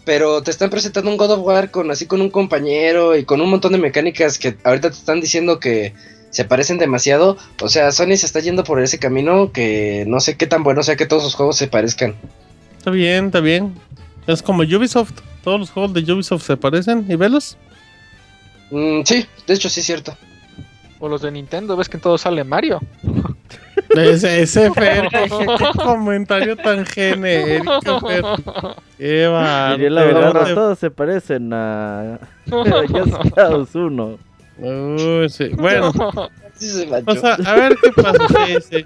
[0.05, 3.39] pero te están presentando un God of War con así con un compañero y con
[3.41, 5.93] un montón de mecánicas que ahorita te están diciendo que
[6.31, 7.37] se parecen demasiado.
[7.61, 10.81] O sea, Sony se está yendo por ese camino que no sé qué tan bueno
[10.81, 12.15] sea que todos sus juegos se parezcan.
[12.79, 13.75] Está bien, está bien.
[14.25, 15.13] Es como Ubisoft.
[15.43, 17.05] Todos los juegos de Ubisoft se parecen.
[17.07, 17.55] ¿Y velos?
[18.71, 20.15] Mm, sí, de hecho sí es cierto.
[20.99, 22.79] O los de Nintendo, ves que en todo sale Mario.
[23.95, 28.23] Ese, ese Fer, qué, qué comentario tan genérico, Fer.
[28.97, 29.73] Qué bárbaro.
[29.73, 34.17] Diría la verdad, te- todos se parecen a Just Cause 1.
[34.59, 35.49] Uy, sí.
[35.49, 35.91] Bueno,
[36.55, 38.27] Sí se o sea, a ver qué pasa.
[38.47, 38.85] Sí, sí.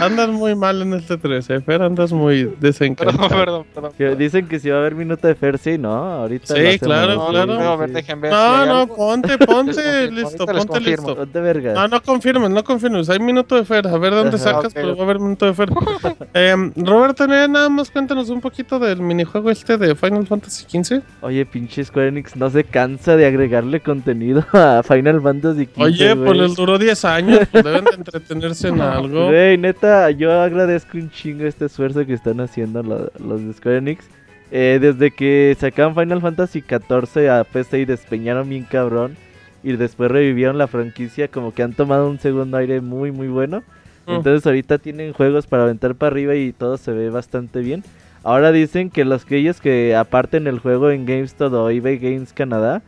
[0.00, 1.82] Andas muy mal en este 13, Fer.
[1.82, 3.28] Andas muy Perdón, desencantado.
[3.28, 3.92] perdón, perdón.
[3.96, 5.92] Que dicen que si va a haber minuto de Fer, sí, ¿no?
[5.92, 7.58] Ahorita Sí, claro, No, claro.
[7.58, 7.90] no, ver,
[8.30, 10.72] No, no, ponte, ponte listo, ponte listo.
[10.72, 11.16] confirmo.
[11.16, 11.72] Ponte verga.
[11.74, 13.08] No, no confirmes, no confirmes.
[13.10, 13.86] Hay minuto de Fer.
[13.86, 15.70] A ver dónde sacas, Ok, pero va a haber minuto de Fer.
[16.34, 21.00] Em, Roberto, nada más cuéntanos un poquito del minijuego este de Final Fantasy XV.
[21.20, 25.80] Oye, pinche Square Enix no se cansa de agregarle contenido a Final Fantasy XV.
[25.82, 27.40] Oye, pues les duró 10 años.
[27.50, 29.26] pues deben de entretenerse en algo.
[29.28, 33.78] Güey, neta, yo agradezco un chingo este esfuerzo que están haciendo lo- los de Square
[33.78, 34.04] Enix.
[34.50, 39.16] Eh, desde que sacaron Final Fantasy XIV a PC y despeñaron bien cabrón.
[39.64, 43.62] Y después revivieron la franquicia, como que han tomado un segundo aire muy, muy bueno.
[44.06, 44.12] Mm.
[44.14, 47.84] Entonces ahorita tienen juegos para aventar para arriba y todo se ve bastante bien.
[48.24, 52.32] Ahora dicen que los que ellos que aparten el juego en GameStop o eBay Games
[52.32, 52.82] Canadá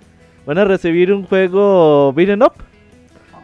[0.47, 2.53] van a recibir un juego beat'em up.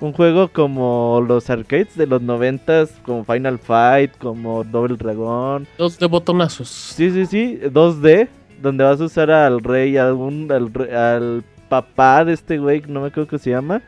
[0.01, 5.67] Un juego como los arcades de los noventas, como Final Fight, como Double Dragon.
[5.77, 6.69] Dos de botonazos.
[6.69, 8.29] Sí, sí, sí, 2D,
[8.63, 13.03] donde vas a usar al rey, al, un- al, al papá de este güey, no
[13.03, 13.83] me acuerdo qué se llama.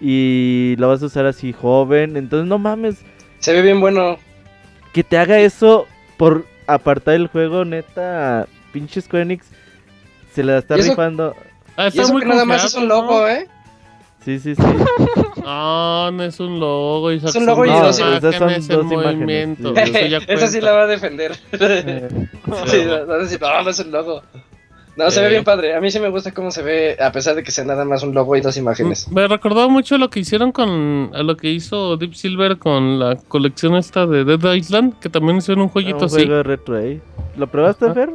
[0.00, 2.16] Y lo vas a usar así joven.
[2.18, 2.96] Entonces, no mames,
[3.38, 4.18] Se ve bien bueno.
[4.92, 5.86] que te haga eso
[6.18, 9.46] por apartar el juego, neta, pinche Square Enix
[10.32, 11.34] se la está Y eso- rifando.
[11.76, 13.28] Ah, Y eso muy que nada más es un logo, ¿no?
[13.28, 13.48] ¿eh?
[14.24, 14.62] Sí, sí, sí.
[15.42, 17.12] No, no es un logo.
[17.12, 19.74] Isaac, Es un logo y No, dos esas son imágenes dos imágenes, movimiento.
[19.74, 19.80] sí.
[19.82, 21.32] Eso ya Esa sí la va a defender.
[21.52, 22.08] Eh,
[22.66, 24.22] Sí, no, no es un logo.
[24.96, 25.30] No, se ve Eh.
[25.30, 25.74] bien padre.
[25.74, 28.02] A mí sí me gusta cómo se ve, a pesar de que sea nada más
[28.04, 29.10] un logo y dos imágenes.
[29.10, 33.16] Me recordó mucho lo que hicieron con a lo que hizo Deep Silver con la
[33.28, 36.24] colección esta de Dead Island, que también hicieron un jueguito un así.
[36.24, 37.00] retro ahí.
[37.36, 37.92] ¿Lo probaste.
[37.92, 38.10] Fer?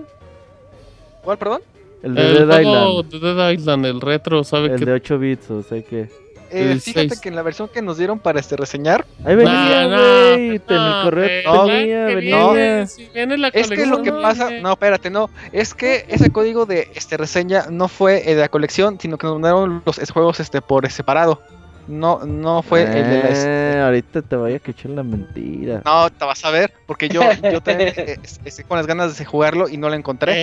[1.24, 1.62] ¿Cuál, perdón?
[2.04, 3.12] El de El Dead juego Island.
[3.24, 6.10] de Dead Island, el retro, ¿sabe El que de 8 bits, o sea que.
[6.52, 9.90] Eh, fíjate que en la versión que nos dieron para este reseñar, Ahí venía, No,
[9.90, 9.98] no,
[10.34, 10.50] güey.
[10.56, 12.88] el no, correo pero venía, venía.
[12.88, 16.66] si viene la es que lo que pasa, no, espérate, no, es que ese código
[16.66, 20.40] de este reseña no fue el de la colección, sino que nos mandaron los juegos
[20.40, 21.40] este por separado.
[21.90, 25.82] No, no fue el de la Eh, ahorita te vaya a echar la mentira.
[25.84, 27.22] No, te vas a ver, porque yo,
[27.52, 30.34] yo también eh, es- estoy con las ganas de jugarlo y no lo encontré.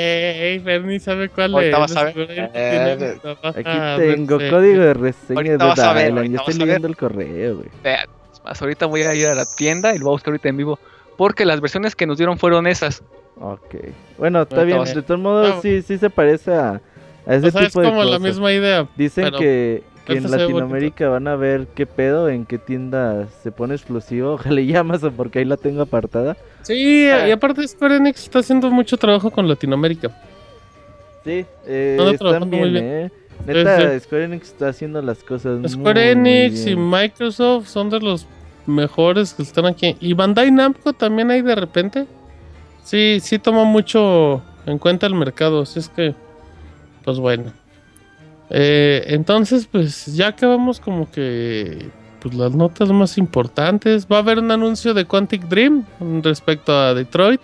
[0.52, 1.80] Ey, Bernie sabe cuál Ahorita es.
[1.80, 2.14] vas a ver.
[2.52, 3.18] Eh,
[3.54, 6.96] Aquí tengo de- código de reseña Ahorita de vas a ver, Yo estoy leyendo el
[6.96, 7.68] correo, güey.
[7.84, 10.32] Vea, es más, ahorita voy a ir a la tienda y lo voy a buscar
[10.32, 10.80] ahorita en vivo.
[11.16, 13.02] Porque las versiones que nos dieron fueron esas.
[13.40, 13.76] Ok.
[14.18, 14.82] Bueno, está bien.
[14.82, 16.80] De todos modos, Ah, sí, sí se parece a,
[17.24, 18.88] a ese O sea, es tipo de como la misma idea.
[18.96, 23.50] Dicen pero que, que en Latinoamérica van a ver qué pedo, en qué tienda se
[23.52, 24.32] pone explosivo.
[24.34, 26.36] Ojalá y Amazon, porque ahí la tengo apartada.
[26.62, 27.28] Sí, Ah.
[27.28, 30.08] y aparte Square Enix está haciendo mucho trabajo con Latinoamérica.
[31.24, 33.10] Sí, eh, Anda están muy bien, eh.
[33.46, 34.00] Neta, sí.
[34.00, 36.88] Square Enix está haciendo las cosas Square muy, muy Enix y bien.
[36.90, 38.26] Microsoft son de los
[38.66, 39.96] mejores que están aquí.
[40.00, 42.06] Y Bandai Namco también hay de repente.
[42.84, 45.62] Sí, sí toma mucho en cuenta el mercado.
[45.62, 46.14] Así es que,
[47.04, 47.52] pues bueno.
[48.50, 51.88] Eh, entonces, pues ya acabamos como que
[52.20, 54.06] pues, las notas más importantes.
[54.10, 55.84] Va a haber un anuncio de Quantic Dream
[56.22, 57.40] respecto a Detroit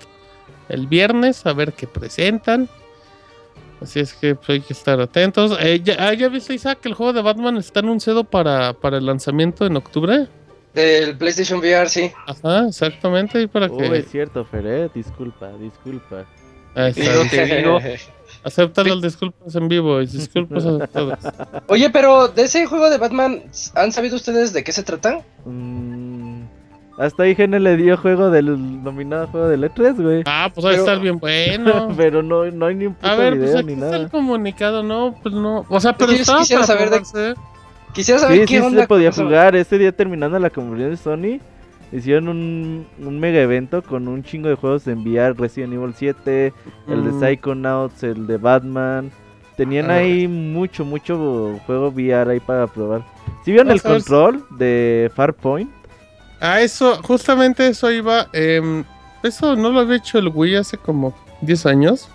[0.68, 2.68] el viernes, a ver qué presentan.
[3.80, 5.56] Así es que pues, hay que estar atentos.
[5.60, 8.98] Eh, ¿ya, ah, ¿Ya viste, Isaac, que el juego de Batman está anunciado para, para
[8.98, 10.28] el lanzamiento en octubre?
[10.72, 12.10] Del PlayStation VR, sí.
[12.26, 13.42] Ajá, exactamente.
[13.42, 16.24] Y para Oh, que es cierto, Fer, eh, disculpa, disculpa.
[16.74, 17.28] Ah, Digo, está.
[17.28, 17.78] te digo.
[18.44, 21.18] Acepta las disculpas en vivo y disculpas a todos.
[21.68, 23.42] Oye, pero de ese juego de Batman,
[23.74, 25.20] ¿han sabido ustedes de qué se trata?
[25.44, 26.42] Mm,
[26.98, 30.22] hasta IGN le dio juego del nominado juego del E3, güey.
[30.26, 31.88] Ah, pues va a estar bien bueno.
[31.96, 33.96] Pero no, no hay ni un puto A ver, pues video aquí ni está nada.
[33.96, 35.64] el comunicado, no, pues no.
[35.68, 37.34] O sea, pero estaba quisiera para saber de-.
[37.94, 38.82] Quisiera saber Sí, qué sí onda.
[38.82, 39.54] se podía jugar.
[39.56, 41.40] Ese día terminando la comunidad de Sony,
[41.92, 46.52] hicieron un, un mega evento con un chingo de juegos de enviar Resident Evil 7,
[46.88, 47.20] el de Mm.
[47.20, 49.10] Psychonauts, el de Batman.
[49.56, 49.96] Tenían Ah.
[49.96, 53.04] ahí mucho, mucho juego VR ahí para probar.
[53.44, 55.70] ¿Sí vieron el Vas a ver si- control de Farpoint?
[56.40, 58.26] A eso, justamente eso iba.
[58.32, 58.82] em,
[59.22, 62.08] eso no lo había hecho el Wii hace como 10 años.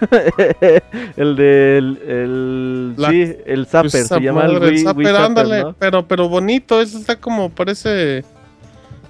[1.16, 5.16] el del el, La- sí, el Zapper, Pues, se llama el Wii, Zapper, Wii Zapper,
[5.16, 5.72] ándale, ¿no?
[5.78, 8.24] pero, pero bonito, eso está como parece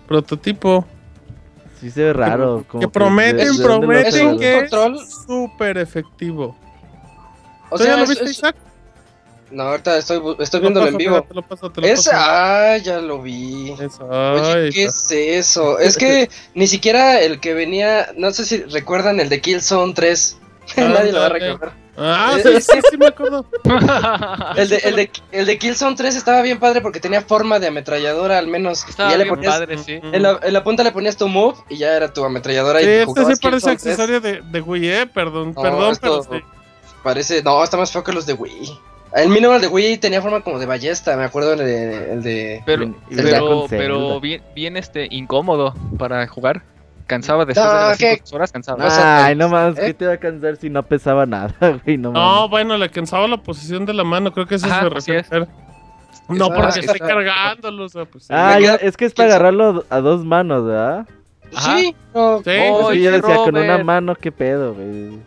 [0.06, 0.84] prototipo.
[1.80, 2.64] Sí se ve raro.
[2.66, 4.98] como que prometen, prometen Es un que es control.
[5.26, 6.56] súper efectivo.
[7.70, 8.56] O ¿Tú ya sea, lo viste, es- Isaac?
[9.50, 11.22] No, ahorita estoy, estoy viéndolo en vivo.
[11.22, 12.10] Te lo paso, te lo Es, paso.
[12.14, 13.72] ah, ya lo vi.
[14.10, 15.78] Oye, ¿qué es eso?
[15.78, 20.38] Es que ni siquiera el que venía, no sé si recuerdan el de Killzone 3.
[20.76, 21.72] Nadie lo va a recordar.
[21.96, 23.46] Ah, sí, sí, sí me acuerdo.
[24.56, 27.68] El de, el, de, el de Killzone 3 estaba bien padre porque tenía forma de
[27.68, 28.84] ametralladora al menos.
[28.88, 30.00] Estaba y ya le bien ponías, padre, sí.
[30.02, 32.80] en, la, en la punta le ponías tu move y ya era tu ametralladora.
[32.80, 33.66] Sí, y este sí parece Killzone 3.
[33.68, 36.42] accesorio de, de Wii, eh, perdón, No, perdón, pero sí.
[37.02, 38.78] Parece, no, está más feo que los de Wii.
[39.14, 42.22] El mínimo el de Wii tenía forma como de ballesta, me acuerdo el de, el
[42.22, 46.64] de Pero, pero, pero bien, bien este, incómodo para jugar.
[47.14, 48.78] Cansaba después No, de las cinco horas, cansaba.
[48.78, 49.82] No, o sea, Ay, no más, ¿eh?
[49.86, 51.54] ¿qué te va a cansar si no pesaba nada,
[51.84, 51.96] güey?
[51.98, 55.12] No, bueno, le cansaba la posición de la mano, creo que eso Ajá, se así
[55.12, 55.20] refiere.
[55.44, 55.48] es.
[56.28, 58.32] No, Ah, porque es estoy que- cargándolo, o sea, pues sí.
[58.32, 61.06] Ah, ya, es que es para agarrarlo a dos manos, ¿verdad?
[61.54, 61.78] Ajá.
[61.78, 65.18] Sí, no, Sí, Oh, Sí, sí, yo decía, con una mano, ¿qué pedo, güey?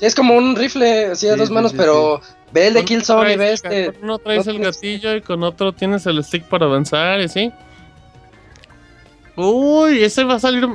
[0.00, 2.20] es como un rifle, así a Sí, dos manos, sí, pero
[2.52, 3.92] ve el de Killzone y traes ve el este.
[4.00, 7.52] Con uno traes el gatillo y con otro tienes el stick para avanzar, y sí.
[9.36, 10.66] Uy, ese va a salir.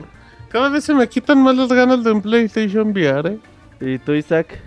[0.56, 3.40] Cada vez se me quitan más las ganas de un PlayStation VR, eh.
[3.82, 4.58] ¿Y tú, Isaac?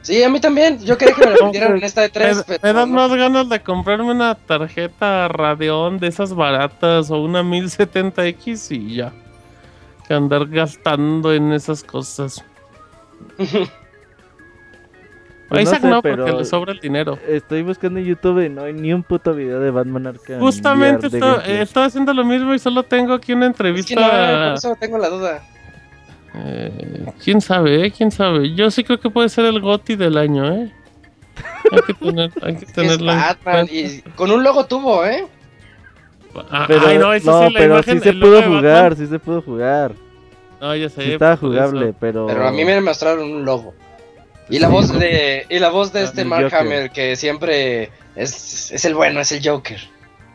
[0.00, 0.78] Sí, a mí también.
[0.82, 2.72] Yo quería que me lo vendieran en esta de Me, 3, me pero.
[2.72, 2.96] dan no.
[2.96, 9.12] más ganas de comprarme una tarjeta Radeon de esas baratas o una 1070X y ya.
[10.08, 12.42] Que andar gastando en esas cosas.
[15.44, 17.18] A Pues no Isaac sé, no, porque le sobra el dinero.
[17.28, 20.40] Estoy buscando en YouTube y no hay ni un puto video de Batman Arkham.
[20.40, 24.00] Justamente esto- eh, estaba haciendo lo mismo y solo tengo aquí una Es que entrevista.
[24.00, 25.42] no, por eso tengo la duda.
[26.36, 27.92] Eh, ¿Quién sabe, eh?
[27.96, 28.54] ¿Quién sabe?
[28.54, 30.72] Yo sí creo que puede ser el GOTI del año, ¿eh?
[31.70, 35.26] Hay que, tener, hay que Es tenerlo en Batman y con un logo tuvo, ¿eh?
[36.50, 39.06] Ah, Pero, ay, no, eso no, sí, la pero imagen, sí se pudo jugar, sí
[39.06, 39.92] se pudo jugar.
[40.60, 41.02] No, ya sé.
[41.02, 42.26] Sí estaba jugable, pero...
[42.26, 43.74] Pero a mí me mostraron un logo.
[44.50, 44.98] Y la Sí, voz ¿no?
[44.98, 46.58] de y la voz de Ah, este Mark Joker.
[46.60, 49.78] Hamill que siempre es, es el bueno, es el Joker.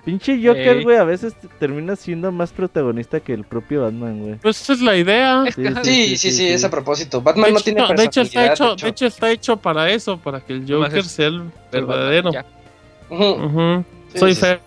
[0.06, 0.84] Pinche Joker, Ey.
[0.84, 4.36] güey, a veces termina siendo más protagonista que el propio Batman, güey.
[4.36, 5.44] Pues esa es la idea.
[5.48, 6.48] Sí, sí, Sí, sí, sí, sí, sí.
[6.48, 7.22] es a propósito.
[7.22, 8.54] Batman no tiene de hecho está personalidad.
[8.54, 9.06] hecho, de hecho.
[9.06, 12.32] está hecho para eso, para que el Joker es- sea el verdadero.
[14.16, 14.34] Soy.
[14.34, 14.62] Fer.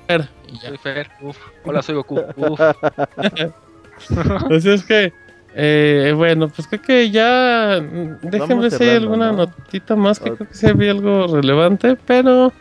[0.61, 1.11] soy Fer.
[1.23, 1.37] Uf.
[1.65, 2.21] Hola, soy Goku.
[2.37, 2.61] Uf.
[4.51, 5.13] Así es que,
[5.55, 7.81] eh, bueno, pues creo que ya.
[7.83, 9.39] mm, Déjenme si hay alguna ¿no?
[9.39, 12.53] notita más que creo que sí había algo relevante, pero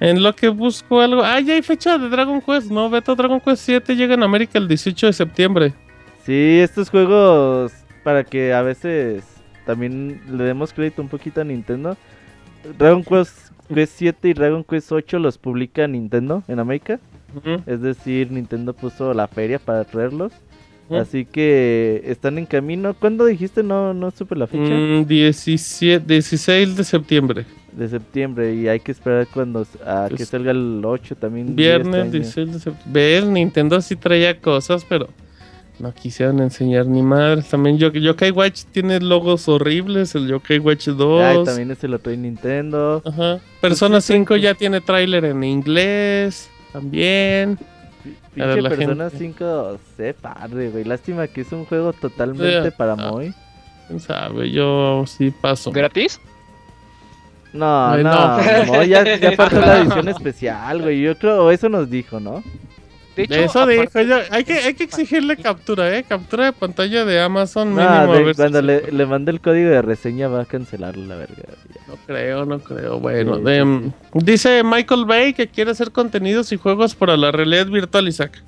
[0.00, 1.22] en lo que busco algo.
[1.22, 2.88] Ah, ya hay fecha de Dragon Quest, ¿no?
[2.90, 5.74] Beto Dragon Quest 7 llega en América el 18 de septiembre.
[6.24, 7.72] Sí, estos juegos,
[8.04, 9.24] para que a veces
[9.66, 11.96] también le demos crédito un poquito a Nintendo.
[12.78, 17.00] Dragon Quest, Quest 7 y Dragon Quest 8 los publica Nintendo en América.
[17.66, 20.32] Es decir, Nintendo puso la feria para traerlos.
[20.88, 20.96] Ujú.
[20.96, 22.94] Así que están en camino.
[22.94, 23.62] ¿Cuándo dijiste?
[23.62, 24.72] No, no supe la fecha.
[24.72, 27.44] Mm, 17, 16 de septiembre.
[27.72, 28.54] De septiembre.
[28.54, 31.54] Y hay que esperar cuando a que Pues, salga el 8 también.
[31.54, 32.10] Viernes este año.
[32.10, 32.92] 16 de septiembre.
[32.92, 35.08] Ves, Nintendo sí traía cosas, pero
[35.78, 37.48] no quisieron enseñar ni madres.
[37.48, 41.22] También Yo- Yokai Watch tiene logos horribles, el Yokai Watch 2.
[41.22, 43.00] Ay, también ese lo trae Nintendo.
[43.04, 43.38] Ajá.
[43.60, 44.42] Persona sí, 5 pues.
[44.42, 46.50] ya tiene tráiler en inglés.
[46.72, 47.58] También.
[48.46, 49.18] Ver, Pinche la Persona gente.
[49.18, 50.84] 5 se padre, güey.
[50.84, 52.96] Lástima que es un juego totalmente Sí, para ah.
[52.96, 53.34] Moy.
[53.86, 54.50] ¿Quién sabe?
[54.50, 55.70] Yo sí paso.
[55.72, 56.20] ¿Gratis?
[57.52, 58.64] No, no, no.
[58.66, 61.00] Moy ya, ya pasó la edición especial, güey.
[61.00, 62.42] Yo creo, o eso nos dijo, ¿no?
[63.18, 64.16] De hecho, Eso aparte- dijo yo.
[64.30, 66.04] Hay que, hay que exigirle captura, ¿eh?
[66.04, 67.88] Captura de pantalla de Amazon mínimo.
[67.88, 71.34] No, a ver cuando le, mande el código de reseña va a cancelar la verga.
[71.46, 71.80] ya.
[71.88, 73.00] No creo, no creo.
[73.00, 73.92] Bueno, Sí, de- sí, mm,
[74.24, 78.40] dice Michael Bay que quiere hacer contenidos y juegos para la realidad virtual, Isaac.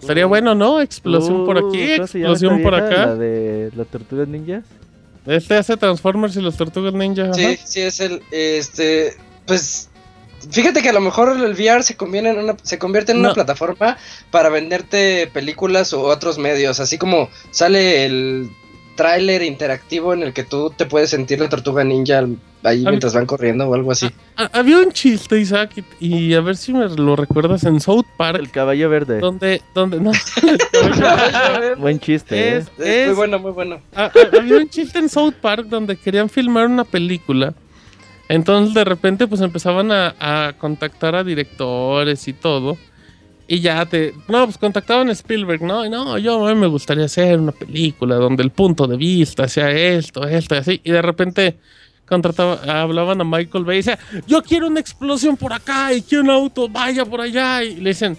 [0.00, 0.28] Estaría Uh.
[0.28, 0.80] bueno, ¿no?
[0.80, 2.86] Explosión por Uh, aquí, ¿cómo se llama esta explosión por vieja?
[2.88, 3.06] acá.
[3.06, 4.64] La de las tortugas ninjas.
[5.26, 7.22] Este hace Transformers y los Tortugas Ninja.
[7.24, 7.32] ajá.
[7.32, 8.20] Sí, sí, es el.
[8.30, 9.14] Este.
[9.46, 9.88] Pues.
[10.50, 13.28] Fíjate que a lo mejor el VR se, conviene en una, se convierte en No.
[13.28, 13.96] una plataforma
[14.30, 16.80] para venderte películas o otros medios.
[16.80, 18.50] Así como sale el
[18.96, 22.24] tráiler interactivo en el que tú te puedes sentir la tortuga ninja
[22.62, 24.08] ahí mientras van corriendo o algo así.
[24.52, 28.38] Había un chiste, Isaac, y, y a ver si me lo recuerdas en South Park,
[28.38, 29.18] El caballo verde.
[29.18, 30.12] donde, donde, no,
[31.78, 32.56] Buen chiste, ¿eh?
[32.58, 33.80] es, Es es- muy bueno, muy bueno.
[33.94, 37.52] Había un chiste en South Park donde querían filmar una película.
[38.28, 42.76] Entonces de repente pues empezaban a, contactar a directores y todo.
[43.46, 44.14] Y ya te...
[44.26, 45.84] No, pues contactaban a Spielberg, ¿no?
[45.84, 49.46] Y no, yo a mí me gustaría hacer una película donde el punto de vista
[49.48, 50.80] sea esto, esto y así.
[50.82, 51.58] Y de repente
[52.06, 56.24] contrataba, hablaban a Michael Bay y decía, yo quiero una explosión por acá y quiero
[56.24, 57.62] un auto, vaya por allá.
[57.62, 58.16] Y le dicen,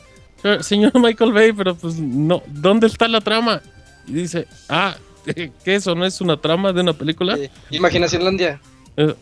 [0.62, 3.62] señor Michael Bay, pero pues no, ¿dónde está la trama?
[4.08, 4.96] Y dice, ah,
[5.26, 7.36] ¿qué eso no es una trama de una película?
[7.36, 7.50] Sí.
[7.72, 8.50] Imaginacionlandia.
[8.50, 8.75] Eh,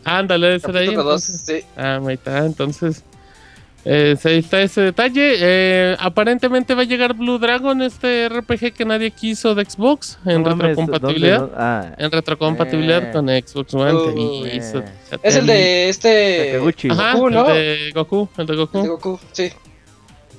[0.04, 0.86] ándale, ese de ahí.
[0.86, 1.28] Capítulo 2.
[1.28, 1.60] entonces.
[1.62, 1.66] Sí.
[1.76, 3.04] Ah, ahí está, entonces.
[3.84, 5.34] eh, ahí está ese detalle.
[5.40, 10.42] Eh, aparentemente va a llegar Blue Dragon, este RPG que nadie quiso de Xbox, en
[10.42, 11.50] No retrocompatibilidad.
[11.56, 13.12] Ah, En retrocompatibilidad Eh.
[13.12, 13.92] con Xbox One.
[13.92, 14.84] Uh, eh.
[15.22, 16.56] Es el de este.
[16.90, 17.48] Ajá, Goku, ¿no?
[17.50, 19.20] el de Goku, el de el de Goku.
[19.32, 19.52] Sí.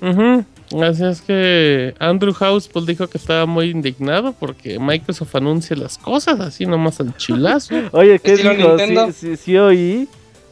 [0.02, 0.46] Ujú.
[0.82, 5.98] Así es que Andrew House pues dijo que estaba muy indignado porque Microsoft anuncia las
[5.98, 7.76] cosas así nomás al chilazo.
[7.92, 8.78] Oye, ¿qué dijo?
[8.80, 10.08] Sí, sí, sí oí,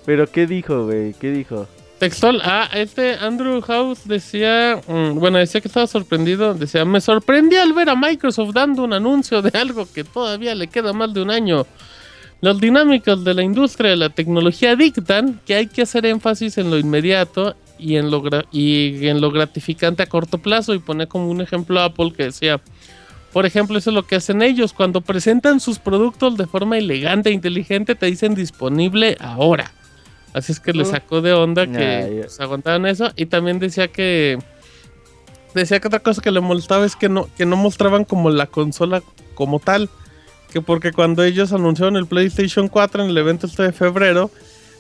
[0.06, 1.14] pero ¿qué dijo, güey?
[1.14, 1.68] ¿Qué dijo?
[1.98, 7.56] Textual, ah, este Andrew House decía, mm, bueno, decía que estaba sorprendido, decía, me sorprendí
[7.56, 11.22] al ver a Microsoft dando un anuncio de algo que todavía le queda más de
[11.22, 11.65] un año.
[12.41, 16.69] Las dinámicas de la industria de la tecnología dictan que hay que hacer énfasis en
[16.69, 21.30] lo inmediato y en lo, y en lo gratificante a corto plazo y pone como
[21.30, 22.61] un ejemplo a Apple que decía,
[23.34, 27.30] por ejemplo, eso es lo que hacen ellos, cuando presentan sus productos de forma elegante
[27.30, 29.72] e inteligente te dicen disponible ahora.
[30.34, 33.11] Así es que le sacó de onda que pues, aguantaban eso.
[33.15, 34.39] Y también decía que.
[35.53, 38.47] Decía que otra cosa que le molestaba es que no, que no mostraban como la
[38.47, 39.03] consola
[39.35, 39.89] como tal.
[40.51, 44.31] Que porque cuando ellos anunciaron el PlayStation 4 en el evento este de febrero,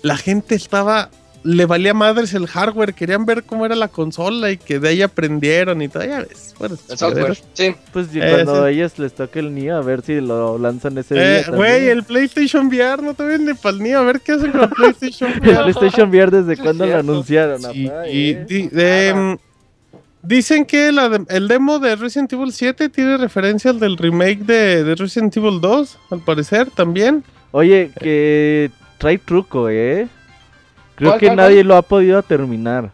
[0.01, 1.09] la gente estaba.
[1.45, 5.01] Le valía madres el hardware, querían ver cómo era la consola y que de ahí
[5.01, 6.05] aprendieron y todo.
[6.05, 7.37] Ya ves, bueno, El software.
[7.51, 7.75] Sí.
[7.91, 8.61] Pues y Eh, cuando sí.
[8.61, 11.53] a ellos les toque el NIO, a ver si lo lanzan ese Eh, día.
[11.55, 14.61] Güey, el PlayStation VR no te ven ni pa'l ni a ver qué hacen con
[14.61, 15.63] el PlayStation El VR.
[15.63, 17.61] PlayStation VR desde cuando lo anunciaron.
[17.61, 18.45] Sí, apá, y eh.
[18.47, 19.37] di- de, mm,
[20.21, 24.39] dicen que la de- el demo de Resident Evil 7 tiene referencia al del remake
[24.45, 27.21] de, de Resident Evil 2, al parecer también.
[27.51, 30.07] Oye, que trae truco, ¿eh?
[31.03, 31.67] Creo ¿Cuál, que cuál, nadie cuál?
[31.67, 32.91] lo ha podido terminar.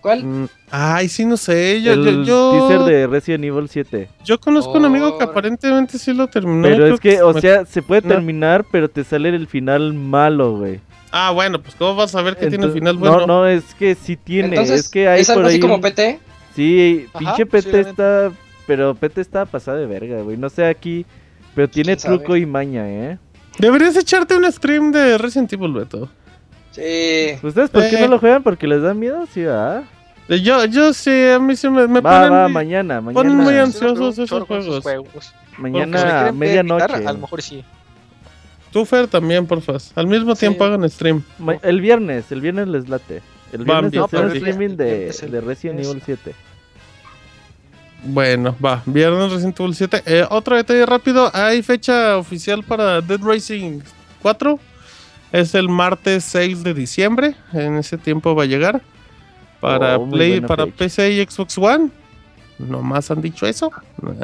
[0.00, 0.24] ¿Cuál?
[0.24, 1.80] Mm, Ay, sí, no sé.
[1.82, 4.08] Yo, el yo, yo, teaser de Resident Evil 7.
[4.24, 5.28] yo conozco un amigo que Oh.
[5.30, 6.62] aparentemente sí lo terminó.
[6.66, 8.08] Pero es que, o me- sea, se puede no.
[8.08, 10.80] terminar, pero te sale el final malo, güey.
[11.12, 13.20] Ah, bueno, pues ¿cómo vas a ver que tiene el final bueno?
[13.20, 14.48] No, no, es que sí tiene.
[14.48, 15.50] Entonces, es que hay algo por ahí.
[15.50, 16.18] así como un- PT.
[16.56, 18.32] Sí, Ajá, pinche PT está.
[18.66, 20.36] Pero PT está pasada de verga, güey.
[20.36, 21.04] No sé aquí.
[21.54, 23.18] Pero tiene truco y maña, ¿eh?
[23.58, 26.08] Deberías echarte un stream de Resident Evil, Beto.
[26.72, 27.38] Sí.
[27.46, 28.00] ¿Ustedes por qué Eh.
[28.00, 28.42] no lo juegan?
[28.42, 29.26] ¿Porque les da miedo?
[29.32, 29.84] Sí, ¿verdad?
[30.28, 33.36] Eh, Yo, yo sí, a mí sí me, me Va, ponen va, muy- mañana, ponen
[33.36, 33.64] muy mañana.
[33.64, 34.84] ansiosos Sí, esos juegos.
[35.54, 36.84] Si Mañana, quieren medianoche.
[37.06, 37.64] a lo mejor sí.
[38.72, 39.92] Tú, Fer, también, porfas.
[39.94, 40.40] Al mismo Sí.
[40.40, 41.22] tiempo hagan stream.
[41.38, 43.20] Ma- El viernes, el viernes les late.
[43.52, 44.04] El viernes bien.
[44.36, 46.34] streaming de, el- de Resident es- Evil 7.
[48.04, 50.02] Bueno, va, viernes Resident Evil 7.
[50.06, 53.80] Eh, otro detalle rápido, hay fecha oficial para Dead Racing
[54.22, 54.58] 4.
[55.32, 57.34] Es el martes 6 de diciembre.
[57.52, 58.82] En ese tiempo va a llegar.
[59.60, 60.76] Para Oh, Play, para fecha.
[60.76, 61.88] PC y Xbox One.
[62.58, 63.70] Nomás han dicho eso.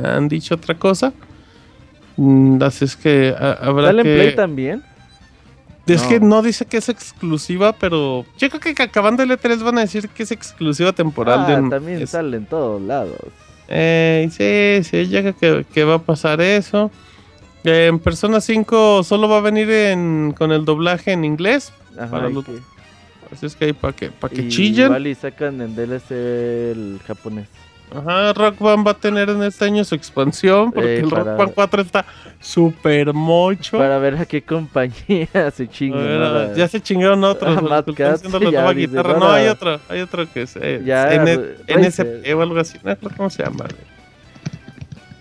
[0.05, 1.12] Han dicho otra cosa.
[2.16, 4.14] Mm, Así es que a- habrá ¿Sale que...
[4.14, 4.82] en Play también?
[5.86, 6.09] Es No.
[6.10, 9.80] que no dice que es exclusiva, pero yo creo que acabando el E3 van a
[9.82, 11.44] decir que es exclusiva temporal.
[11.48, 13.16] Ah, de también es- sale en todos lados.
[13.68, 16.90] eh, sí, sí, ya creo que, que va a pasar eso.
[17.64, 21.72] En Persona 5 solo va a venir en, con el doblaje en inglés.
[21.98, 22.59] Ajá, Para los- que-
[23.32, 24.86] Así es que ahí para que, para que y chillen.
[24.86, 27.47] Igual y sacan en DLC el japonés.
[27.94, 31.24] Ajá, Rock Band va a tener en este año su expansión porque Eh, el para-
[31.24, 32.06] Rock Band 4 está
[32.40, 33.76] súper mocho.
[33.76, 35.97] Para ver a qué compañía se chinga.
[35.98, 37.59] Bueno, ya se chingaron otros.
[37.59, 39.18] Ah, Mad la ya nueva dice, guitarra.
[39.18, 41.36] No, hay otro, hay otro que es eh, Ya, N-
[41.66, 41.66] Razer.
[42.24, 42.78] NSP o algo así.
[42.82, 43.66] No ¿Cómo se llama?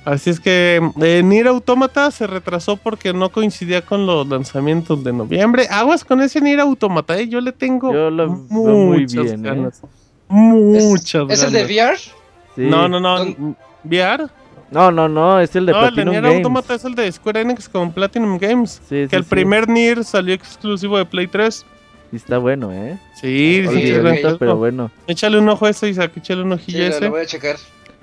[0.07, 5.11] Así es que eh, Nier Automata se retrasó porque no coincidía con los lanzamientos de
[5.11, 5.67] noviembre.
[5.69, 9.49] Aguas con ese Nier Automata, eh, yo le tengo Yo lo muchas muy bien, ¿eh?
[9.49, 9.81] ganas.
[10.29, 12.05] Muchas ¿Es el de ganas.
[12.05, 12.15] VR?
[12.55, 12.61] Sí.
[12.69, 13.17] No, no, no.
[13.17, 13.55] ¿Dónde?
[13.83, 14.29] ¿VR?
[14.71, 16.37] No, no, no, es el de no, el de Platinum Nier Games.
[16.37, 18.81] Automata es el de Square Enix con Platinum Games.
[18.87, 19.29] Sí, que sí, el sí.
[19.29, 21.65] primer Nier salió exclusivo de Play 3.
[22.11, 22.97] Sí está bueno, ¿eh?
[23.19, 24.89] Sí, sí, sí, pero bueno.
[25.05, 27.01] Échale un ojo a ese, Isaac, échale un ojillo a ese.
[27.01, 27.57] lo voy a checar.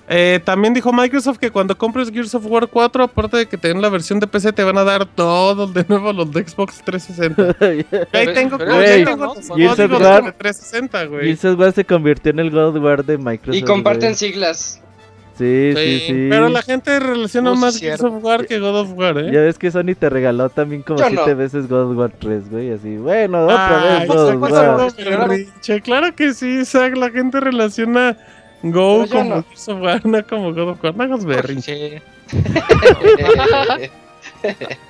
[0.06, 3.68] Eh, también dijo Microsoft que cuando compres Gears of War 4, aparte de que te
[3.68, 6.82] den la versión de PC, te van a dar todos de nuevo los de Xbox
[6.84, 7.56] 360.
[7.64, 11.24] Ahí Pero- tengo, pero ahí güey, tengo los Gears of códigos War- de 360, güey.
[11.24, 13.56] Gears of War se convirtió en el God of War de Microsoft.
[13.56, 14.80] Y comparten siglas.
[15.38, 16.26] Sí, sí, Sí, sí.
[16.30, 17.80] Pero la gente relaciona sí, más.
[17.80, 19.44] Gears of War que God of War, Ya ¿eh?
[19.46, 21.36] ves que Sony te regaló también como Yo siete no.
[21.36, 22.70] veces God of War 3, güey.
[22.72, 25.82] Así, bueno, otra Ay, vez God of ¿cuál War.
[25.82, 28.16] Claro que sí, Isaac, la gente relaciona
[28.72, 29.44] Go como no.
[29.44, 30.96] Gears como God of War.
[30.96, 32.02] No hagas berrinche.
[32.26, 32.38] Sí.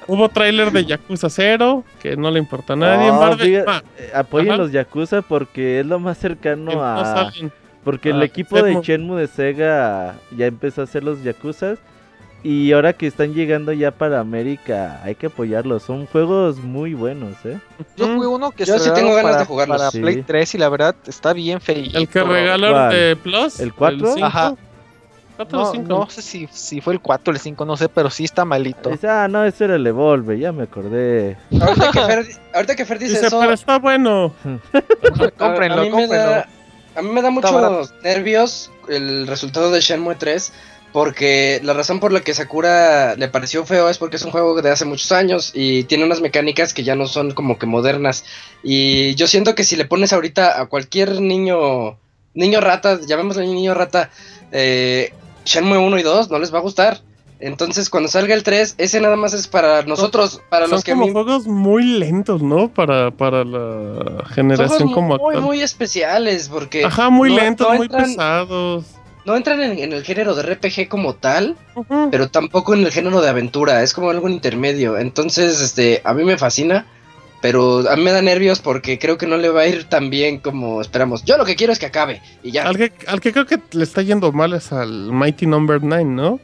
[0.07, 3.09] Hubo tráiler de Yakuza 0, que no le importa a nadie.
[3.09, 4.63] No, Marvel, ah, eh, apoyen Ajá.
[4.63, 7.31] los Yakuza porque es lo más cercano que a...
[7.83, 9.21] Porque el Ah, equipo de Shenmue.
[9.21, 11.79] De Sega ya empezó a hacer los Yakuzas.
[12.45, 15.83] Y ahora que están llegando ya para América, hay que apoyarlos.
[15.83, 17.59] Son juegos muy buenos, ¿eh?
[17.97, 19.79] Yo jugué uno que Yo se sí tengo ganas para, de jugarlos.
[19.79, 20.01] para Sí.
[20.01, 21.97] Play 3 y la verdad está bien feíto.
[21.99, 23.59] El que regalaron de Plus.
[23.61, 24.13] ¿El cuatro?
[24.13, 24.27] cinco.
[24.27, 24.55] Ajá.
[25.37, 28.09] ¿Cuatro o No, sé si, si fue el 4 o el 5, no sé, pero
[28.11, 28.91] sí está malito.
[29.09, 31.37] Ah, no, ese era el Evolve, ya me acordé.
[31.61, 34.33] ahorita, que Fer, ahorita que Fer dice, Dice, eso, pero está bueno.
[35.39, 36.07] cómprenlo, a, cómprenlo.
[36.15, 36.49] da,
[36.95, 40.53] a mí me da muchos nervios el resultado de Shenmue 3.
[40.95, 44.63] Porque la razón por la que Sakura le pareció feo es porque es un juego
[44.63, 48.25] de hace muchos años y tiene unas mecánicas que ya no son como que modernas.
[48.63, 51.99] Y yo siento que si le pones ahorita a cualquier niño,
[52.35, 54.11] niño rata, llamémosle niño rata,
[54.53, 55.13] eh,
[55.45, 57.01] Shenmue 1 y 2, no les va a gustar.
[57.41, 60.93] Entonces cuando salga el 3, ese nada más es para nosotros, para Son los que
[60.93, 62.69] a como mí- juegos muy lentos, ¿no?
[62.69, 63.59] Para, para la
[64.23, 65.41] son generación juegos como muy, actual.
[65.43, 68.85] muy especiales porque Ajá, muy no- lentos, no muy pesados.
[69.25, 71.57] No entran en, en el género de RPG como tal,
[72.11, 74.99] pero tampoco en el género de aventura, es como algo intermedio.
[74.99, 76.87] Entonces, este, a mí me fascina,
[77.41, 80.11] pero a mí me da nervios porque creo que no le va a ir tan
[80.11, 81.25] bien como esperamos.
[81.25, 82.65] Yo lo que quiero es que acabe y ya.
[82.67, 86.05] Al que, al que creo que le está yendo mal es al Mighty Number 9,
[86.05, 86.41] ¿no?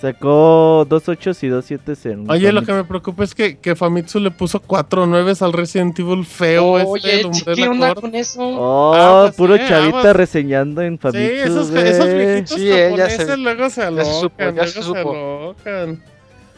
[0.00, 2.30] Sacó dos 8 y dos 7 en.
[2.30, 5.98] Oye, lo que me preocupa es que, que Famitsu le puso cuatro nueves al Resident
[5.98, 8.40] Evil feo este Oye, Umbrella ¿qué onda con eso?
[8.42, 10.16] Oh, Ah, pues puro sí, chavita aguas.
[10.16, 11.88] reseñando en Sí, Famitsu, esos, güey.
[11.88, 14.98] esos viejitos Sí, eh, se- luego se ya se alocan, supo, ya luego se se
[14.98, 16.02] alocan.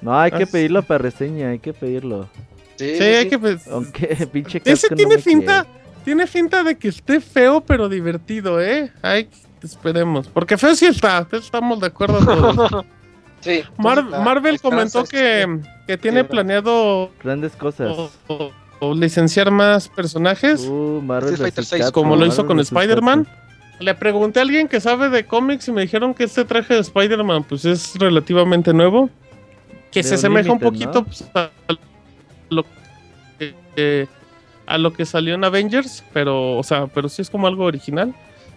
[0.02, 2.28] No, hay que Ah, pedirlo para reseña, hay que pedirlo.
[2.76, 3.38] Sí, Sí, hay que...
[3.38, 5.66] pues, Aunque pinche Ese no tiene me finta,
[6.04, 8.90] tiene finta de que esté feo pero divertido, ¿eh?
[9.02, 9.28] Ay,
[9.62, 10.28] esperemos.
[10.28, 12.84] Porque feo sí está, estamos de acuerdo todos.
[13.44, 13.62] sí.
[13.76, 17.10] Mar- Entonces, la Marvel comentó que, que tiene planeado.
[17.22, 17.96] Grandes cosas.
[17.96, 18.50] o- o-
[18.80, 22.58] o licenciar más personajes, Uh, Marvel Street Fighter versus 6, Capcom, como lo hizo con
[22.60, 23.26] Spider-Man.
[23.80, 26.80] Le pregunté a alguien que sabe de cómics y me dijeron que este traje de
[26.80, 29.08] Spider-Man pues es relativamente nuevo.
[29.90, 31.04] Que De se asemeja un poquito ¿no?
[31.04, 31.50] pues, a
[32.50, 32.64] lo
[33.38, 34.08] que, que-
[34.66, 38.14] a lo que salió en Avengers, pero o sea, pero sí es como algo original.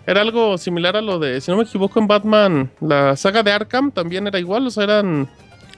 [0.08, 3.52] Era algo similar a lo de, si no me equivoco, en Batman, la saga de
[3.52, 5.28] Arkham también era igual, o sea, eran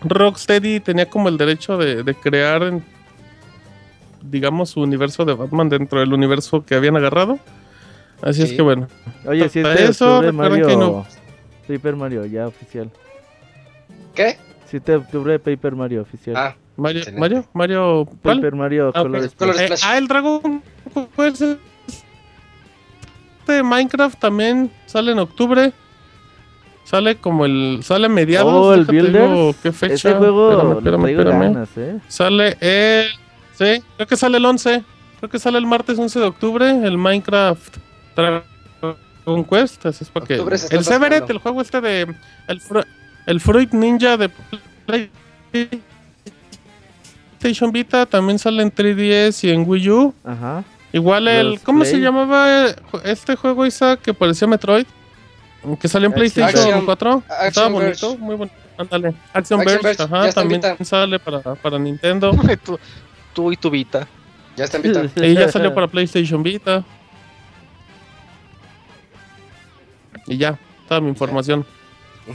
[0.04, 2.86] Rocksteady tenía como el derecho de, de crear, en-
[4.22, 7.40] digamos, su universo de Batman dentro del universo que habían agarrado.
[8.22, 8.56] Así es Sí.
[8.58, 8.88] que bueno,
[9.26, 10.68] Oye, 7 Para de eso, Mario.
[10.68, 11.06] que no-
[11.68, 12.90] Paper Mario, ya oficial.
[14.14, 14.38] ¿Qué?
[14.66, 16.36] 7 de octubre Paper Mario oficial.
[16.38, 17.04] Ah, Mario.
[17.18, 18.38] Mario, Mario, ¿cuál?
[18.38, 19.60] Paper Mario Ah, Color Splash.
[19.60, 20.62] Eh, ah, el Dragon
[23.50, 25.74] De Minecraft también sale en octubre.
[26.86, 27.80] Sale como el.
[27.84, 28.54] Sale a mediados.
[28.54, 29.54] Oh, el digo.
[29.62, 29.94] ¿Qué fecha?
[29.94, 31.54] Ese juego Espérame, espérame, espérame.
[31.54, 32.00] ganas, eh.
[32.08, 33.08] Sale el.
[33.54, 34.84] Sí, creo que sale el 11.
[35.20, 36.70] Creo que sale el martes 11 de octubre.
[36.70, 37.78] El Minecraft
[38.16, 39.86] Dragon Quest.
[39.86, 40.58] Así es para que.
[40.58, 42.02] Se El Severet, el juego este de.
[42.48, 42.62] El,
[43.28, 44.30] el Fruit Ninja de
[45.52, 50.14] PlayStation Vita también sale en 3DS y en Wii U.
[50.24, 50.64] Ajá.
[50.92, 51.52] Igual el.
[51.52, 54.86] Los ¿Cómo se llamaba eh, este juego, Isaac, que parecía Metroid?
[55.80, 57.24] Que salió en Action- PlayStation Action- 4.
[57.46, 58.18] Estaba bonito, Verge.
[58.24, 58.56] muy bonito.
[58.78, 59.14] Ándale.
[59.34, 60.84] Action, Action Verge, ajá, también Vita.
[60.86, 62.32] sale para, para Nintendo.
[62.64, 62.80] tú,
[63.34, 64.08] tú y tu Vita.
[64.56, 65.04] ya está en Vita.
[65.28, 66.84] y ya salió para PlayStation Vita.
[70.28, 70.58] Y ya,
[70.88, 71.66] toda mi información.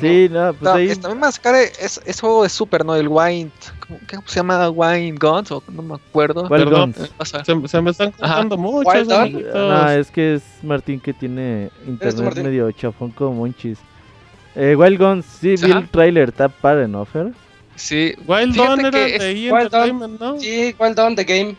[0.00, 0.88] Sí, no, pues No, ahí.
[0.88, 2.94] este, también van a sacar es, es juego de Super, ¿no?
[2.96, 3.50] El Wine.
[3.86, 4.68] ¿Cómo, qué se llama?
[4.70, 6.48] Wine Guns, o no me acuerdo.
[6.48, 6.94] ¿Cuál Perdón.
[7.24, 9.06] Se, se me están contando muchos.
[9.08, 13.78] No, es que es Martín que tiene internet medio chafón como Monchis.
[14.56, 15.80] Eh, Wild Guns, sí, vi Ajá.
[15.80, 17.32] el trailer, está padre, ¿no, Fer?
[17.74, 18.14] sí.
[18.28, 19.88] Wild Dawn era de es- EA Wild Dawn.
[19.90, 20.40] Entertainment, ¿no?
[20.40, 21.56] Sí, Wild Dawn the Game.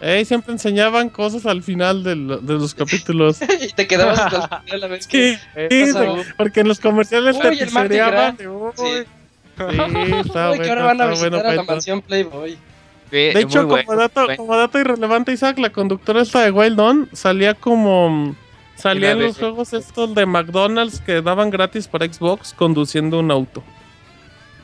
[0.00, 3.38] Ey, siempre enseñaban cosas al final de, lo- de los capítulos.
[3.60, 5.38] y te quedabas hasta el final a ver Sí, qué
[5.70, 6.16] sí, pasaba.
[6.36, 8.48] porque- en los comerciales Uy, te.
[8.48, 8.84] Uy, Sí.
[9.58, 9.64] Sí,
[10.24, 12.56] está Uy, que bueno, ahora van a está visitar bueno, a la mansión Playboy.
[13.10, 17.54] De hecho, como, dato, como dato irrelevante, Isaac, la conductora esta de Wild Dawn salía
[17.54, 18.36] como...
[18.76, 23.18] Salía en la los de- juegos estos de McDonald's que daban gratis para Xbox conduciendo
[23.18, 23.64] un auto.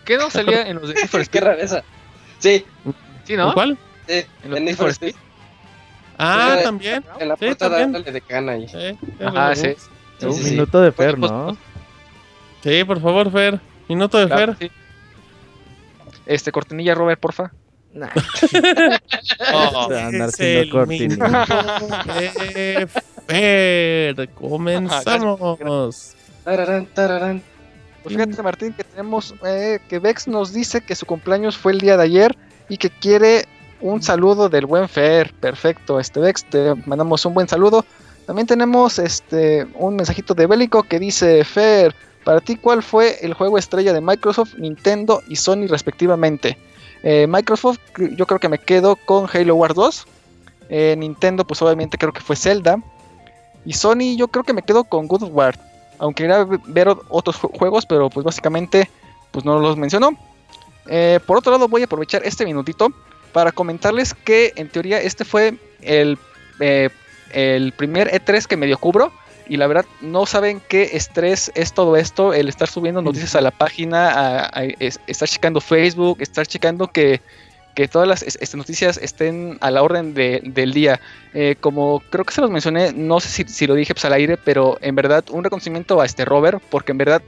[0.05, 1.83] ¿Qué no salía en los de Need for Qué rareza.
[2.39, 2.65] Sí,
[3.25, 3.53] Sí, ¿no?
[3.55, 3.77] ¿Cuál?
[4.07, 5.15] sí, En los en Need for Speed.
[6.19, 7.05] Ah, Sí, también.
[7.19, 8.69] En la Sí, de cana ahí.
[8.69, 9.75] Sí, Ajá, sí.
[10.19, 10.51] Sí, Un sí, sí.
[10.53, 11.57] minuto de Fer, Pues, ¿no?
[12.63, 13.61] Sí, por favor, Fer.
[13.89, 14.71] Minuto de Claro, Fer.
[14.71, 14.75] sí.
[16.27, 17.53] Este, cortinilla, Robert, porfa.
[17.93, 18.09] Nah.
[19.53, 21.17] Oh, Se va a andar Es haciendo el cortinilla.
[21.27, 22.05] minuto
[22.55, 22.89] de
[23.27, 24.29] Fer.
[24.35, 26.15] Comenzamos.
[26.45, 27.43] Tararán, tararán.
[28.03, 31.81] Pues fíjate, Martín, que tenemos eh, que Vex nos dice que su cumpleaños fue el
[31.81, 32.37] día de ayer
[32.69, 33.47] y que quiere
[33.81, 35.33] un saludo del buen Fer.
[35.35, 37.85] Perfecto, este Vex, te mandamos un buen saludo.
[38.27, 41.95] También tenemos este un mensajito de Bélico que dice Fer,
[42.25, 46.57] para ti cuál fue el juego estrella de Microsoft, Nintendo y Sony respectivamente.
[47.03, 47.79] Eh, Microsoft,
[48.17, 50.07] yo creo que me quedo con Halo Wars 2.
[50.71, 52.79] Eh, Nintendo, pues obviamente creo que fue Zelda.
[53.67, 55.59] Y Sony, yo creo que me quedo con God of War.
[55.99, 58.91] Aunque quería ver otros ju- juegos, pero pues básicamente
[59.31, 60.11] pues no los mencionó.
[60.87, 62.89] Eh, por otro lado, voy a aprovechar este minutito
[63.35, 66.17] para comentarles que en teoría este fue el,
[66.61, 66.89] eh,
[67.33, 69.13] el primer E3 que medio cubro.
[69.47, 73.43] Y la verdad, no saben qué estrés es todo esto, el estar subiendo noticias a
[73.43, 77.21] la página, a- a- es- estar checando Facebook, estar checando que,
[77.75, 80.99] que todas las es- este, noticias estén a la orden de- del día.
[81.35, 84.15] Eh, como creo que se los mencioné, no sé si, si lo dije pues, al
[84.15, 87.21] aire, pero en verdad un reconocimiento a este Robert, porque en verdad,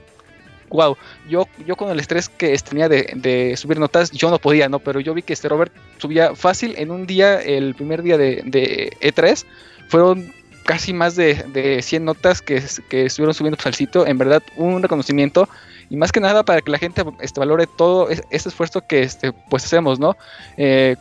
[0.70, 0.96] wow,
[1.28, 4.78] yo, yo con el estrés que tenía de, subir notas, yo no podía, ¿no?
[4.78, 8.42] Pero yo vi que este Robert subía fácil en un día, el primer día de,
[8.44, 9.44] de E3,
[9.88, 10.32] fueron
[10.64, 14.42] casi más de, de 100 notas que, que estuvieron subiendo pues, al sitio, en verdad
[14.56, 15.48] un reconocimiento.
[15.88, 19.02] Y más que nada para que la gente este, valore todo es- este esfuerzo que
[19.02, 20.16] este, pues hacemos, ¿no?
[20.56, 20.96] Eh,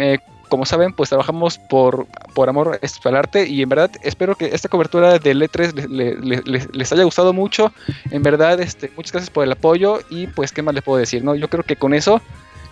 [0.00, 0.18] eh,
[0.48, 4.68] como saben, pues trabajamos por, por amor al arte y en verdad espero que esta
[4.68, 7.72] cobertura del E3 le- le- le- les, les haya gustado mucho.
[8.10, 11.22] En verdad, este, muchas gracias por el apoyo y pues, ¿qué más les puedo decir?
[11.24, 12.20] no Yo creo que con eso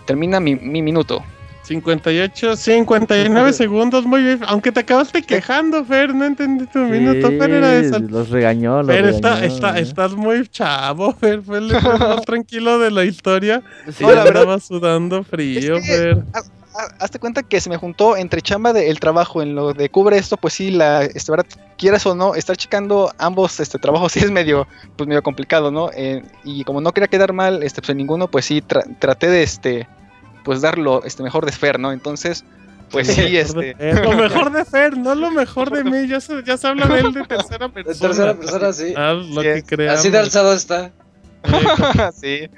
[0.05, 1.23] termina mi, mi minuto.
[1.63, 4.39] 58, 59 segundos, muy bien.
[4.47, 7.27] Aunque te acabaste quejando, Fer, no entendí tu minuto.
[7.27, 7.97] Fer era eso.
[7.97, 9.81] Sí, Los regañó, los Fer, está, regañó, está, ¿eh?
[9.81, 11.41] estás muy chavo, Fer.
[11.41, 13.61] Fue el E3 más tranquilo de la historia.
[13.91, 16.23] Sí, Y No, la verdad- andaba sudando frío, Es que- Fer.
[16.33, 16.41] Ha-
[16.99, 20.37] Hazte cuenta que se me juntó entre chamba del trabajo en lo de cubre esto,
[20.37, 21.45] pues sí, la, este, verdad,
[21.77, 25.89] quieras o no, estar checando ambos este, trabajos sí es medio, pues medio complicado, ¿no?
[25.95, 29.27] Eh, y como no quería quedar mal, este, pues en ninguno, pues sí, tra- traté
[29.27, 29.87] de, este,
[30.43, 31.91] pues dar lo este, mejor de Fer, ¿no?
[31.91, 32.43] Entonces,
[32.89, 36.07] pues sí, este, lo mejor de Fer, no lo mejor de mí.
[36.07, 38.07] Ya se, ya se habla de él de tercera De persona.
[38.09, 38.93] tercera persona, sí.
[38.95, 39.89] Ah, lo Sí que.
[39.89, 40.91] Así de alzado está.
[42.13, 42.49] Sí,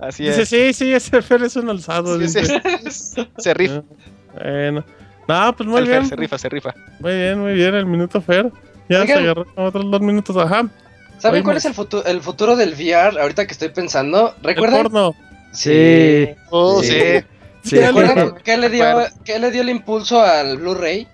[0.00, 0.48] así Dice, es.
[0.48, 2.16] sí, sí, ese Fer es un alzado.
[2.16, 2.60] Sí, dice.
[2.90, 3.82] sí, se rifa,
[4.34, 4.84] Bueno.
[5.28, 6.08] No, pues muy el Fer, bien.
[6.08, 6.74] se rifa, se rifa.
[6.98, 7.74] Muy bien, muy bien.
[7.74, 8.50] El minuto Fer.
[8.88, 9.18] Ya Oigan.
[9.18, 10.36] se agarró con otros dos minutos.
[10.36, 10.68] Ajá.
[11.18, 14.34] ¿Saben cuál es el, futu- el futuro del VR ahorita que estoy pensando?
[14.38, 14.82] El ¿Recuerdan?
[14.84, 15.14] porno.
[15.52, 16.28] Sí.
[16.50, 16.90] Oh, Sí.
[16.90, 17.24] sí.
[17.62, 17.76] Sí.
[17.78, 18.84] ¿Recuerdan qué le, dio,
[19.24, 21.06] qué le dio el impulso al Blu-ray?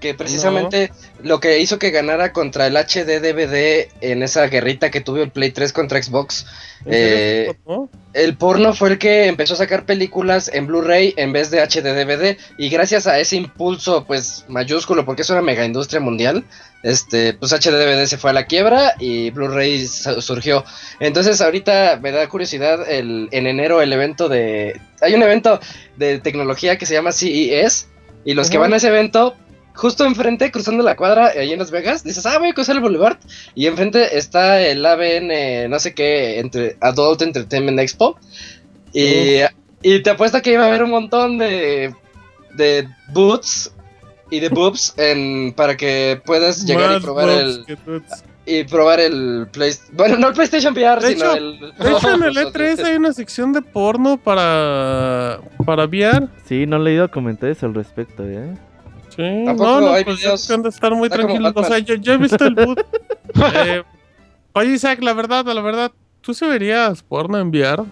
[0.00, 0.92] Que precisamente
[1.22, 5.30] lo que hizo que ganara contra el HD DVD en esa guerrita que tuvo el
[5.30, 6.44] Play 3 contra Xbox.
[6.84, 7.90] ¿En serio Eh, el porno?
[8.12, 11.94] El porno fue el que empezó a sacar películas en Blu-ray en vez de HD
[11.94, 16.44] DVD y gracias a ese impulso pues mayúsculo porque es una mega industria mundial,
[16.82, 20.64] este pues HD DVD se fue a la quiebra y Blu-ray su- surgió.
[21.00, 25.58] Entonces ahorita me da curiosidad el en enero el evento de hay un evento
[25.96, 27.88] de tecnología que se llama CES
[28.24, 29.36] y los que van a ese evento
[29.76, 32.82] justo enfrente, cruzando la cuadra, ahí en Las Vegas, dices, ah, voy a cruzar el
[32.82, 33.18] Boulevard.
[33.54, 38.18] Y enfrente está el ABN, no sé qué, entre Adult Entertainment Expo.
[38.92, 39.40] Y,
[39.82, 41.94] y te apuesto que iba a haber un montón de,
[42.54, 43.72] de boots
[44.30, 47.64] y de boobs en, para que puedas llegar y probar el,
[48.44, 49.96] y probar el PlayStation.
[49.96, 51.60] Bueno, no el PlayStation VR, De sino hecho- el.
[51.60, 52.88] De hecho, en el los E3 otros.
[52.88, 56.28] hay una sección de porno para, para VR.
[56.48, 58.54] Sí, no he leído comentarios al respecto, ¿eh?
[59.16, 60.40] Sí, Tampoco no, no, hay pues videos.
[60.42, 61.52] es que han de estar muy tranquilos.
[61.56, 62.80] O sea, yo, yo he visto el boot.
[63.54, 63.82] eh,
[64.52, 65.90] Oye, Isaac, la verdad, la verdad,
[66.20, 67.84] ¿tú se verías porno en VR?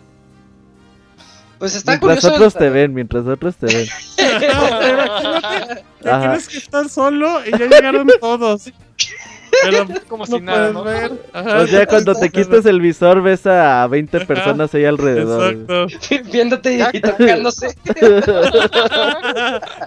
[1.58, 2.34] Pues está Mientras curioso.
[2.34, 3.88] otros te ven, mientras otros te ven.
[4.16, 6.28] ¿Te Ajá.
[6.30, 8.70] crees que estás solo y ya llegaron todos?
[9.62, 10.84] Pero Como no si nada, ¿no?
[10.84, 11.12] ver.
[11.32, 14.26] Ajá, O sea, cuando te quitas el visor ves a 20 Ajá.
[14.26, 15.52] personas ahí alrededor.
[15.54, 15.86] Exacto.
[16.32, 17.68] Viéndote y, y tocándose.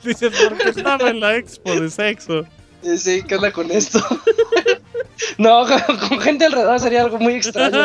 [0.03, 2.45] Dices, porque estaba en la expo de sexo.
[2.83, 3.99] Sí, sí, ¿qué onda con esto?
[5.37, 5.65] no,
[6.07, 7.83] con, gente alrededor sería algo muy extraño.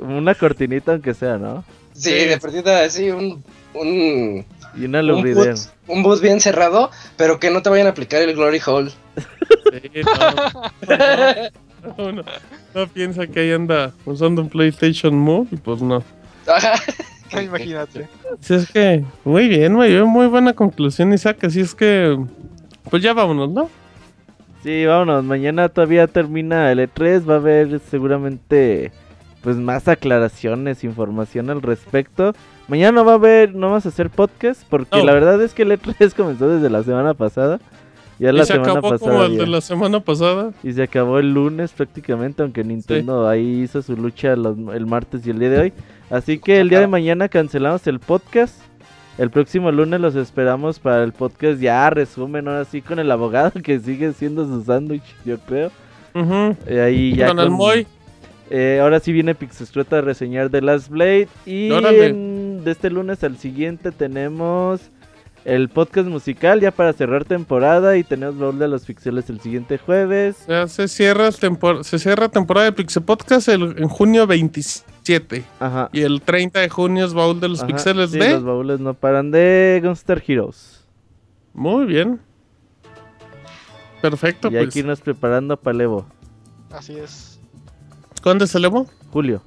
[0.00, 1.64] Una cortinita aunque sea, ¿no?
[1.92, 2.24] Sí, Sí.
[2.26, 3.42] de perdida, así, un.
[3.74, 4.46] un
[4.76, 5.52] Y una un lubricera.
[5.54, 8.92] boot, un boot bien cerrado, pero que no te vayan a aplicar el Glory Hole.
[9.18, 11.96] Sí, no.
[11.96, 12.22] No, no,
[12.74, 16.02] no piensa que ahí anda usando un PlayStation Move y pues no.
[17.42, 18.08] Imagínate.
[18.40, 21.44] Si es que, muy bien, muy bien, muy buena conclusión, Isaac.
[21.44, 22.18] Así es que,
[22.90, 23.70] pues ya vámonos, ¿no?
[24.62, 25.24] Sí, vámonos.
[25.24, 27.28] Mañana todavía termina el E3.
[27.28, 28.90] Va a haber seguramente
[29.42, 32.34] pues más aclaraciones, información al respecto.
[32.66, 35.04] Mañana no va a haber, no vamos a hacer podcast porque No.
[35.04, 37.60] la verdad es que el E3 comenzó desde la semana pasada.
[38.18, 39.10] Ya la y se semana acabó pasada.
[39.12, 39.38] como el ya.
[39.38, 40.52] de la semana pasada.
[40.64, 45.26] Y se acabó el lunes prácticamente, aunque Nintendo ahí hizo su lucha los- el martes
[45.26, 45.72] y el día de hoy.
[46.10, 48.60] Así que el día de mañana cancelamos el podcast.
[49.18, 53.50] El próximo lunes los esperamos para el podcast ya resumen, ahora sí con el abogado
[53.62, 55.70] que sigue siendo su sándwich, yo creo.
[56.14, 56.56] Ujú.
[56.66, 57.86] Eh, ahí ya Con el Moy.
[58.50, 61.28] eh, ahora sí viene Pixestrueta a reseñar The Last Blade.
[61.46, 64.80] Y en- de este lunes al siguiente tenemos
[65.54, 67.96] el podcast musical ya para cerrar temporada.
[67.96, 70.44] Y tenemos Baúl de los Pixeles el siguiente jueves.
[70.46, 75.44] Ya se cierra, tempor- se cierra temporada de Pixel Podcast el- en junio 27.
[75.60, 75.88] Ajá.
[75.92, 78.30] Y el 30 de junio es Baúl de los Ajá, Pixeles sí, de.
[78.32, 80.84] Los baúles no paran de Gunstar Heroes.
[81.54, 82.20] Muy bien.
[84.00, 84.74] Perfecto, y hay pues.
[84.74, 86.06] que irnos preparando para el Evo.
[86.70, 87.40] Así es.
[88.22, 88.86] ¿Cuándo se elevó?
[89.10, 89.42] Julio.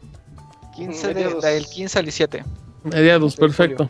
[0.76, 1.44] 15 de, Mediados.
[1.44, 2.44] del 15 al 17.
[2.84, 3.90] Mediados, perfecto.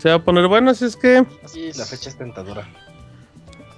[0.00, 2.66] Se va a poner bueno, así es que Sí, la fecha es tentadora.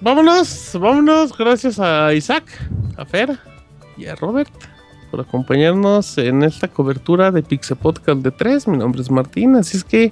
[0.01, 1.37] vámonos, vámonos.
[1.37, 2.45] Gracias a Isaac,
[2.97, 3.37] a Fer
[3.97, 4.51] y a Robert
[5.11, 8.67] por acompañarnos en esta cobertura de Pixel Podcast de 3.
[8.67, 10.11] Mi nombre es Martín, así es que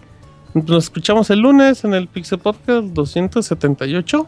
[0.53, 4.27] nos escuchamos el lunes en el Pixel Podcast 278.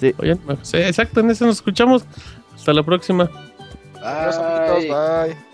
[0.00, 0.14] Sí.
[0.18, 2.04] Oye, sí, exacto, en ese nos escuchamos.
[2.54, 3.30] Hasta la próxima.
[4.02, 4.96] Adiós, amiguitos.
[4.96, 5.47] Bye.